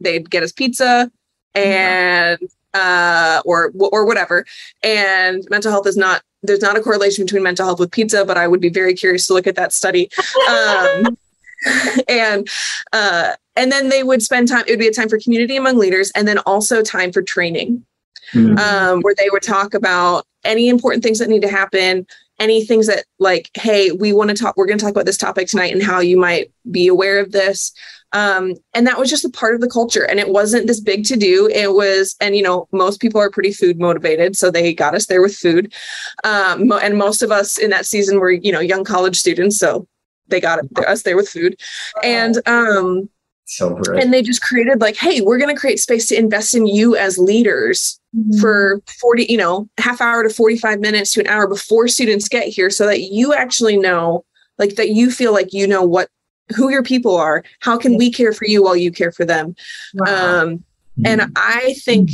They'd 0.00 0.30
get 0.30 0.42
us 0.42 0.52
pizza, 0.52 1.10
and 1.54 2.38
uh, 2.74 3.42
or 3.44 3.72
or 3.78 4.04
whatever. 4.04 4.44
And 4.82 5.46
mental 5.50 5.70
health 5.70 5.86
is 5.86 5.96
not 5.96 6.22
there's 6.42 6.62
not 6.62 6.76
a 6.76 6.80
correlation 6.80 7.24
between 7.24 7.42
mental 7.42 7.66
health 7.66 7.78
with 7.78 7.92
pizza, 7.92 8.24
but 8.24 8.36
I 8.36 8.48
would 8.48 8.60
be 8.60 8.68
very 8.68 8.94
curious 8.94 9.26
to 9.28 9.34
look 9.34 9.46
at 9.46 9.54
that 9.56 9.72
study. 9.72 10.10
Um, 10.48 11.16
and 12.08 12.48
uh, 12.92 13.34
and 13.56 13.70
then 13.70 13.88
they 13.88 14.02
would 14.02 14.22
spend 14.22 14.48
time. 14.48 14.64
It 14.66 14.70
would 14.70 14.78
be 14.78 14.88
a 14.88 14.92
time 14.92 15.08
for 15.08 15.18
community 15.18 15.56
among 15.56 15.78
leaders, 15.78 16.10
and 16.16 16.26
then 16.26 16.38
also 16.38 16.82
time 16.82 17.12
for 17.12 17.22
training, 17.22 17.84
mm-hmm. 18.32 18.58
um, 18.58 19.00
where 19.02 19.14
they 19.16 19.28
would 19.30 19.42
talk 19.42 19.74
about 19.74 20.26
any 20.44 20.68
important 20.68 21.04
things 21.04 21.18
that 21.20 21.28
need 21.28 21.42
to 21.42 21.48
happen, 21.48 22.06
any 22.38 22.64
things 22.64 22.86
that 22.86 23.04
like, 23.18 23.50
hey, 23.54 23.90
we 23.92 24.12
want 24.12 24.30
to 24.30 24.36
talk. 24.36 24.56
We're 24.56 24.66
going 24.66 24.78
to 24.78 24.84
talk 24.84 24.92
about 24.92 25.06
this 25.06 25.16
topic 25.16 25.48
tonight 25.48 25.72
and 25.72 25.82
how 25.82 26.00
you 26.00 26.18
might 26.18 26.52
be 26.70 26.88
aware 26.88 27.20
of 27.20 27.32
this. 27.32 27.72
Um, 28.12 28.54
and 28.74 28.86
that 28.86 28.98
was 28.98 29.08
just 29.08 29.24
a 29.24 29.30
part 29.30 29.54
of 29.54 29.62
the 29.62 29.70
culture, 29.70 30.04
and 30.04 30.20
it 30.20 30.28
wasn't 30.28 30.66
this 30.66 30.80
big 30.80 31.04
to 31.06 31.16
do. 31.16 31.48
It 31.48 31.72
was, 31.72 32.14
and 32.20 32.36
you 32.36 32.42
know, 32.42 32.68
most 32.70 33.00
people 33.00 33.20
are 33.20 33.30
pretty 33.30 33.52
food 33.52 33.78
motivated, 33.78 34.36
so 34.36 34.50
they 34.50 34.74
got 34.74 34.94
us 34.94 35.06
there 35.06 35.22
with 35.22 35.34
food. 35.34 35.72
Um, 36.22 36.70
and 36.72 36.98
most 36.98 37.22
of 37.22 37.30
us 37.30 37.56
in 37.56 37.70
that 37.70 37.86
season 37.86 38.18
were, 38.18 38.30
you 38.30 38.52
know, 38.52 38.60
young 38.60 38.84
college 38.84 39.16
students, 39.16 39.56
so 39.56 39.86
they 40.28 40.40
got 40.40 40.60
us 40.86 41.02
there 41.02 41.16
with 41.16 41.28
food 41.28 41.60
and 42.02 42.36
um 42.48 43.08
so 43.56 43.76
and 43.94 44.12
they 44.12 44.22
just 44.22 44.42
created 44.42 44.80
like 44.80 44.96
hey 44.96 45.20
we're 45.20 45.38
going 45.38 45.54
to 45.54 45.60
create 45.60 45.78
space 45.78 46.06
to 46.06 46.16
invest 46.16 46.54
in 46.54 46.66
you 46.66 46.96
as 46.96 47.18
leaders 47.18 48.00
mm-hmm. 48.16 48.40
for 48.40 48.80
40 49.00 49.26
you 49.28 49.36
know 49.36 49.68
half 49.78 50.00
hour 50.00 50.22
to 50.22 50.30
45 50.30 50.80
minutes 50.80 51.12
to 51.12 51.20
an 51.20 51.26
hour 51.26 51.46
before 51.46 51.88
students 51.88 52.28
get 52.28 52.48
here 52.48 52.70
so 52.70 52.86
that 52.86 53.02
you 53.02 53.34
actually 53.34 53.76
know 53.76 54.24
like 54.58 54.76
that 54.76 54.90
you 54.90 55.10
feel 55.10 55.32
like 55.32 55.52
you 55.52 55.66
know 55.66 55.82
what 55.82 56.08
who 56.56 56.70
your 56.70 56.82
people 56.82 57.16
are 57.16 57.44
how 57.60 57.76
can 57.76 57.96
we 57.96 58.10
care 58.10 58.32
for 58.32 58.46
you 58.46 58.62
while 58.62 58.76
you 58.76 58.90
care 58.90 59.12
for 59.12 59.24
them 59.24 59.54
wow. 59.94 60.42
um 60.42 60.64
and 61.04 61.20
mm-hmm. 61.20 61.32
i 61.36 61.74
think 61.84 62.10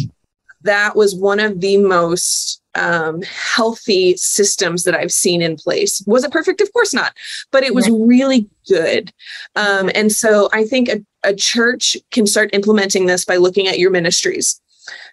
that 0.63 0.97
was 0.97 1.15
one 1.15 1.41
of 1.41 1.61
the 1.61 1.77
most 1.77 2.61
um, 2.75 3.23
healthy 3.23 4.17
systems 4.17 4.85
that 4.85 4.95
I've 4.95 5.13
seen 5.13 5.43
in 5.43 5.57
place. 5.57 6.03
Was 6.07 6.25
it 6.25 6.31
perfect? 6.31 6.61
Of 6.61 6.73
course 6.73 6.95
not, 6.95 7.13
but 7.51 7.65
it 7.65 7.75
was 7.75 7.89
really 7.91 8.49
good. 8.69 9.13
Um, 9.57 9.91
and 9.95 10.13
so 10.13 10.49
I 10.53 10.65
think 10.65 10.89
a, 10.89 11.01
a, 11.29 11.35
church 11.35 11.97
can 12.11 12.27
start 12.27 12.51
implementing 12.53 13.07
this 13.07 13.25
by 13.25 13.37
looking 13.37 13.67
at 13.67 13.79
your 13.79 13.91
ministries. 13.91 14.61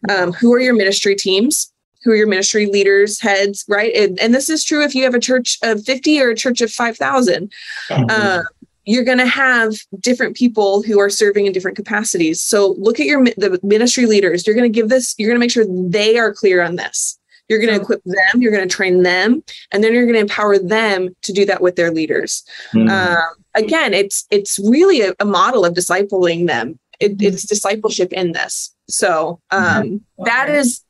Um, 0.10 0.34
who 0.34 0.54
are 0.54 0.60
your 0.60 0.74
ministry 0.74 1.16
teams? 1.16 1.72
Who 2.04 2.12
are 2.12 2.16
your 2.16 2.28
ministry 2.28 2.68
leaders, 2.68 3.20
heads, 3.20 3.66
right? 3.68 3.94
And, 3.96 4.20
and, 4.20 4.34
this 4.34 4.50
is 4.50 4.64
true 4.64 4.84
if 4.84 4.94
you 4.94 5.04
have 5.04 5.16
a 5.16 5.20
church 5.20 5.58
of 5.64 5.84
50 5.84 6.22
or 6.22 6.30
a 6.30 6.36
church 6.36 6.62
of 6.62 6.72
5,000. 6.72 7.52
Uh, 7.90 8.44
you're 8.86 9.04
going 9.04 9.18
to 9.18 9.26
have 9.26 9.74
different 10.00 10.36
people 10.36 10.84
who 10.84 11.00
are 11.00 11.10
serving 11.10 11.48
in 11.48 11.52
different 11.52 11.76
capacities. 11.76 12.42
So 12.42 12.76
look 12.78 13.00
at 13.00 13.08
your 13.08 13.24
the 13.24 13.60
ministry 13.64 14.06
leaders. 14.06 14.46
You're 14.46 14.56
going 14.56 14.72
to 14.72 14.76
give 14.76 14.90
this. 14.90 15.16
You're 15.18 15.30
going 15.30 15.40
to 15.40 15.44
make 15.44 15.52
sure 15.52 15.66
they 15.68 16.18
are 16.18 16.34
clear 16.34 16.62
on 16.62 16.76
this. 16.76 17.20
You're 17.50 17.60
going 17.60 17.76
to 17.76 17.82
equip 17.82 18.04
them, 18.06 18.42
you're 18.42 18.52
going 18.52 18.68
to 18.68 18.76
train 18.76 19.04
them, 19.04 19.44
and 19.72 19.84
then 19.84 19.94
you're 19.94 20.06
going 20.06 20.16
to 20.16 20.22
empower 20.22 20.58
them 20.58 21.16
to 21.22 21.32
do 21.32 21.46
that 21.46 21.62
with 21.62 21.76
their 21.76 21.92
leaders. 21.92 22.44
Mm-hmm. 22.74 22.90
Um, 22.90 23.45
again, 23.56 23.94
it's 23.94 24.26
it's 24.30 24.60
really 24.60 25.02
a, 25.02 25.14
a 25.20 25.26
model 25.26 25.66
of 25.66 25.74
discipling 25.74 26.48
them. 26.48 26.80
It, 27.00 27.18
mm-hmm. 27.18 27.28
it's 27.28 27.46
discipleship 27.46 28.14
in 28.14 28.32
this. 28.32 28.74
So 28.88 29.42
um, 29.52 29.62
mm-hmm. 29.64 30.24
that 30.26 30.50
is 30.50 30.84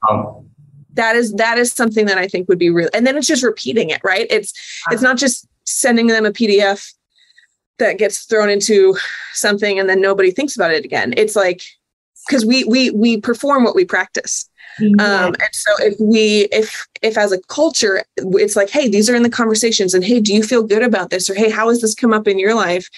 that 0.94 1.16
is 1.16 1.34
that 1.34 1.58
is 1.58 1.72
something 1.72 2.06
that 2.06 2.18
I 2.18 2.28
think 2.28 2.50
would 2.50 2.60
be 2.60 2.70
real. 2.70 2.90
And 2.94 3.06
then 3.06 3.18
it's 3.18 3.28
just 3.28 3.44
repeating 3.44 3.90
it, 3.90 4.02
right? 4.04 4.28
It's 4.30 4.54
it's 4.92 5.02
not 5.02 5.18
just 5.18 5.48
sending 5.66 6.08
them 6.08 6.26
a 6.26 6.32
PDF 6.32 6.94
that 7.78 7.98
gets 7.98 8.26
thrown 8.26 8.50
into 8.50 8.96
something 9.34 9.80
and 9.80 9.90
then 9.90 10.00
nobody 10.00 10.32
thinks 10.32 10.56
about 10.56 10.72
it 10.72 10.86
again. 10.86 11.14
It's 11.18 11.36
like 11.36 11.62
because 12.28 12.46
we 12.46 12.64
we 12.64 12.92
we 12.92 13.20
perform 13.20 13.64
what 13.64 13.76
we 13.76 13.86
practice. 13.86 14.50
Mm-hmm. 14.80 15.00
Um, 15.00 15.36
and 15.40 15.50
so 15.54 15.72
if 15.80 15.96
we 16.00 16.48
if 16.52 16.86
if 17.02 17.18
as 17.18 17.32
a 17.32 17.40
culture 17.44 18.04
it's 18.18 18.56
like 18.56 18.70
hey 18.70 18.90
these 18.90 19.10
are 19.10 19.16
in 19.16 19.24
the 19.24 19.30
conversations 19.30 19.94
and 19.94 20.04
hey 20.04 20.20
do 20.20 20.34
you 20.34 20.44
feel 20.44 20.64
good 20.64 20.84
about 20.84 21.10
this 21.12 21.30
or 21.30 21.34
hey 21.34 21.50
how 21.50 21.70
has 21.70 21.82
this 21.82 21.96
come 21.96 22.12
up 22.12 22.28
in 22.28 22.38
your 22.38 22.54
life 22.54 22.90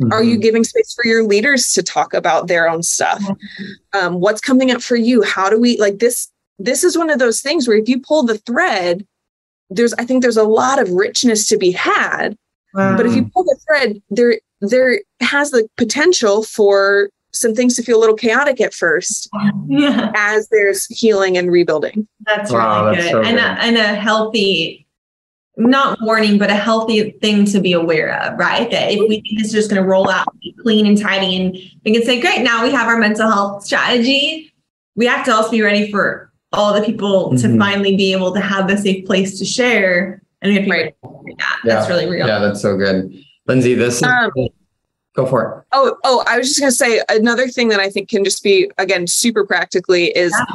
mm-hmm. 0.00 0.12
are 0.12 0.22
you 0.22 0.34
mm-hmm. 0.34 0.42
giving 0.42 0.64
space 0.64 0.94
for 0.94 1.04
your 1.04 1.24
leaders 1.24 1.72
to 1.72 1.82
talk 1.82 2.14
about 2.14 2.46
their 2.46 2.68
own 2.68 2.84
stuff 2.84 3.20
mm-hmm. 3.20 3.98
um, 3.98 4.20
what's 4.20 4.40
coming 4.40 4.70
up 4.70 4.80
for 4.80 4.94
you 4.94 5.22
how 5.22 5.50
do 5.50 5.60
we 5.60 5.76
like 5.78 5.98
this 5.98 6.30
this 6.58 6.84
is 6.84 6.96
one 6.96 7.10
of 7.10 7.18
those 7.18 7.40
things 7.40 7.66
where 7.66 7.78
if 7.78 7.88
you 7.88 8.00
pull 8.00 8.22
the 8.22 8.38
thread 8.38 9.04
there's 9.70 9.94
i 9.94 10.04
think 10.04 10.22
there's 10.22 10.36
a 10.36 10.44
lot 10.44 10.80
of 10.80 10.90
richness 10.90 11.46
to 11.48 11.56
be 11.56 11.72
had 11.72 12.36
wow. 12.74 12.96
but 12.96 13.06
if 13.06 13.14
you 13.16 13.28
pull 13.34 13.42
the 13.42 13.58
thread 13.66 14.00
there 14.10 14.38
there 14.60 15.00
has 15.20 15.50
the 15.50 15.68
potential 15.76 16.42
for 16.42 17.10
some 17.32 17.54
things 17.54 17.76
to 17.76 17.82
feel 17.82 17.98
a 17.98 18.00
little 18.00 18.16
chaotic 18.16 18.60
at 18.60 18.74
first 18.74 19.28
yeah. 19.66 20.12
as 20.16 20.48
there's 20.48 20.86
healing 20.86 21.36
and 21.36 21.50
rebuilding. 21.50 22.08
That's 22.20 22.50
wow, 22.50 22.86
really 22.86 22.96
that's 22.96 23.06
good. 23.06 23.12
So 23.12 23.22
and, 23.22 23.36
good. 23.36 23.44
A, 23.44 23.62
and 23.62 23.76
a 23.76 23.94
healthy, 23.94 24.86
not 25.56 25.98
warning, 26.00 26.38
but 26.38 26.50
a 26.50 26.54
healthy 26.54 27.10
thing 27.22 27.44
to 27.46 27.60
be 27.60 27.72
aware 27.72 28.20
of, 28.22 28.38
right? 28.38 28.70
That 28.70 28.92
if 28.92 29.00
we 29.00 29.20
think 29.20 29.38
this 29.38 29.48
is 29.48 29.52
just 29.52 29.70
going 29.70 29.82
to 29.82 29.88
roll 29.88 30.08
out 30.08 30.26
clean 30.62 30.86
and 30.86 30.98
tidy 30.98 31.36
and 31.36 31.52
we 31.84 31.92
can 31.92 32.02
say, 32.02 32.20
great, 32.20 32.42
now 32.42 32.62
we 32.62 32.70
have 32.70 32.88
our 32.88 32.98
mental 32.98 33.30
health 33.30 33.64
strategy. 33.64 34.52
We 34.96 35.06
have 35.06 35.24
to 35.26 35.32
also 35.32 35.50
be 35.50 35.62
ready 35.62 35.90
for 35.90 36.32
all 36.52 36.72
the 36.72 36.82
people 36.82 37.30
mm-hmm. 37.30 37.52
to 37.52 37.58
finally 37.58 37.94
be 37.94 38.12
able 38.12 38.32
to 38.34 38.40
have 38.40 38.70
a 38.70 38.78
safe 38.78 39.06
place 39.06 39.38
to 39.38 39.44
share. 39.44 40.22
And 40.40 40.50
we 40.50 40.56
have 40.56 40.64
to 40.64 40.70
right. 40.70 40.94
that. 41.02 41.60
Yeah. 41.64 41.74
That's 41.74 41.88
really 41.88 42.08
real. 42.08 42.26
Yeah, 42.26 42.38
that's 42.38 42.62
so 42.62 42.76
good. 42.76 43.12
Lindsey, 43.46 43.74
this 43.74 43.96
is 43.96 44.02
um, 44.04 44.30
Go 45.18 45.26
for 45.26 45.42
it. 45.42 45.64
Oh, 45.72 45.96
oh, 46.04 46.22
I 46.28 46.38
was 46.38 46.46
just 46.46 46.60
going 46.60 46.70
to 46.70 46.76
say 46.76 47.02
another 47.08 47.48
thing 47.48 47.70
that 47.70 47.80
I 47.80 47.90
think 47.90 48.08
can 48.08 48.22
just 48.22 48.40
be 48.40 48.70
again 48.78 49.08
super 49.08 49.44
practically 49.44 50.16
is 50.16 50.32
yeah. 50.32 50.54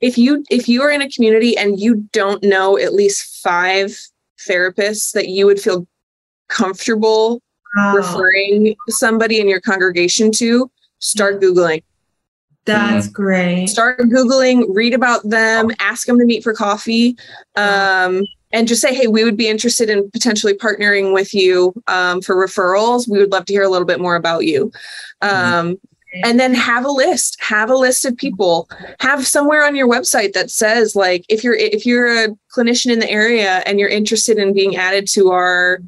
if 0.00 0.16
you 0.16 0.42
if 0.48 0.70
you 0.70 0.80
are 0.80 0.90
in 0.90 1.02
a 1.02 1.10
community 1.10 1.54
and 1.54 1.78
you 1.78 2.08
don't 2.10 2.42
know 2.42 2.78
at 2.78 2.94
least 2.94 3.42
five 3.42 3.94
therapists 4.38 5.12
that 5.12 5.28
you 5.28 5.44
would 5.44 5.60
feel 5.60 5.86
comfortable 6.48 7.42
wow. 7.76 7.94
referring 7.94 8.74
somebody 8.88 9.38
in 9.38 9.50
your 9.50 9.60
congregation 9.60 10.32
to, 10.32 10.70
start 10.98 11.38
googling. 11.38 11.82
That's 12.64 13.04
mm-hmm. 13.04 13.12
great. 13.12 13.66
Start 13.66 13.98
googling, 13.98 14.64
read 14.70 14.94
about 14.94 15.28
them, 15.28 15.70
ask 15.78 16.06
them 16.06 16.18
to 16.18 16.24
meet 16.24 16.42
for 16.42 16.54
coffee. 16.54 17.18
Um, 17.54 18.22
and 18.52 18.68
just 18.68 18.80
say, 18.80 18.94
hey, 18.94 19.06
we 19.06 19.24
would 19.24 19.36
be 19.36 19.48
interested 19.48 19.88
in 19.88 20.10
potentially 20.10 20.54
partnering 20.54 21.12
with 21.12 21.32
you 21.34 21.72
um, 21.86 22.20
for 22.20 22.34
referrals. 22.34 23.08
We 23.08 23.18
would 23.18 23.30
love 23.30 23.44
to 23.46 23.52
hear 23.52 23.62
a 23.62 23.68
little 23.68 23.86
bit 23.86 24.00
more 24.00 24.16
about 24.16 24.44
you. 24.44 24.72
Um, 25.22 25.78
and 26.24 26.40
then 26.40 26.54
have 26.54 26.84
a 26.84 26.90
list 26.90 27.36
have 27.40 27.70
a 27.70 27.76
list 27.76 28.04
of 28.04 28.16
people. 28.16 28.68
Have 29.00 29.26
somewhere 29.26 29.64
on 29.64 29.76
your 29.76 29.88
website 29.88 30.32
that 30.32 30.50
says 30.50 30.96
like 30.96 31.24
if 31.28 31.44
you're 31.44 31.54
if 31.54 31.86
you're 31.86 32.24
a 32.24 32.28
clinician 32.54 32.90
in 32.90 32.98
the 32.98 33.10
area 33.10 33.62
and 33.66 33.78
you're 33.78 33.88
interested 33.88 34.38
in 34.38 34.52
being 34.52 34.76
added 34.76 35.06
to 35.08 35.30
our 35.30 35.80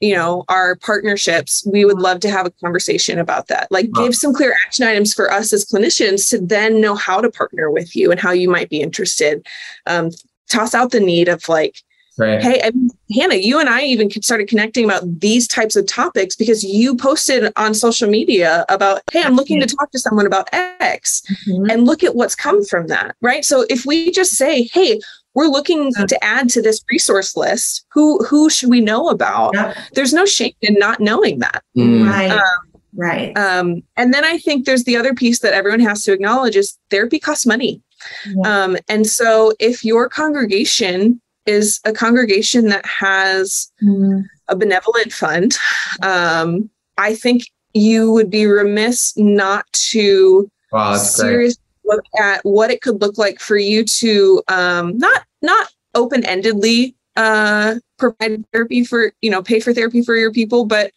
you 0.00 0.14
know 0.14 0.44
our 0.48 0.76
partnerships 0.76 1.66
we 1.72 1.84
would 1.84 1.98
love 1.98 2.20
to 2.20 2.30
have 2.30 2.46
a 2.46 2.50
conversation 2.50 3.18
about 3.18 3.48
that. 3.48 3.66
Like 3.70 3.90
give 3.92 4.14
some 4.14 4.32
clear 4.32 4.54
action 4.64 4.86
items 4.86 5.12
for 5.12 5.30
us 5.32 5.52
as 5.52 5.64
clinicians 5.64 6.28
to 6.30 6.38
then 6.38 6.80
know 6.80 6.94
how 6.94 7.20
to 7.20 7.30
partner 7.30 7.70
with 7.70 7.96
you 7.96 8.10
and 8.10 8.20
how 8.20 8.30
you 8.30 8.48
might 8.48 8.70
be 8.70 8.80
interested. 8.80 9.44
Um, 9.86 10.10
toss 10.48 10.74
out 10.74 10.92
the 10.92 11.00
need 11.00 11.28
of 11.28 11.48
like 11.48 11.78
Right. 12.16 12.40
Hey, 12.40 12.60
I 12.62 12.70
mean, 12.70 12.90
Hannah, 13.12 13.34
you 13.34 13.58
and 13.58 13.68
I 13.68 13.82
even 13.82 14.10
started 14.22 14.48
connecting 14.48 14.84
about 14.84 15.02
these 15.20 15.48
types 15.48 15.74
of 15.74 15.86
topics 15.86 16.36
because 16.36 16.62
you 16.62 16.96
posted 16.96 17.52
on 17.56 17.74
social 17.74 18.08
media 18.08 18.64
about, 18.68 19.02
hey, 19.10 19.22
I'm 19.22 19.34
looking 19.34 19.60
to 19.60 19.66
talk 19.66 19.90
to 19.90 19.98
someone 19.98 20.26
about 20.26 20.48
X 20.52 21.22
mm-hmm. 21.48 21.70
and 21.70 21.86
look 21.86 22.04
at 22.04 22.14
what's 22.14 22.36
come 22.36 22.64
from 22.64 22.86
that. 22.86 23.16
Right. 23.20 23.44
So 23.44 23.66
if 23.68 23.84
we 23.84 24.12
just 24.12 24.32
say, 24.32 24.68
hey, 24.72 25.00
we're 25.34 25.46
looking 25.46 25.92
to 25.92 26.24
add 26.24 26.48
to 26.50 26.62
this 26.62 26.84
resource 26.88 27.36
list, 27.36 27.84
who 27.92 28.24
who 28.24 28.48
should 28.48 28.70
we 28.70 28.80
know 28.80 29.08
about? 29.08 29.52
Yep. 29.54 29.76
There's 29.94 30.12
no 30.12 30.24
shame 30.24 30.54
in 30.60 30.74
not 30.74 31.00
knowing 31.00 31.40
that. 31.40 31.64
Mm. 31.76 32.08
Right. 32.08 32.30
Um, 32.30 32.80
right. 32.94 33.36
Um, 33.36 33.82
and 33.96 34.14
then 34.14 34.24
I 34.24 34.38
think 34.38 34.64
there's 34.64 34.84
the 34.84 34.96
other 34.96 35.12
piece 35.12 35.40
that 35.40 35.52
everyone 35.52 35.80
has 35.80 36.04
to 36.04 36.12
acknowledge 36.12 36.54
is 36.54 36.78
therapy 36.90 37.18
costs 37.18 37.46
money. 37.46 37.82
Yeah. 38.26 38.64
Um, 38.64 38.76
and 38.88 39.06
so 39.06 39.52
if 39.58 39.84
your 39.84 40.08
congregation 40.08 41.20
is 41.46 41.80
a 41.84 41.92
congregation 41.92 42.68
that 42.68 42.84
has 42.86 43.70
mm. 43.82 44.24
a 44.48 44.56
benevolent 44.56 45.12
fund. 45.12 45.56
Um, 46.02 46.70
I 46.98 47.14
think 47.14 47.50
you 47.74 48.12
would 48.12 48.30
be 48.30 48.46
remiss 48.46 49.16
not 49.16 49.70
to 49.72 50.50
wow, 50.72 50.96
seriously 50.96 51.62
great. 51.84 51.96
look 51.96 52.04
at 52.20 52.44
what 52.44 52.70
it 52.70 52.80
could 52.80 53.00
look 53.00 53.18
like 53.18 53.40
for 53.40 53.56
you 53.56 53.84
to 53.84 54.42
um, 54.48 54.96
not 54.96 55.24
not 55.42 55.68
open 55.94 56.22
endedly 56.22 56.94
uh, 57.16 57.76
provide 57.98 58.44
therapy 58.52 58.84
for 58.84 59.12
you 59.22 59.30
know 59.30 59.42
pay 59.42 59.60
for 59.60 59.72
therapy 59.72 60.02
for 60.02 60.16
your 60.16 60.32
people, 60.32 60.64
but 60.64 60.92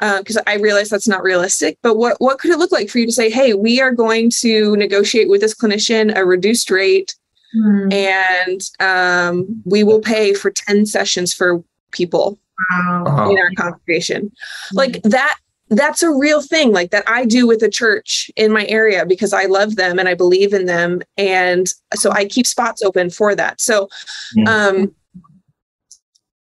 because 0.00 0.36
uh, 0.36 0.42
I 0.46 0.56
realize 0.56 0.88
that's 0.88 1.08
not 1.08 1.22
realistic. 1.22 1.78
But 1.82 1.96
what 1.96 2.16
what 2.20 2.38
could 2.38 2.50
it 2.50 2.58
look 2.58 2.72
like 2.72 2.88
for 2.88 2.98
you 2.98 3.06
to 3.06 3.12
say, 3.12 3.30
hey, 3.30 3.54
we 3.54 3.80
are 3.80 3.92
going 3.92 4.30
to 4.40 4.76
negotiate 4.76 5.28
with 5.28 5.40
this 5.40 5.54
clinician 5.54 6.16
a 6.16 6.24
reduced 6.24 6.70
rate 6.70 7.14
Mm. 7.56 7.92
And 7.92 8.70
um, 8.80 9.62
we 9.64 9.84
will 9.84 10.00
pay 10.00 10.34
for 10.34 10.50
10 10.50 10.86
sessions 10.86 11.32
for 11.32 11.62
people 11.90 12.38
wow. 12.70 13.30
in 13.30 13.38
our 13.38 13.50
congregation. 13.56 14.30
Mm. 14.72 14.74
Like 14.74 15.02
that 15.02 15.38
that's 15.68 16.02
a 16.02 16.10
real 16.10 16.42
thing 16.42 16.70
like 16.70 16.90
that 16.90 17.02
I 17.06 17.24
do 17.24 17.46
with 17.46 17.62
a 17.62 17.70
church 17.70 18.30
in 18.36 18.52
my 18.52 18.66
area 18.66 19.06
because 19.06 19.32
I 19.32 19.44
love 19.44 19.76
them 19.76 19.98
and 19.98 20.06
I 20.06 20.12
believe 20.12 20.52
in 20.52 20.66
them 20.66 21.00
and 21.16 21.66
so 21.94 22.10
I 22.10 22.26
keep 22.26 22.46
spots 22.46 22.82
open 22.82 23.08
for 23.08 23.34
that. 23.34 23.58
So 23.58 23.88
um 24.46 24.94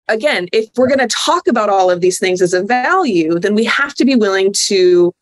again, 0.07 0.47
if 0.51 0.69
we're 0.75 0.87
going 0.87 0.99
to 0.99 1.07
talk 1.07 1.47
about 1.47 1.69
all 1.69 1.89
of 1.89 2.01
these 2.01 2.19
things 2.19 2.41
as 2.41 2.53
a 2.53 2.61
value, 2.61 3.39
then 3.39 3.55
we 3.55 3.63
have 3.65 3.93
to 3.95 4.05
be 4.05 4.15
willing 4.15 4.53
to 4.53 5.13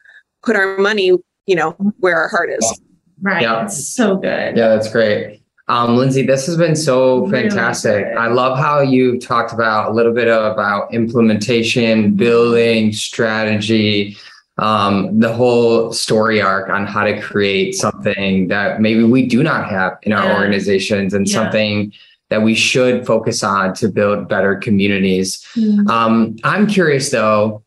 put 0.43 0.55
our 0.55 0.77
money, 0.77 1.11
you 1.45 1.55
know, 1.55 1.71
where 1.99 2.17
our 2.17 2.27
heart 2.27 2.49
is. 2.49 2.81
Right. 3.21 3.43
Yeah. 3.43 3.67
so 3.67 4.17
good. 4.17 4.57
Yeah, 4.57 4.69
that's 4.69 4.91
great. 4.91 5.42
Um, 5.69 5.95
Lindsey, 5.95 6.25
this 6.25 6.45
has 6.47 6.57
been 6.57 6.75
so 6.75 7.27
fantastic. 7.29 8.05
Really 8.05 8.15
I 8.17 8.27
love 8.27 8.57
how 8.57 8.81
you 8.81 9.17
talked 9.19 9.53
about 9.53 9.91
a 9.91 9.93
little 9.93 10.13
bit 10.13 10.27
about 10.27 10.93
implementation, 10.93 12.15
building, 12.15 12.91
strategy, 12.91 14.17
um, 14.57 15.19
the 15.19 15.33
whole 15.33 15.91
story 15.93 16.41
arc 16.41 16.69
on 16.69 16.85
how 16.85 17.03
to 17.03 17.19
create 17.21 17.75
something 17.75 18.49
that 18.49 18.81
maybe 18.81 19.03
we 19.03 19.25
do 19.25 19.41
not 19.41 19.69
have 19.69 19.97
in 20.03 20.13
our 20.13 20.25
yeah. 20.25 20.37
organizations 20.37 21.13
and 21.13 21.27
yeah. 21.27 21.33
something 21.33 21.93
that 22.29 22.41
we 22.41 22.53
should 22.55 23.05
focus 23.05 23.43
on 23.43 23.73
to 23.75 23.87
build 23.87 24.27
better 24.27 24.55
communities. 24.55 25.45
Mm. 25.55 25.89
Um, 25.89 26.35
I'm 26.43 26.67
curious 26.67 27.09
though, 27.09 27.63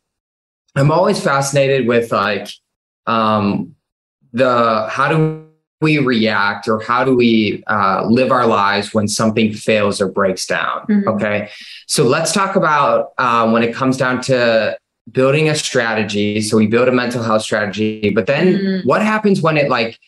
I'm 0.74 0.90
always 0.90 1.22
fascinated 1.22 1.88
with 1.88 2.12
like 2.12 2.48
um, 3.06 3.74
the 4.32 4.86
how 4.90 5.08
do 5.08 5.45
we 5.80 5.98
react 5.98 6.68
or 6.68 6.80
how 6.80 7.04
do 7.04 7.14
we 7.14 7.62
uh, 7.66 8.06
live 8.08 8.32
our 8.32 8.46
lives 8.46 8.94
when 8.94 9.06
something 9.06 9.52
fails 9.52 10.00
or 10.00 10.08
breaks 10.08 10.46
down 10.46 10.86
mm-hmm. 10.86 11.08
okay? 11.08 11.50
So 11.86 12.04
let's 12.04 12.32
talk 12.32 12.56
about 12.56 13.12
uh, 13.18 13.50
when 13.50 13.62
it 13.62 13.74
comes 13.74 13.96
down 13.96 14.22
to 14.22 14.78
building 15.10 15.48
a 15.48 15.54
strategy. 15.54 16.40
So 16.40 16.56
we 16.56 16.66
build 16.66 16.88
a 16.88 16.92
mental 16.92 17.22
health 17.22 17.42
strategy 17.42 18.10
but 18.10 18.26
then 18.26 18.46
mm-hmm. 18.54 18.88
what 18.88 19.02
happens 19.02 19.42
when 19.42 19.56
it 19.56 19.68
like 19.68 19.98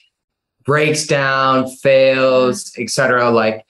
breaks 0.64 1.06
down 1.06 1.68
fails 1.68 2.72
etc 2.78 3.30
like 3.30 3.64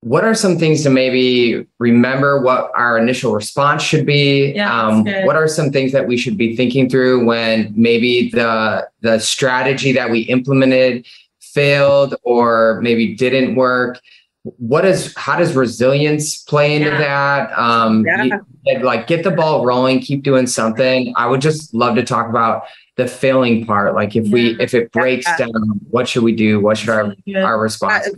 what 0.00 0.24
are 0.24 0.34
some 0.34 0.58
things 0.58 0.82
to 0.84 0.90
maybe 0.90 1.66
remember 1.78 2.40
what 2.40 2.70
our 2.76 2.98
initial 2.98 3.34
response 3.34 3.82
should 3.82 4.06
be? 4.06 4.52
Yeah, 4.54 4.86
um, 4.86 5.04
what 5.24 5.34
are 5.34 5.48
some 5.48 5.70
things 5.72 5.90
that 5.92 6.06
we 6.06 6.16
should 6.16 6.38
be 6.38 6.54
thinking 6.54 6.88
through 6.88 7.24
when 7.24 7.72
maybe 7.76 8.30
the 8.30 8.88
the 9.00 9.18
strategy 9.18 9.92
that 9.92 10.10
we 10.10 10.20
implemented 10.20 11.04
failed 11.52 12.14
or 12.22 12.80
maybe 12.82 13.14
didn't 13.14 13.54
work? 13.54 14.00
What 14.42 14.84
is 14.84 15.14
how 15.16 15.36
does 15.38 15.54
resilience 15.54 16.42
play 16.42 16.76
into 16.76 16.88
yeah. 16.90 16.98
that? 16.98 17.58
Um 17.58 18.04
yeah. 18.06 18.38
like 18.82 19.06
get 19.06 19.24
the 19.24 19.30
ball 19.30 19.64
rolling 19.64 20.00
keep 20.00 20.22
doing 20.22 20.46
something. 20.46 21.12
I 21.16 21.26
would 21.26 21.40
just 21.40 21.74
love 21.74 21.96
to 21.96 22.04
talk 22.04 22.28
about 22.28 22.64
the 22.96 23.06
failing 23.06 23.66
part 23.66 23.94
like 23.94 24.16
if 24.16 24.26
yeah. 24.26 24.32
we 24.32 24.60
if 24.60 24.74
it 24.74 24.90
breaks 24.92 25.26
down 25.36 25.52
what 25.90 26.08
should 26.08 26.22
we 26.22 26.34
do? 26.34 26.60
What 26.60 26.78
should 26.78 26.88
our 26.88 27.14
our 27.36 27.60
response 27.60 28.08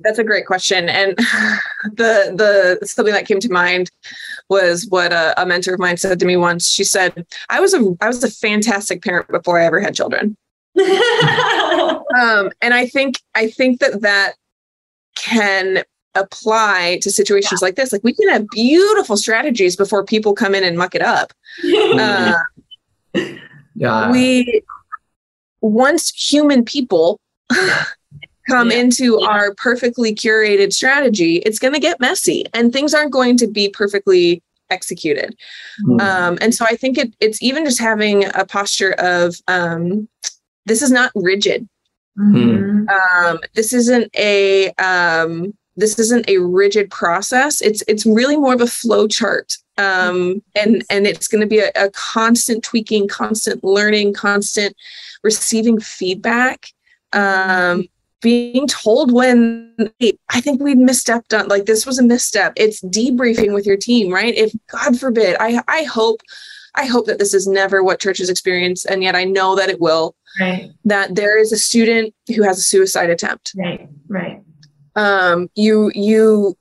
that's 0.00 0.18
a 0.18 0.24
great 0.24 0.46
question 0.46 0.88
and 0.88 1.16
the 1.96 2.78
the 2.80 2.86
something 2.86 3.14
that 3.14 3.26
came 3.26 3.40
to 3.40 3.50
mind 3.50 3.90
was 4.48 4.86
what 4.88 5.12
a, 5.12 5.40
a 5.40 5.46
mentor 5.46 5.74
of 5.74 5.80
mine 5.80 5.96
said 5.96 6.18
to 6.20 6.26
me 6.26 6.36
once. 6.36 6.68
She 6.68 6.84
said 6.84 7.26
i 7.48 7.60
was 7.60 7.74
a 7.74 7.96
i 8.00 8.06
was 8.06 8.22
a 8.24 8.30
fantastic 8.30 9.02
parent 9.02 9.28
before 9.28 9.60
i 9.60 9.64
ever 9.64 9.80
had 9.80 9.94
children 9.94 10.36
um, 12.18 12.50
and 12.60 12.74
I 12.74 12.86
think 12.86 13.20
I 13.34 13.48
think 13.48 13.80
that 13.80 14.00
that 14.02 14.34
can 15.16 15.84
apply 16.14 16.98
to 17.02 17.10
situations 17.10 17.60
yeah. 17.60 17.66
like 17.66 17.76
this. 17.76 17.92
Like 17.92 18.04
we 18.04 18.12
can 18.12 18.28
have 18.28 18.48
beautiful 18.50 19.16
strategies 19.16 19.76
before 19.76 20.04
people 20.04 20.34
come 20.34 20.54
in 20.54 20.64
and 20.64 20.76
muck 20.76 20.94
it 20.94 21.02
up. 21.02 21.32
Uh, 23.12 23.24
yeah. 23.74 24.10
We 24.10 24.62
once 25.60 26.10
human 26.10 26.64
people 26.64 27.18
come 28.48 28.70
yeah. 28.70 28.76
into 28.76 29.18
yeah. 29.20 29.26
our 29.26 29.54
perfectly 29.54 30.14
curated 30.14 30.72
strategy, 30.72 31.36
it's 31.38 31.58
going 31.58 31.74
to 31.74 31.80
get 31.80 31.98
messy 31.98 32.44
and 32.54 32.72
things 32.72 32.94
aren't 32.94 33.12
going 33.12 33.36
to 33.38 33.46
be 33.46 33.68
perfectly 33.68 34.42
executed. 34.70 35.36
Mm-hmm. 35.84 36.00
Um, 36.00 36.38
and 36.40 36.54
so 36.54 36.64
I 36.68 36.76
think 36.76 36.98
it, 36.98 37.14
it's 37.20 37.42
even 37.42 37.64
just 37.64 37.80
having 37.80 38.24
a 38.34 38.44
posture 38.46 38.92
of 38.92 39.36
um, 39.48 40.08
this 40.66 40.82
is 40.82 40.90
not 40.90 41.10
rigid. 41.14 41.68
Mm-hmm. 42.18 42.88
Um, 42.88 43.40
this 43.54 43.72
isn't 43.72 44.14
a 44.16 44.70
um, 44.72 45.54
this 45.76 45.98
isn't 45.98 46.28
a 46.28 46.38
rigid 46.38 46.90
process. 46.90 47.60
It's 47.60 47.82
it's 47.88 48.06
really 48.06 48.36
more 48.36 48.54
of 48.54 48.60
a 48.60 48.66
flow 48.66 49.08
chart. 49.08 49.56
Um, 49.78 50.42
and 50.54 50.84
and 50.90 51.06
it's 51.06 51.28
going 51.28 51.40
to 51.40 51.46
be 51.46 51.60
a, 51.60 51.70
a 51.74 51.90
constant 51.90 52.62
tweaking, 52.62 53.08
constant 53.08 53.64
learning, 53.64 54.12
constant 54.12 54.76
receiving 55.22 55.80
feedback. 55.80 56.66
Um, 57.12 57.88
being 58.20 58.66
told 58.66 59.12
when 59.12 59.74
hey, 59.98 60.18
I 60.28 60.42
think 60.42 60.62
we 60.62 60.74
misstepped 60.74 61.38
on 61.38 61.48
like 61.48 61.64
this 61.64 61.86
was 61.86 61.98
a 61.98 62.02
misstep. 62.02 62.52
It's 62.56 62.82
debriefing 62.82 63.54
with 63.54 63.66
your 63.66 63.78
team, 63.78 64.12
right? 64.12 64.34
If 64.34 64.52
God 64.70 64.98
forbid, 64.98 65.36
I 65.40 65.62
I 65.66 65.84
hope 65.84 66.20
I 66.74 66.84
hope 66.84 67.06
that 67.06 67.18
this 67.18 67.34
is 67.34 67.46
never 67.46 67.82
what 67.82 68.00
churches 68.00 68.28
experience, 68.28 68.84
and 68.84 69.02
yet 69.02 69.16
I 69.16 69.24
know 69.24 69.56
that 69.56 69.70
it 69.70 69.80
will. 69.80 70.14
Right. 70.38 70.70
That 70.84 71.14
there 71.14 71.38
is 71.38 71.52
a 71.52 71.58
student 71.58 72.14
who 72.28 72.42
has 72.42 72.58
a 72.58 72.62
suicide 72.62 73.10
attempt. 73.10 73.52
Right. 73.56 73.88
Right. 74.08 74.42
Um, 74.94 75.50
you 75.54 75.90
you 75.94 76.56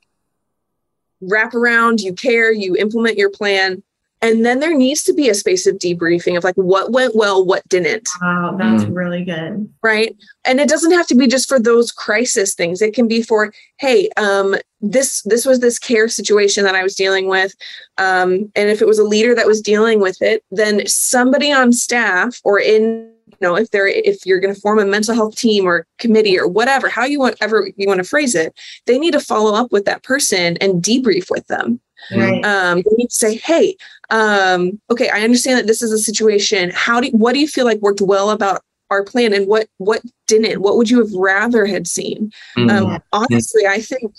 wrap 1.21 1.53
around, 1.53 1.99
you 1.99 2.13
care, 2.13 2.51
you 2.51 2.75
implement 2.75 3.17
your 3.17 3.29
plan, 3.29 3.83
and 4.21 4.45
then 4.45 4.59
there 4.59 4.75
needs 4.75 5.03
to 5.03 5.13
be 5.13 5.29
a 5.29 5.33
space 5.33 5.65
of 5.65 5.75
debriefing 5.75 6.37
of 6.37 6.43
like 6.43 6.55
what 6.55 6.91
went 6.91 7.15
well, 7.15 7.45
what 7.45 7.67
didn't. 7.69 8.07
Wow, 8.21 8.55
that's 8.57 8.83
mm. 8.83 8.95
really 8.95 9.23
good. 9.23 9.71
Right. 9.81 10.15
And 10.43 10.59
it 10.59 10.67
doesn't 10.67 10.91
have 10.91 11.07
to 11.07 11.15
be 11.15 11.27
just 11.27 11.47
for 11.47 11.59
those 11.59 11.91
crisis 11.91 12.53
things. 12.53 12.81
It 12.81 12.93
can 12.93 13.07
be 13.07 13.21
for, 13.21 13.53
hey, 13.77 14.09
um, 14.17 14.55
this 14.81 15.21
this 15.23 15.45
was 15.45 15.61
this 15.61 15.79
care 15.79 16.09
situation 16.09 16.65
that 16.65 16.75
I 16.75 16.83
was 16.83 16.95
dealing 16.95 17.27
with. 17.27 17.53
Um, 17.97 18.51
and 18.55 18.69
if 18.69 18.81
it 18.81 18.87
was 18.87 18.99
a 18.99 19.03
leader 19.03 19.33
that 19.35 19.47
was 19.47 19.61
dealing 19.61 20.01
with 20.01 20.21
it, 20.21 20.43
then 20.51 20.85
somebody 20.85 21.51
on 21.51 21.71
staff 21.71 22.39
or 22.43 22.59
in 22.59 22.89
you 22.89 23.18
know 23.41 23.55
if 23.55 23.71
they're 23.71 23.87
if 23.87 24.25
you're 24.25 24.39
going 24.39 24.53
to 24.53 24.61
form 24.61 24.79
a 24.79 24.85
mental 24.85 25.15
health 25.15 25.35
team 25.35 25.65
or 25.65 25.85
committee 25.97 26.37
or 26.37 26.47
whatever 26.47 26.89
how 26.89 27.05
you 27.05 27.19
want 27.19 27.35
ever 27.41 27.69
you 27.77 27.87
want 27.87 27.99
to 27.99 28.03
phrase 28.03 28.35
it 28.35 28.53
they 28.85 28.97
need 28.97 29.11
to 29.11 29.19
follow 29.19 29.53
up 29.53 29.71
with 29.71 29.85
that 29.85 30.03
person 30.03 30.57
and 30.57 30.83
debrief 30.83 31.29
with 31.29 31.45
them. 31.47 31.79
Right. 32.15 32.43
um, 32.45 32.77
they 32.77 32.95
need 32.95 33.09
to 33.09 33.15
say 33.15 33.35
hey 33.35 33.75
um, 34.09 34.79
okay 34.89 35.09
i 35.09 35.21
understand 35.21 35.59
that 35.59 35.67
this 35.67 35.81
is 35.81 35.91
a 35.91 35.97
situation. 35.99 36.71
How 36.73 37.01
do 37.01 37.09
what 37.09 37.33
do 37.33 37.39
you 37.39 37.47
feel 37.47 37.65
like 37.65 37.79
worked 37.79 38.01
well 38.01 38.29
about 38.29 38.61
our 38.89 39.03
plan 39.03 39.33
and 39.33 39.47
what 39.47 39.67
what 39.77 40.01
didn't? 40.27 40.61
What 40.61 40.77
would 40.77 40.89
you 40.89 40.99
have 40.99 41.13
rather 41.13 41.65
had 41.65 41.87
seen? 41.87 42.31
Mm-hmm. 42.57 42.69
um, 42.69 43.03
honestly 43.11 43.67
i 43.67 43.81
think 43.81 44.13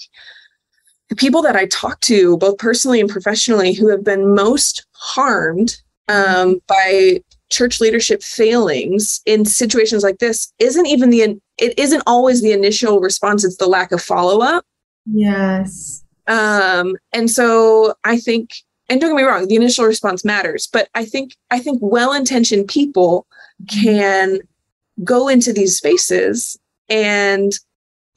the 1.08 1.16
people 1.16 1.42
that 1.42 1.56
i 1.56 1.66
talk 1.66 2.00
to 2.00 2.36
both 2.36 2.58
personally 2.58 3.00
and 3.00 3.08
professionally 3.08 3.72
who 3.72 3.88
have 3.88 4.04
been 4.04 4.34
most 4.34 4.86
harmed 4.92 5.80
um, 6.10 6.60
by 6.66 7.22
church 7.50 7.80
leadership 7.80 8.22
failings 8.22 9.20
in 9.26 9.44
situations 9.44 10.02
like 10.02 10.18
this 10.18 10.52
isn't 10.58 10.86
even 10.86 11.10
the 11.10 11.38
it 11.58 11.78
isn't 11.78 12.02
always 12.06 12.42
the 12.42 12.52
initial 12.52 13.00
response 13.00 13.44
it's 13.44 13.56
the 13.56 13.66
lack 13.66 13.92
of 13.92 14.00
follow-up. 14.00 14.64
Yes. 15.06 16.04
Um 16.26 16.96
and 17.12 17.30
so 17.30 17.94
i 18.04 18.18
think 18.18 18.50
and 18.88 19.00
don't 19.00 19.10
get 19.10 19.16
me 19.16 19.22
wrong 19.22 19.48
the 19.48 19.56
initial 19.56 19.84
response 19.84 20.24
matters 20.24 20.68
but 20.72 20.88
i 20.94 21.04
think 21.04 21.34
i 21.50 21.58
think 21.58 21.78
well-intentioned 21.82 22.68
people 22.68 23.26
can 23.68 24.38
go 25.02 25.28
into 25.28 25.52
these 25.52 25.76
spaces 25.76 26.58
and 26.88 27.52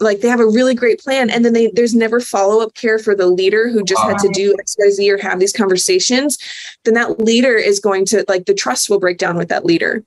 like 0.04 0.22
they 0.22 0.28
have 0.28 0.40
a 0.40 0.46
really 0.46 0.76
great 0.76 1.00
plan 1.00 1.30
and 1.30 1.44
then 1.44 1.54
they 1.54 1.68
there's 1.74 1.96
never 1.96 2.20
follow-up 2.20 2.74
care 2.76 3.00
for 3.00 3.16
the 3.16 3.28
leader 3.28 3.70
who 3.70 3.84
just 3.84 4.02
had 4.04 4.18
to 4.18 4.30
do 4.30 4.56
xyz 4.68 5.10
or 5.10 5.18
have 5.18 5.40
these 5.40 5.54
conversations 5.54 6.38
then 6.84 6.94
that 6.94 7.20
leader 7.20 7.56
is 7.56 7.80
going 7.80 8.06
to 8.06 8.24
like 8.28 8.46
the 8.46 8.54
trust 8.54 8.90
will 8.90 9.00
break 9.00 9.18
down 9.18 9.38
with 9.38 9.50
that 9.50 9.66
leader. 9.66 10.04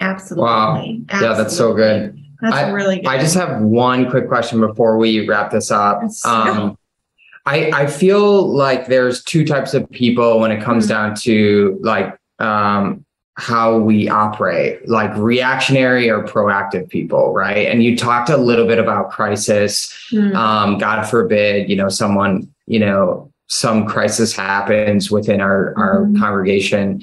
Absolutely 0.00 0.44
wow. 0.44 0.76
Absolutely. 0.76 1.06
yeah 1.10 1.34
that's 1.34 1.56
so 1.56 1.74
good. 1.74 2.18
That's 2.40 2.54
I, 2.54 2.70
really 2.70 2.96
good. 2.96 3.06
i 3.06 3.18
just 3.18 3.34
have 3.34 3.60
one 3.60 4.08
quick 4.10 4.28
question 4.28 4.60
before 4.60 4.96
we 4.96 5.26
wrap 5.26 5.50
this 5.50 5.70
up. 5.70 6.02
Um, 6.24 6.78
I, 7.46 7.70
I 7.72 7.86
feel 7.86 8.46
like 8.46 8.86
there's 8.86 9.24
two 9.24 9.44
types 9.44 9.72
of 9.74 9.90
people 9.90 10.38
when 10.38 10.52
it 10.52 10.62
comes 10.62 10.84
mm-hmm. 10.84 10.92
down 10.92 11.14
to 11.16 11.78
like 11.82 12.18
um, 12.38 13.04
how 13.38 13.78
we 13.78 14.08
operate, 14.08 14.86
like 14.88 15.16
reactionary 15.16 16.10
or 16.10 16.24
proactive 16.24 16.88
people, 16.88 17.32
right? 17.32 17.68
And 17.68 17.84
you 17.84 17.96
talked 17.96 18.30
a 18.30 18.36
little 18.36 18.66
bit 18.66 18.80
about 18.80 19.12
crisis. 19.12 19.94
Mm. 20.12 20.34
Um, 20.34 20.78
God 20.78 21.04
forbid, 21.04 21.70
you 21.70 21.76
know, 21.76 21.88
someone, 21.88 22.52
you 22.66 22.80
know, 22.80 23.32
some 23.46 23.86
crisis 23.86 24.34
happens 24.34 25.08
within 25.08 25.40
our, 25.40 25.72
our 25.78 26.00
mm. 26.00 26.18
congregation. 26.18 27.00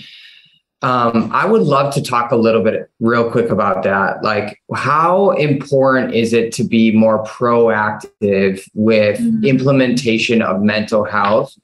Um, 0.82 1.32
I 1.34 1.46
would 1.46 1.62
love 1.62 1.94
to 1.94 2.02
talk 2.02 2.32
a 2.32 2.36
little 2.36 2.62
bit 2.62 2.92
real 3.00 3.32
quick 3.32 3.50
about 3.50 3.84
that. 3.84 4.22
Like, 4.22 4.62
how 4.74 5.32
important 5.32 6.14
is 6.14 6.34
it 6.34 6.52
to 6.56 6.66
be 6.66 6.92
more 6.92 7.24
proactive 7.24 8.62
with 8.74 9.20
mm. 9.20 9.48
implementation 9.48 10.42
of 10.42 10.62
mental 10.62 11.06
health 11.06 11.56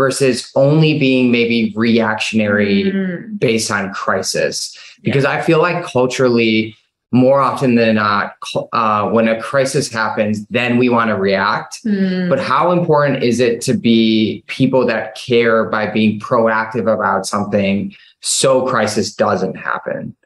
versus 0.00 0.50
only 0.56 0.98
being 0.98 1.30
maybe 1.30 1.74
reactionary 1.76 2.84
mm-hmm. 2.84 3.36
based 3.36 3.70
on 3.70 3.92
crisis. 3.92 4.74
Because 5.02 5.24
yeah. 5.24 5.32
I 5.32 5.42
feel 5.42 5.60
like 5.60 5.84
culturally, 5.84 6.74
more 7.12 7.38
often 7.38 7.74
than 7.74 7.96
not, 7.96 8.36
uh, 8.72 9.10
when 9.10 9.28
a 9.28 9.38
crisis 9.42 9.92
happens, 9.92 10.46
then 10.46 10.78
we 10.78 10.88
want 10.88 11.08
to 11.08 11.16
react. 11.16 11.84
Mm. 11.84 12.30
But 12.30 12.40
how 12.40 12.72
important 12.72 13.22
is 13.22 13.40
it 13.40 13.60
to 13.62 13.74
be 13.74 14.42
people 14.46 14.86
that 14.86 15.16
care 15.16 15.68
by 15.68 15.90
being 15.90 16.18
proactive 16.18 16.90
about 16.90 17.26
something 17.26 17.94
so 18.22 18.66
crisis 18.66 19.14
doesn't 19.14 19.56
happen? 19.56 20.16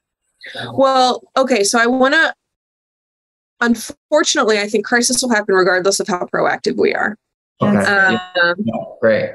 Well, 0.73 1.21
okay, 1.37 1.65
so 1.65 1.81
I 1.81 1.89
want 1.89 2.15
to. 2.15 2.33
Unfortunately, 3.61 4.61
I 4.61 4.69
think 4.69 4.85
crisis 4.85 5.21
will 5.21 5.35
happen 5.35 5.55
regardless 5.57 5.99
of 5.99 6.07
how 6.07 6.29
proactive 6.33 6.77
we 6.77 6.95
are. 6.95 7.17
Okay. 7.63 7.77
Um, 7.79 8.21
yeah. 8.37 8.75
Great. 9.01 9.31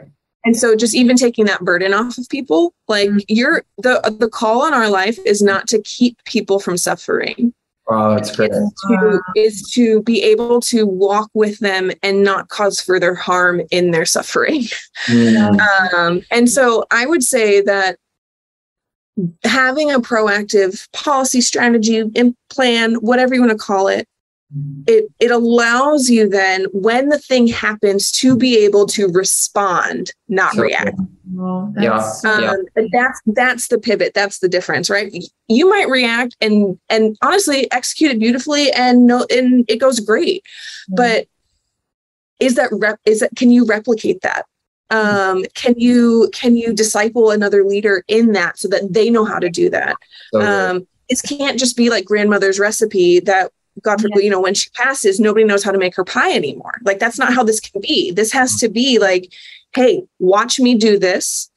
And 0.46 0.56
so 0.56 0.76
just 0.76 0.96
even 0.96 1.18
taking 1.18 1.46
that 1.46 1.62
burden 1.62 1.94
off 1.94 2.18
of 2.18 2.28
people, 2.30 2.74
like 2.88 3.10
mm-hmm. 3.10 3.20
you're 3.28 3.64
the 3.78 4.16
the 4.20 4.30
call 4.30 4.62
on 4.62 4.74
our 4.74 4.90
life 4.90 5.20
is 5.26 5.42
not 5.42 5.68
to 5.68 5.82
keep 5.82 6.18
people 6.26 6.60
from 6.60 6.78
suffering. 6.78 7.54
Oh, 7.92 8.14
that's 8.14 8.36
great. 8.36 8.52
Is 8.52 8.74
to, 8.88 9.22
is 9.36 9.72
to 9.72 10.04
be 10.04 10.22
able 10.22 10.62
to 10.62 10.86
walk 10.86 11.32
with 11.34 11.58
them 11.60 11.92
and 12.04 12.24
not 12.24 12.50
cause 12.50 12.80
further 12.80 13.16
harm 13.16 13.62
in 13.72 13.92
their 13.92 14.06
suffering. 14.06 14.66
Mm. 15.08 15.60
Um, 15.96 16.22
and 16.30 16.50
so 16.50 16.86
I 16.92 17.06
would 17.06 17.24
say 17.24 17.62
that 17.62 17.98
having 19.44 19.92
a 19.92 20.00
proactive 20.00 20.88
policy 20.94 21.42
strategy 21.42 21.98
and 22.16 22.36
plan, 22.50 22.96
whatever 22.96 23.34
you 23.34 23.42
want 23.42 23.52
to 23.52 23.58
call 23.58 23.88
it, 23.88 24.08
it 24.88 25.06
it 25.20 25.30
allows 25.30 26.10
you 26.10 26.28
then 26.28 26.66
when 26.74 27.10
the 27.10 27.20
thing 27.20 27.46
happens 27.46 28.12
to 28.12 28.36
be 28.36 28.58
able 28.58 28.88
to 28.88 29.08
respond 29.10 30.12
not 30.28 30.56
so, 30.56 30.64
react. 30.64 31.00
Well, 31.32 31.72
that's, 31.76 32.24
yeah, 32.24 32.32
um, 32.32 32.66
yeah. 32.76 32.84
that's 32.92 33.22
that's 33.28 33.68
the 33.68 33.78
pivot. 33.78 34.14
That's 34.16 34.40
the 34.40 34.50
difference 34.50 34.90
right? 34.90 35.14
You 35.48 35.70
might 35.70 35.88
react 35.88 36.36
and 36.42 36.80
and 36.90 37.16
honestly 37.22 37.72
execute 37.72 38.12
it 38.12 38.20
beautifully 38.20 38.72
and 38.72 39.06
no 39.06 39.28
and 39.30 39.66
it 39.68 39.78
goes 39.78 40.00
great. 40.00 40.44
Mm-hmm. 40.44 40.96
but 40.96 41.28
is 42.40 42.56
that 42.56 42.70
rep 42.72 43.00
is 43.06 43.20
that 43.20 43.36
can 43.36 43.52
you 43.52 43.66
replicate 43.66 44.22
that? 44.22 44.46
Um, 44.90 45.46
can 45.54 45.76
you 45.78 46.32
can 46.34 46.58
you 46.58 46.74
disciple 46.74 47.30
another 47.30 47.64
leader 47.64 48.04
in 48.08 48.32
that 48.32 48.58
so 48.58 48.68
that 48.70 48.92
they 48.92 49.12
know 49.12 49.26
how 49.26 49.38
to 49.38 49.50
do 49.50 49.70
that? 49.70 49.96
So 50.34 50.42
um, 50.42 50.88
it 51.08 51.22
can't 51.28 51.60
just 51.60 51.78
be 51.78 51.92
like 51.92 52.06
grandmother's 52.06 52.60
recipe 52.60 53.20
that 53.22 53.52
God 53.84 54.02
forbid, 54.02 54.18
yeah. 54.18 54.24
you 54.24 54.30
know, 54.30 54.42
when 54.42 54.54
she 54.54 54.70
passes, 54.72 55.20
nobody 55.20 55.46
knows 55.46 55.64
how 55.64 55.72
to 55.72 55.78
make 55.78 55.96
her 55.96 56.04
pie 56.04 56.34
anymore. 56.34 56.80
Like 56.84 57.00
that's 57.00 57.20
not 57.20 57.34
how 57.34 57.44
this 57.44 57.60
can 57.60 57.82
be. 57.82 58.12
This 58.12 58.32
has 58.32 58.58
to 58.58 58.70
be 58.70 59.00
like, 59.00 59.32
hey, 59.76 60.04
watch 60.20 60.60
me 60.60 60.76
do 60.76 60.98
this. 60.98 61.50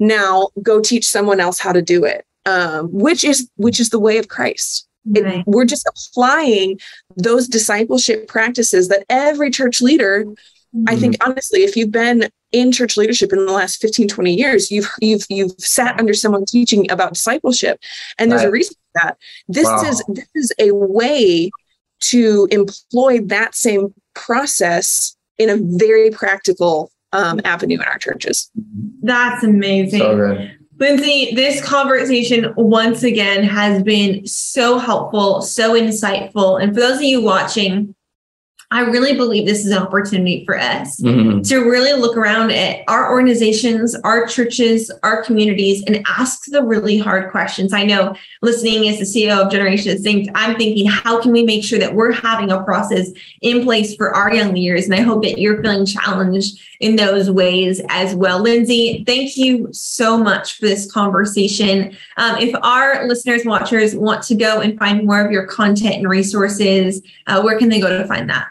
Now 0.00 0.48
go 0.62 0.80
teach 0.80 1.06
someone 1.06 1.40
else 1.40 1.58
how 1.58 1.72
to 1.72 1.82
do 1.82 2.04
it. 2.04 2.24
Um, 2.46 2.88
which 2.92 3.24
is 3.24 3.50
which 3.56 3.80
is 3.80 3.90
the 3.90 3.98
way 3.98 4.18
of 4.18 4.28
Christ. 4.28 4.86
Right. 5.04 5.38
It, 5.38 5.46
we're 5.46 5.64
just 5.64 5.88
applying 5.88 6.80
those 7.16 7.48
discipleship 7.48 8.28
practices 8.28 8.88
that 8.88 9.04
every 9.08 9.50
church 9.50 9.80
leader 9.80 10.24
mm-hmm. 10.24 10.84
i 10.88 10.96
think 10.96 11.16
honestly 11.24 11.62
if 11.62 11.76
you've 11.76 11.92
been 11.92 12.28
in 12.50 12.72
church 12.72 12.96
leadership 12.96 13.32
in 13.32 13.46
the 13.46 13.52
last 13.52 13.80
15 13.80 14.08
20 14.08 14.34
years 14.34 14.72
you've 14.72 14.90
you've 15.00 15.24
you've 15.28 15.52
sat 15.58 15.98
under 16.00 16.12
someone 16.12 16.44
teaching 16.44 16.90
about 16.90 17.12
discipleship 17.12 17.78
and 18.18 18.32
there's 18.32 18.42
right. 18.42 18.48
a 18.48 18.52
reason 18.52 18.74
for 18.74 19.00
that 19.00 19.16
this 19.46 19.66
wow. 19.66 19.82
is 19.82 20.02
this 20.08 20.28
is 20.34 20.52
a 20.58 20.72
way 20.72 21.52
to 22.00 22.46
employ 22.50 23.20
that 23.20 23.54
same 23.54 23.94
process 24.14 25.16
in 25.38 25.50
a 25.50 25.56
very 25.60 26.10
practical 26.10 26.90
um, 27.12 27.40
avenue 27.44 27.76
in 27.76 27.84
our 27.84 27.98
churches. 27.98 28.50
That's 29.02 29.42
amazing. 29.42 30.00
So 30.00 30.48
Lindsey, 30.78 31.34
this 31.34 31.64
conversation 31.64 32.52
once 32.56 33.02
again 33.02 33.42
has 33.44 33.82
been 33.82 34.26
so 34.26 34.78
helpful, 34.78 35.40
so 35.40 35.72
insightful. 35.72 36.62
And 36.62 36.74
for 36.74 36.80
those 36.80 36.98
of 36.98 37.02
you 37.02 37.22
watching, 37.22 37.94
I 38.70 38.80
really 38.80 39.14
believe 39.14 39.46
this 39.46 39.64
is 39.64 39.70
an 39.70 39.78
opportunity 39.78 40.44
for 40.44 40.58
us 40.58 41.00
mm-hmm. 41.00 41.42
to 41.42 41.58
really 41.60 41.92
look 41.92 42.16
around 42.16 42.50
at 42.50 42.82
our 42.88 43.12
organizations, 43.12 43.94
our 44.02 44.26
churches, 44.26 44.90
our 45.04 45.22
communities, 45.22 45.84
and 45.86 46.04
ask 46.08 46.46
the 46.46 46.64
really 46.64 46.98
hard 46.98 47.30
questions. 47.30 47.72
I 47.72 47.84
know 47.84 48.16
listening 48.42 48.88
as 48.88 48.98
the 48.98 49.04
CEO 49.04 49.38
of 49.38 49.52
Generation 49.52 49.96
Think, 49.98 50.28
I'm 50.34 50.56
thinking, 50.56 50.86
how 50.86 51.20
can 51.22 51.30
we 51.30 51.44
make 51.44 51.62
sure 51.62 51.78
that 51.78 51.94
we're 51.94 52.12
having 52.12 52.50
a 52.50 52.62
process 52.64 53.10
in 53.40 53.62
place 53.62 53.94
for 53.94 54.14
our 54.14 54.34
young 54.34 54.52
leaders? 54.52 54.86
And 54.86 54.94
I 54.94 55.00
hope 55.00 55.22
that 55.22 55.38
you're 55.38 55.62
feeling 55.62 55.86
challenged 55.86 56.58
in 56.80 56.96
those 56.96 57.30
ways 57.30 57.80
as 57.88 58.16
well. 58.16 58.40
Lindsey, 58.40 59.04
thank 59.06 59.36
you 59.36 59.68
so 59.72 60.18
much 60.18 60.58
for 60.58 60.66
this 60.66 60.90
conversation. 60.90 61.96
Um, 62.16 62.38
if 62.38 62.54
our 62.62 63.06
listeners, 63.06 63.44
watchers 63.44 63.94
want 63.94 64.24
to 64.24 64.34
go 64.34 64.60
and 64.60 64.76
find 64.76 65.06
more 65.06 65.24
of 65.24 65.30
your 65.30 65.46
content 65.46 65.94
and 65.94 66.08
resources, 66.08 67.00
uh, 67.28 67.40
where 67.42 67.58
can 67.58 67.68
they 67.68 67.80
go 67.80 67.96
to 67.96 68.06
find 68.06 68.28
that? 68.28 68.48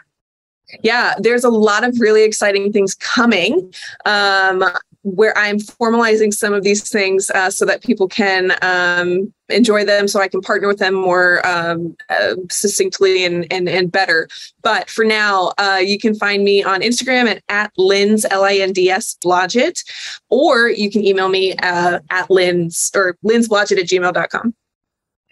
Yeah, 0.82 1.14
there's 1.18 1.44
a 1.44 1.50
lot 1.50 1.84
of 1.84 2.00
really 2.00 2.24
exciting 2.24 2.72
things 2.72 2.94
coming. 2.94 3.72
Um, 4.04 4.64
where 5.06 5.38
I'm 5.38 5.58
formalizing 5.58 6.34
some 6.34 6.52
of 6.52 6.64
these 6.64 6.90
things 6.90 7.30
uh, 7.30 7.48
so 7.48 7.64
that 7.64 7.80
people 7.80 8.08
can 8.08 8.52
um, 8.60 9.32
enjoy 9.48 9.84
them, 9.84 10.08
so 10.08 10.20
I 10.20 10.26
can 10.26 10.40
partner 10.40 10.66
with 10.66 10.78
them 10.78 10.94
more 10.94 11.46
um, 11.46 11.96
uh, 12.08 12.34
succinctly 12.50 13.24
and, 13.24 13.46
and 13.52 13.68
and 13.68 13.90
better. 13.90 14.28
But 14.62 14.90
for 14.90 15.04
now, 15.04 15.52
uh, 15.58 15.80
you 15.80 16.00
can 16.00 16.16
find 16.16 16.42
me 16.42 16.64
on 16.64 16.80
Instagram 16.80 17.26
at, 17.26 17.42
at 17.48 17.72
Linds 17.78 18.24
L 18.30 18.42
I 18.42 18.54
N 18.54 18.72
D 18.72 18.90
S 18.90 19.16
Blodgett, 19.24 19.80
or 20.28 20.70
you 20.70 20.90
can 20.90 21.04
email 21.04 21.28
me 21.28 21.54
uh, 21.62 22.00
at 22.10 22.28
Linds 22.28 22.90
or 22.96 23.16
lindsblodgett 23.24 23.78
at 23.78 23.86
gmail.com. 23.86 24.54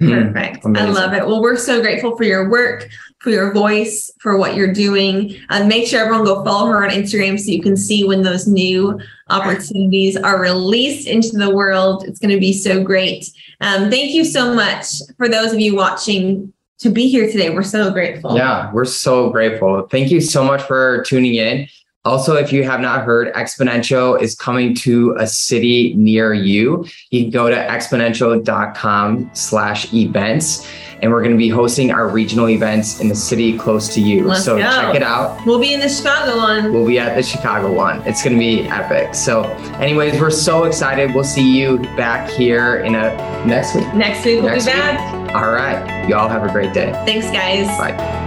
Hmm. 0.04 0.32
Perfect. 0.32 0.66
I 0.66 0.84
love 0.88 1.12
it. 1.14 1.26
Well, 1.26 1.40
we're 1.40 1.56
so 1.56 1.80
grateful 1.80 2.16
for 2.16 2.24
your 2.24 2.50
work, 2.50 2.88
for 3.18 3.30
your 3.30 3.52
voice, 3.52 4.10
for 4.20 4.36
what 4.36 4.54
you're 4.54 4.72
doing. 4.72 5.36
Uh, 5.50 5.64
make 5.64 5.88
sure 5.88 6.00
everyone 6.00 6.24
go 6.24 6.44
follow 6.44 6.66
her 6.66 6.84
on 6.84 6.90
Instagram 6.90 7.38
so 7.38 7.50
you 7.50 7.62
can 7.62 7.76
see 7.76 8.04
when 8.04 8.22
those 8.22 8.46
new 8.46 8.98
opportunities 9.30 10.16
are 10.16 10.40
released 10.40 11.08
into 11.08 11.36
the 11.36 11.54
world. 11.54 12.04
It's 12.06 12.18
going 12.18 12.34
to 12.34 12.40
be 12.40 12.52
so 12.52 12.82
great. 12.82 13.30
Um, 13.60 13.90
thank 13.90 14.12
you 14.12 14.24
so 14.24 14.54
much 14.54 14.86
for 15.16 15.28
those 15.28 15.52
of 15.52 15.60
you 15.60 15.74
watching 15.74 16.52
to 16.78 16.90
be 16.90 17.08
here 17.08 17.30
today. 17.30 17.50
We're 17.50 17.62
so 17.62 17.90
grateful. 17.90 18.36
Yeah, 18.36 18.70
we're 18.72 18.84
so 18.84 19.30
grateful. 19.30 19.86
Thank 19.90 20.10
you 20.10 20.20
so 20.20 20.44
much 20.44 20.62
for 20.62 21.02
tuning 21.04 21.36
in. 21.36 21.68
Also, 22.04 22.36
if 22.36 22.52
you 22.52 22.64
have 22.64 22.80
not 22.80 23.04
heard, 23.04 23.32
Exponential 23.34 24.20
is 24.20 24.34
coming 24.34 24.74
to 24.74 25.14
a 25.18 25.26
city 25.26 25.94
near 25.94 26.34
you. 26.34 26.86
You 27.10 27.22
can 27.22 27.30
go 27.30 27.48
to 27.48 27.56
exponential.com 27.56 29.30
slash 29.32 29.92
events 29.94 30.68
and 31.00 31.12
we're 31.12 31.20
going 31.20 31.32
to 31.32 31.38
be 31.38 31.48
hosting 31.48 31.90
our 31.90 32.08
regional 32.08 32.48
events 32.48 33.00
in 33.00 33.08
the 33.08 33.14
city 33.14 33.58
close 33.58 33.92
to 33.94 34.00
you. 34.00 34.26
Let's 34.26 34.44
so 34.44 34.56
go. 34.56 34.62
check 34.62 34.94
it 34.94 35.02
out. 35.02 35.44
We'll 35.44 35.60
be 35.60 35.74
in 35.74 35.80
the 35.80 35.88
Chicago 35.88 36.36
one. 36.36 36.72
We'll 36.72 36.86
be 36.86 36.98
at 36.98 37.14
the 37.14 37.22
Chicago 37.22 37.72
one. 37.72 38.00
It's 38.06 38.22
going 38.22 38.34
to 38.34 38.38
be 38.38 38.62
epic. 38.68 39.14
So, 39.14 39.44
anyways, 39.80 40.20
we're 40.20 40.30
so 40.30 40.64
excited. 40.64 41.14
We'll 41.14 41.24
see 41.24 41.58
you 41.58 41.78
back 41.96 42.30
here 42.30 42.76
in 42.76 42.94
a 42.94 43.14
next 43.46 43.74
week. 43.74 43.92
Next 43.94 44.24
week 44.24 44.40
we'll 44.42 44.50
next 44.50 44.66
be 44.66 44.72
back. 44.72 45.26
Week. 45.26 45.34
All 45.34 45.52
right. 45.52 46.08
Y'all 46.08 46.28
have 46.28 46.44
a 46.44 46.52
great 46.52 46.72
day. 46.72 46.92
Thanks, 47.04 47.30
guys. 47.30 47.66
Bye. 47.78 48.23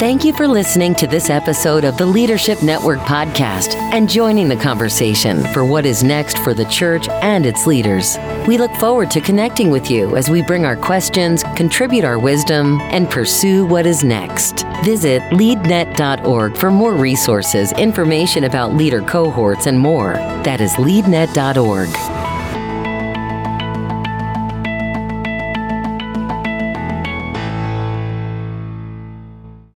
Thank 0.00 0.24
you 0.24 0.32
for 0.32 0.48
listening 0.48 0.94
to 0.94 1.06
this 1.06 1.28
episode 1.28 1.84
of 1.84 1.98
the 1.98 2.06
Leadership 2.06 2.62
Network 2.62 3.00
podcast 3.00 3.74
and 3.92 4.08
joining 4.08 4.48
the 4.48 4.56
conversation 4.56 5.44
for 5.52 5.62
what 5.62 5.84
is 5.84 6.02
next 6.02 6.38
for 6.38 6.54
the 6.54 6.64
church 6.64 7.06
and 7.10 7.44
its 7.44 7.66
leaders. 7.66 8.16
We 8.48 8.56
look 8.56 8.74
forward 8.76 9.10
to 9.10 9.20
connecting 9.20 9.68
with 9.68 9.90
you 9.90 10.16
as 10.16 10.30
we 10.30 10.40
bring 10.40 10.64
our 10.64 10.74
questions, 10.74 11.42
contribute 11.54 12.06
our 12.06 12.18
wisdom, 12.18 12.80
and 12.80 13.10
pursue 13.10 13.66
what 13.66 13.84
is 13.84 14.02
next. 14.02 14.64
Visit 14.84 15.20
leadnet.org 15.32 16.56
for 16.56 16.70
more 16.70 16.94
resources, 16.94 17.72
information 17.72 18.44
about 18.44 18.72
leader 18.72 19.02
cohorts, 19.02 19.66
and 19.66 19.78
more. 19.78 20.14
That 20.44 20.62
is 20.62 20.72
leadnet.org. 20.76 22.19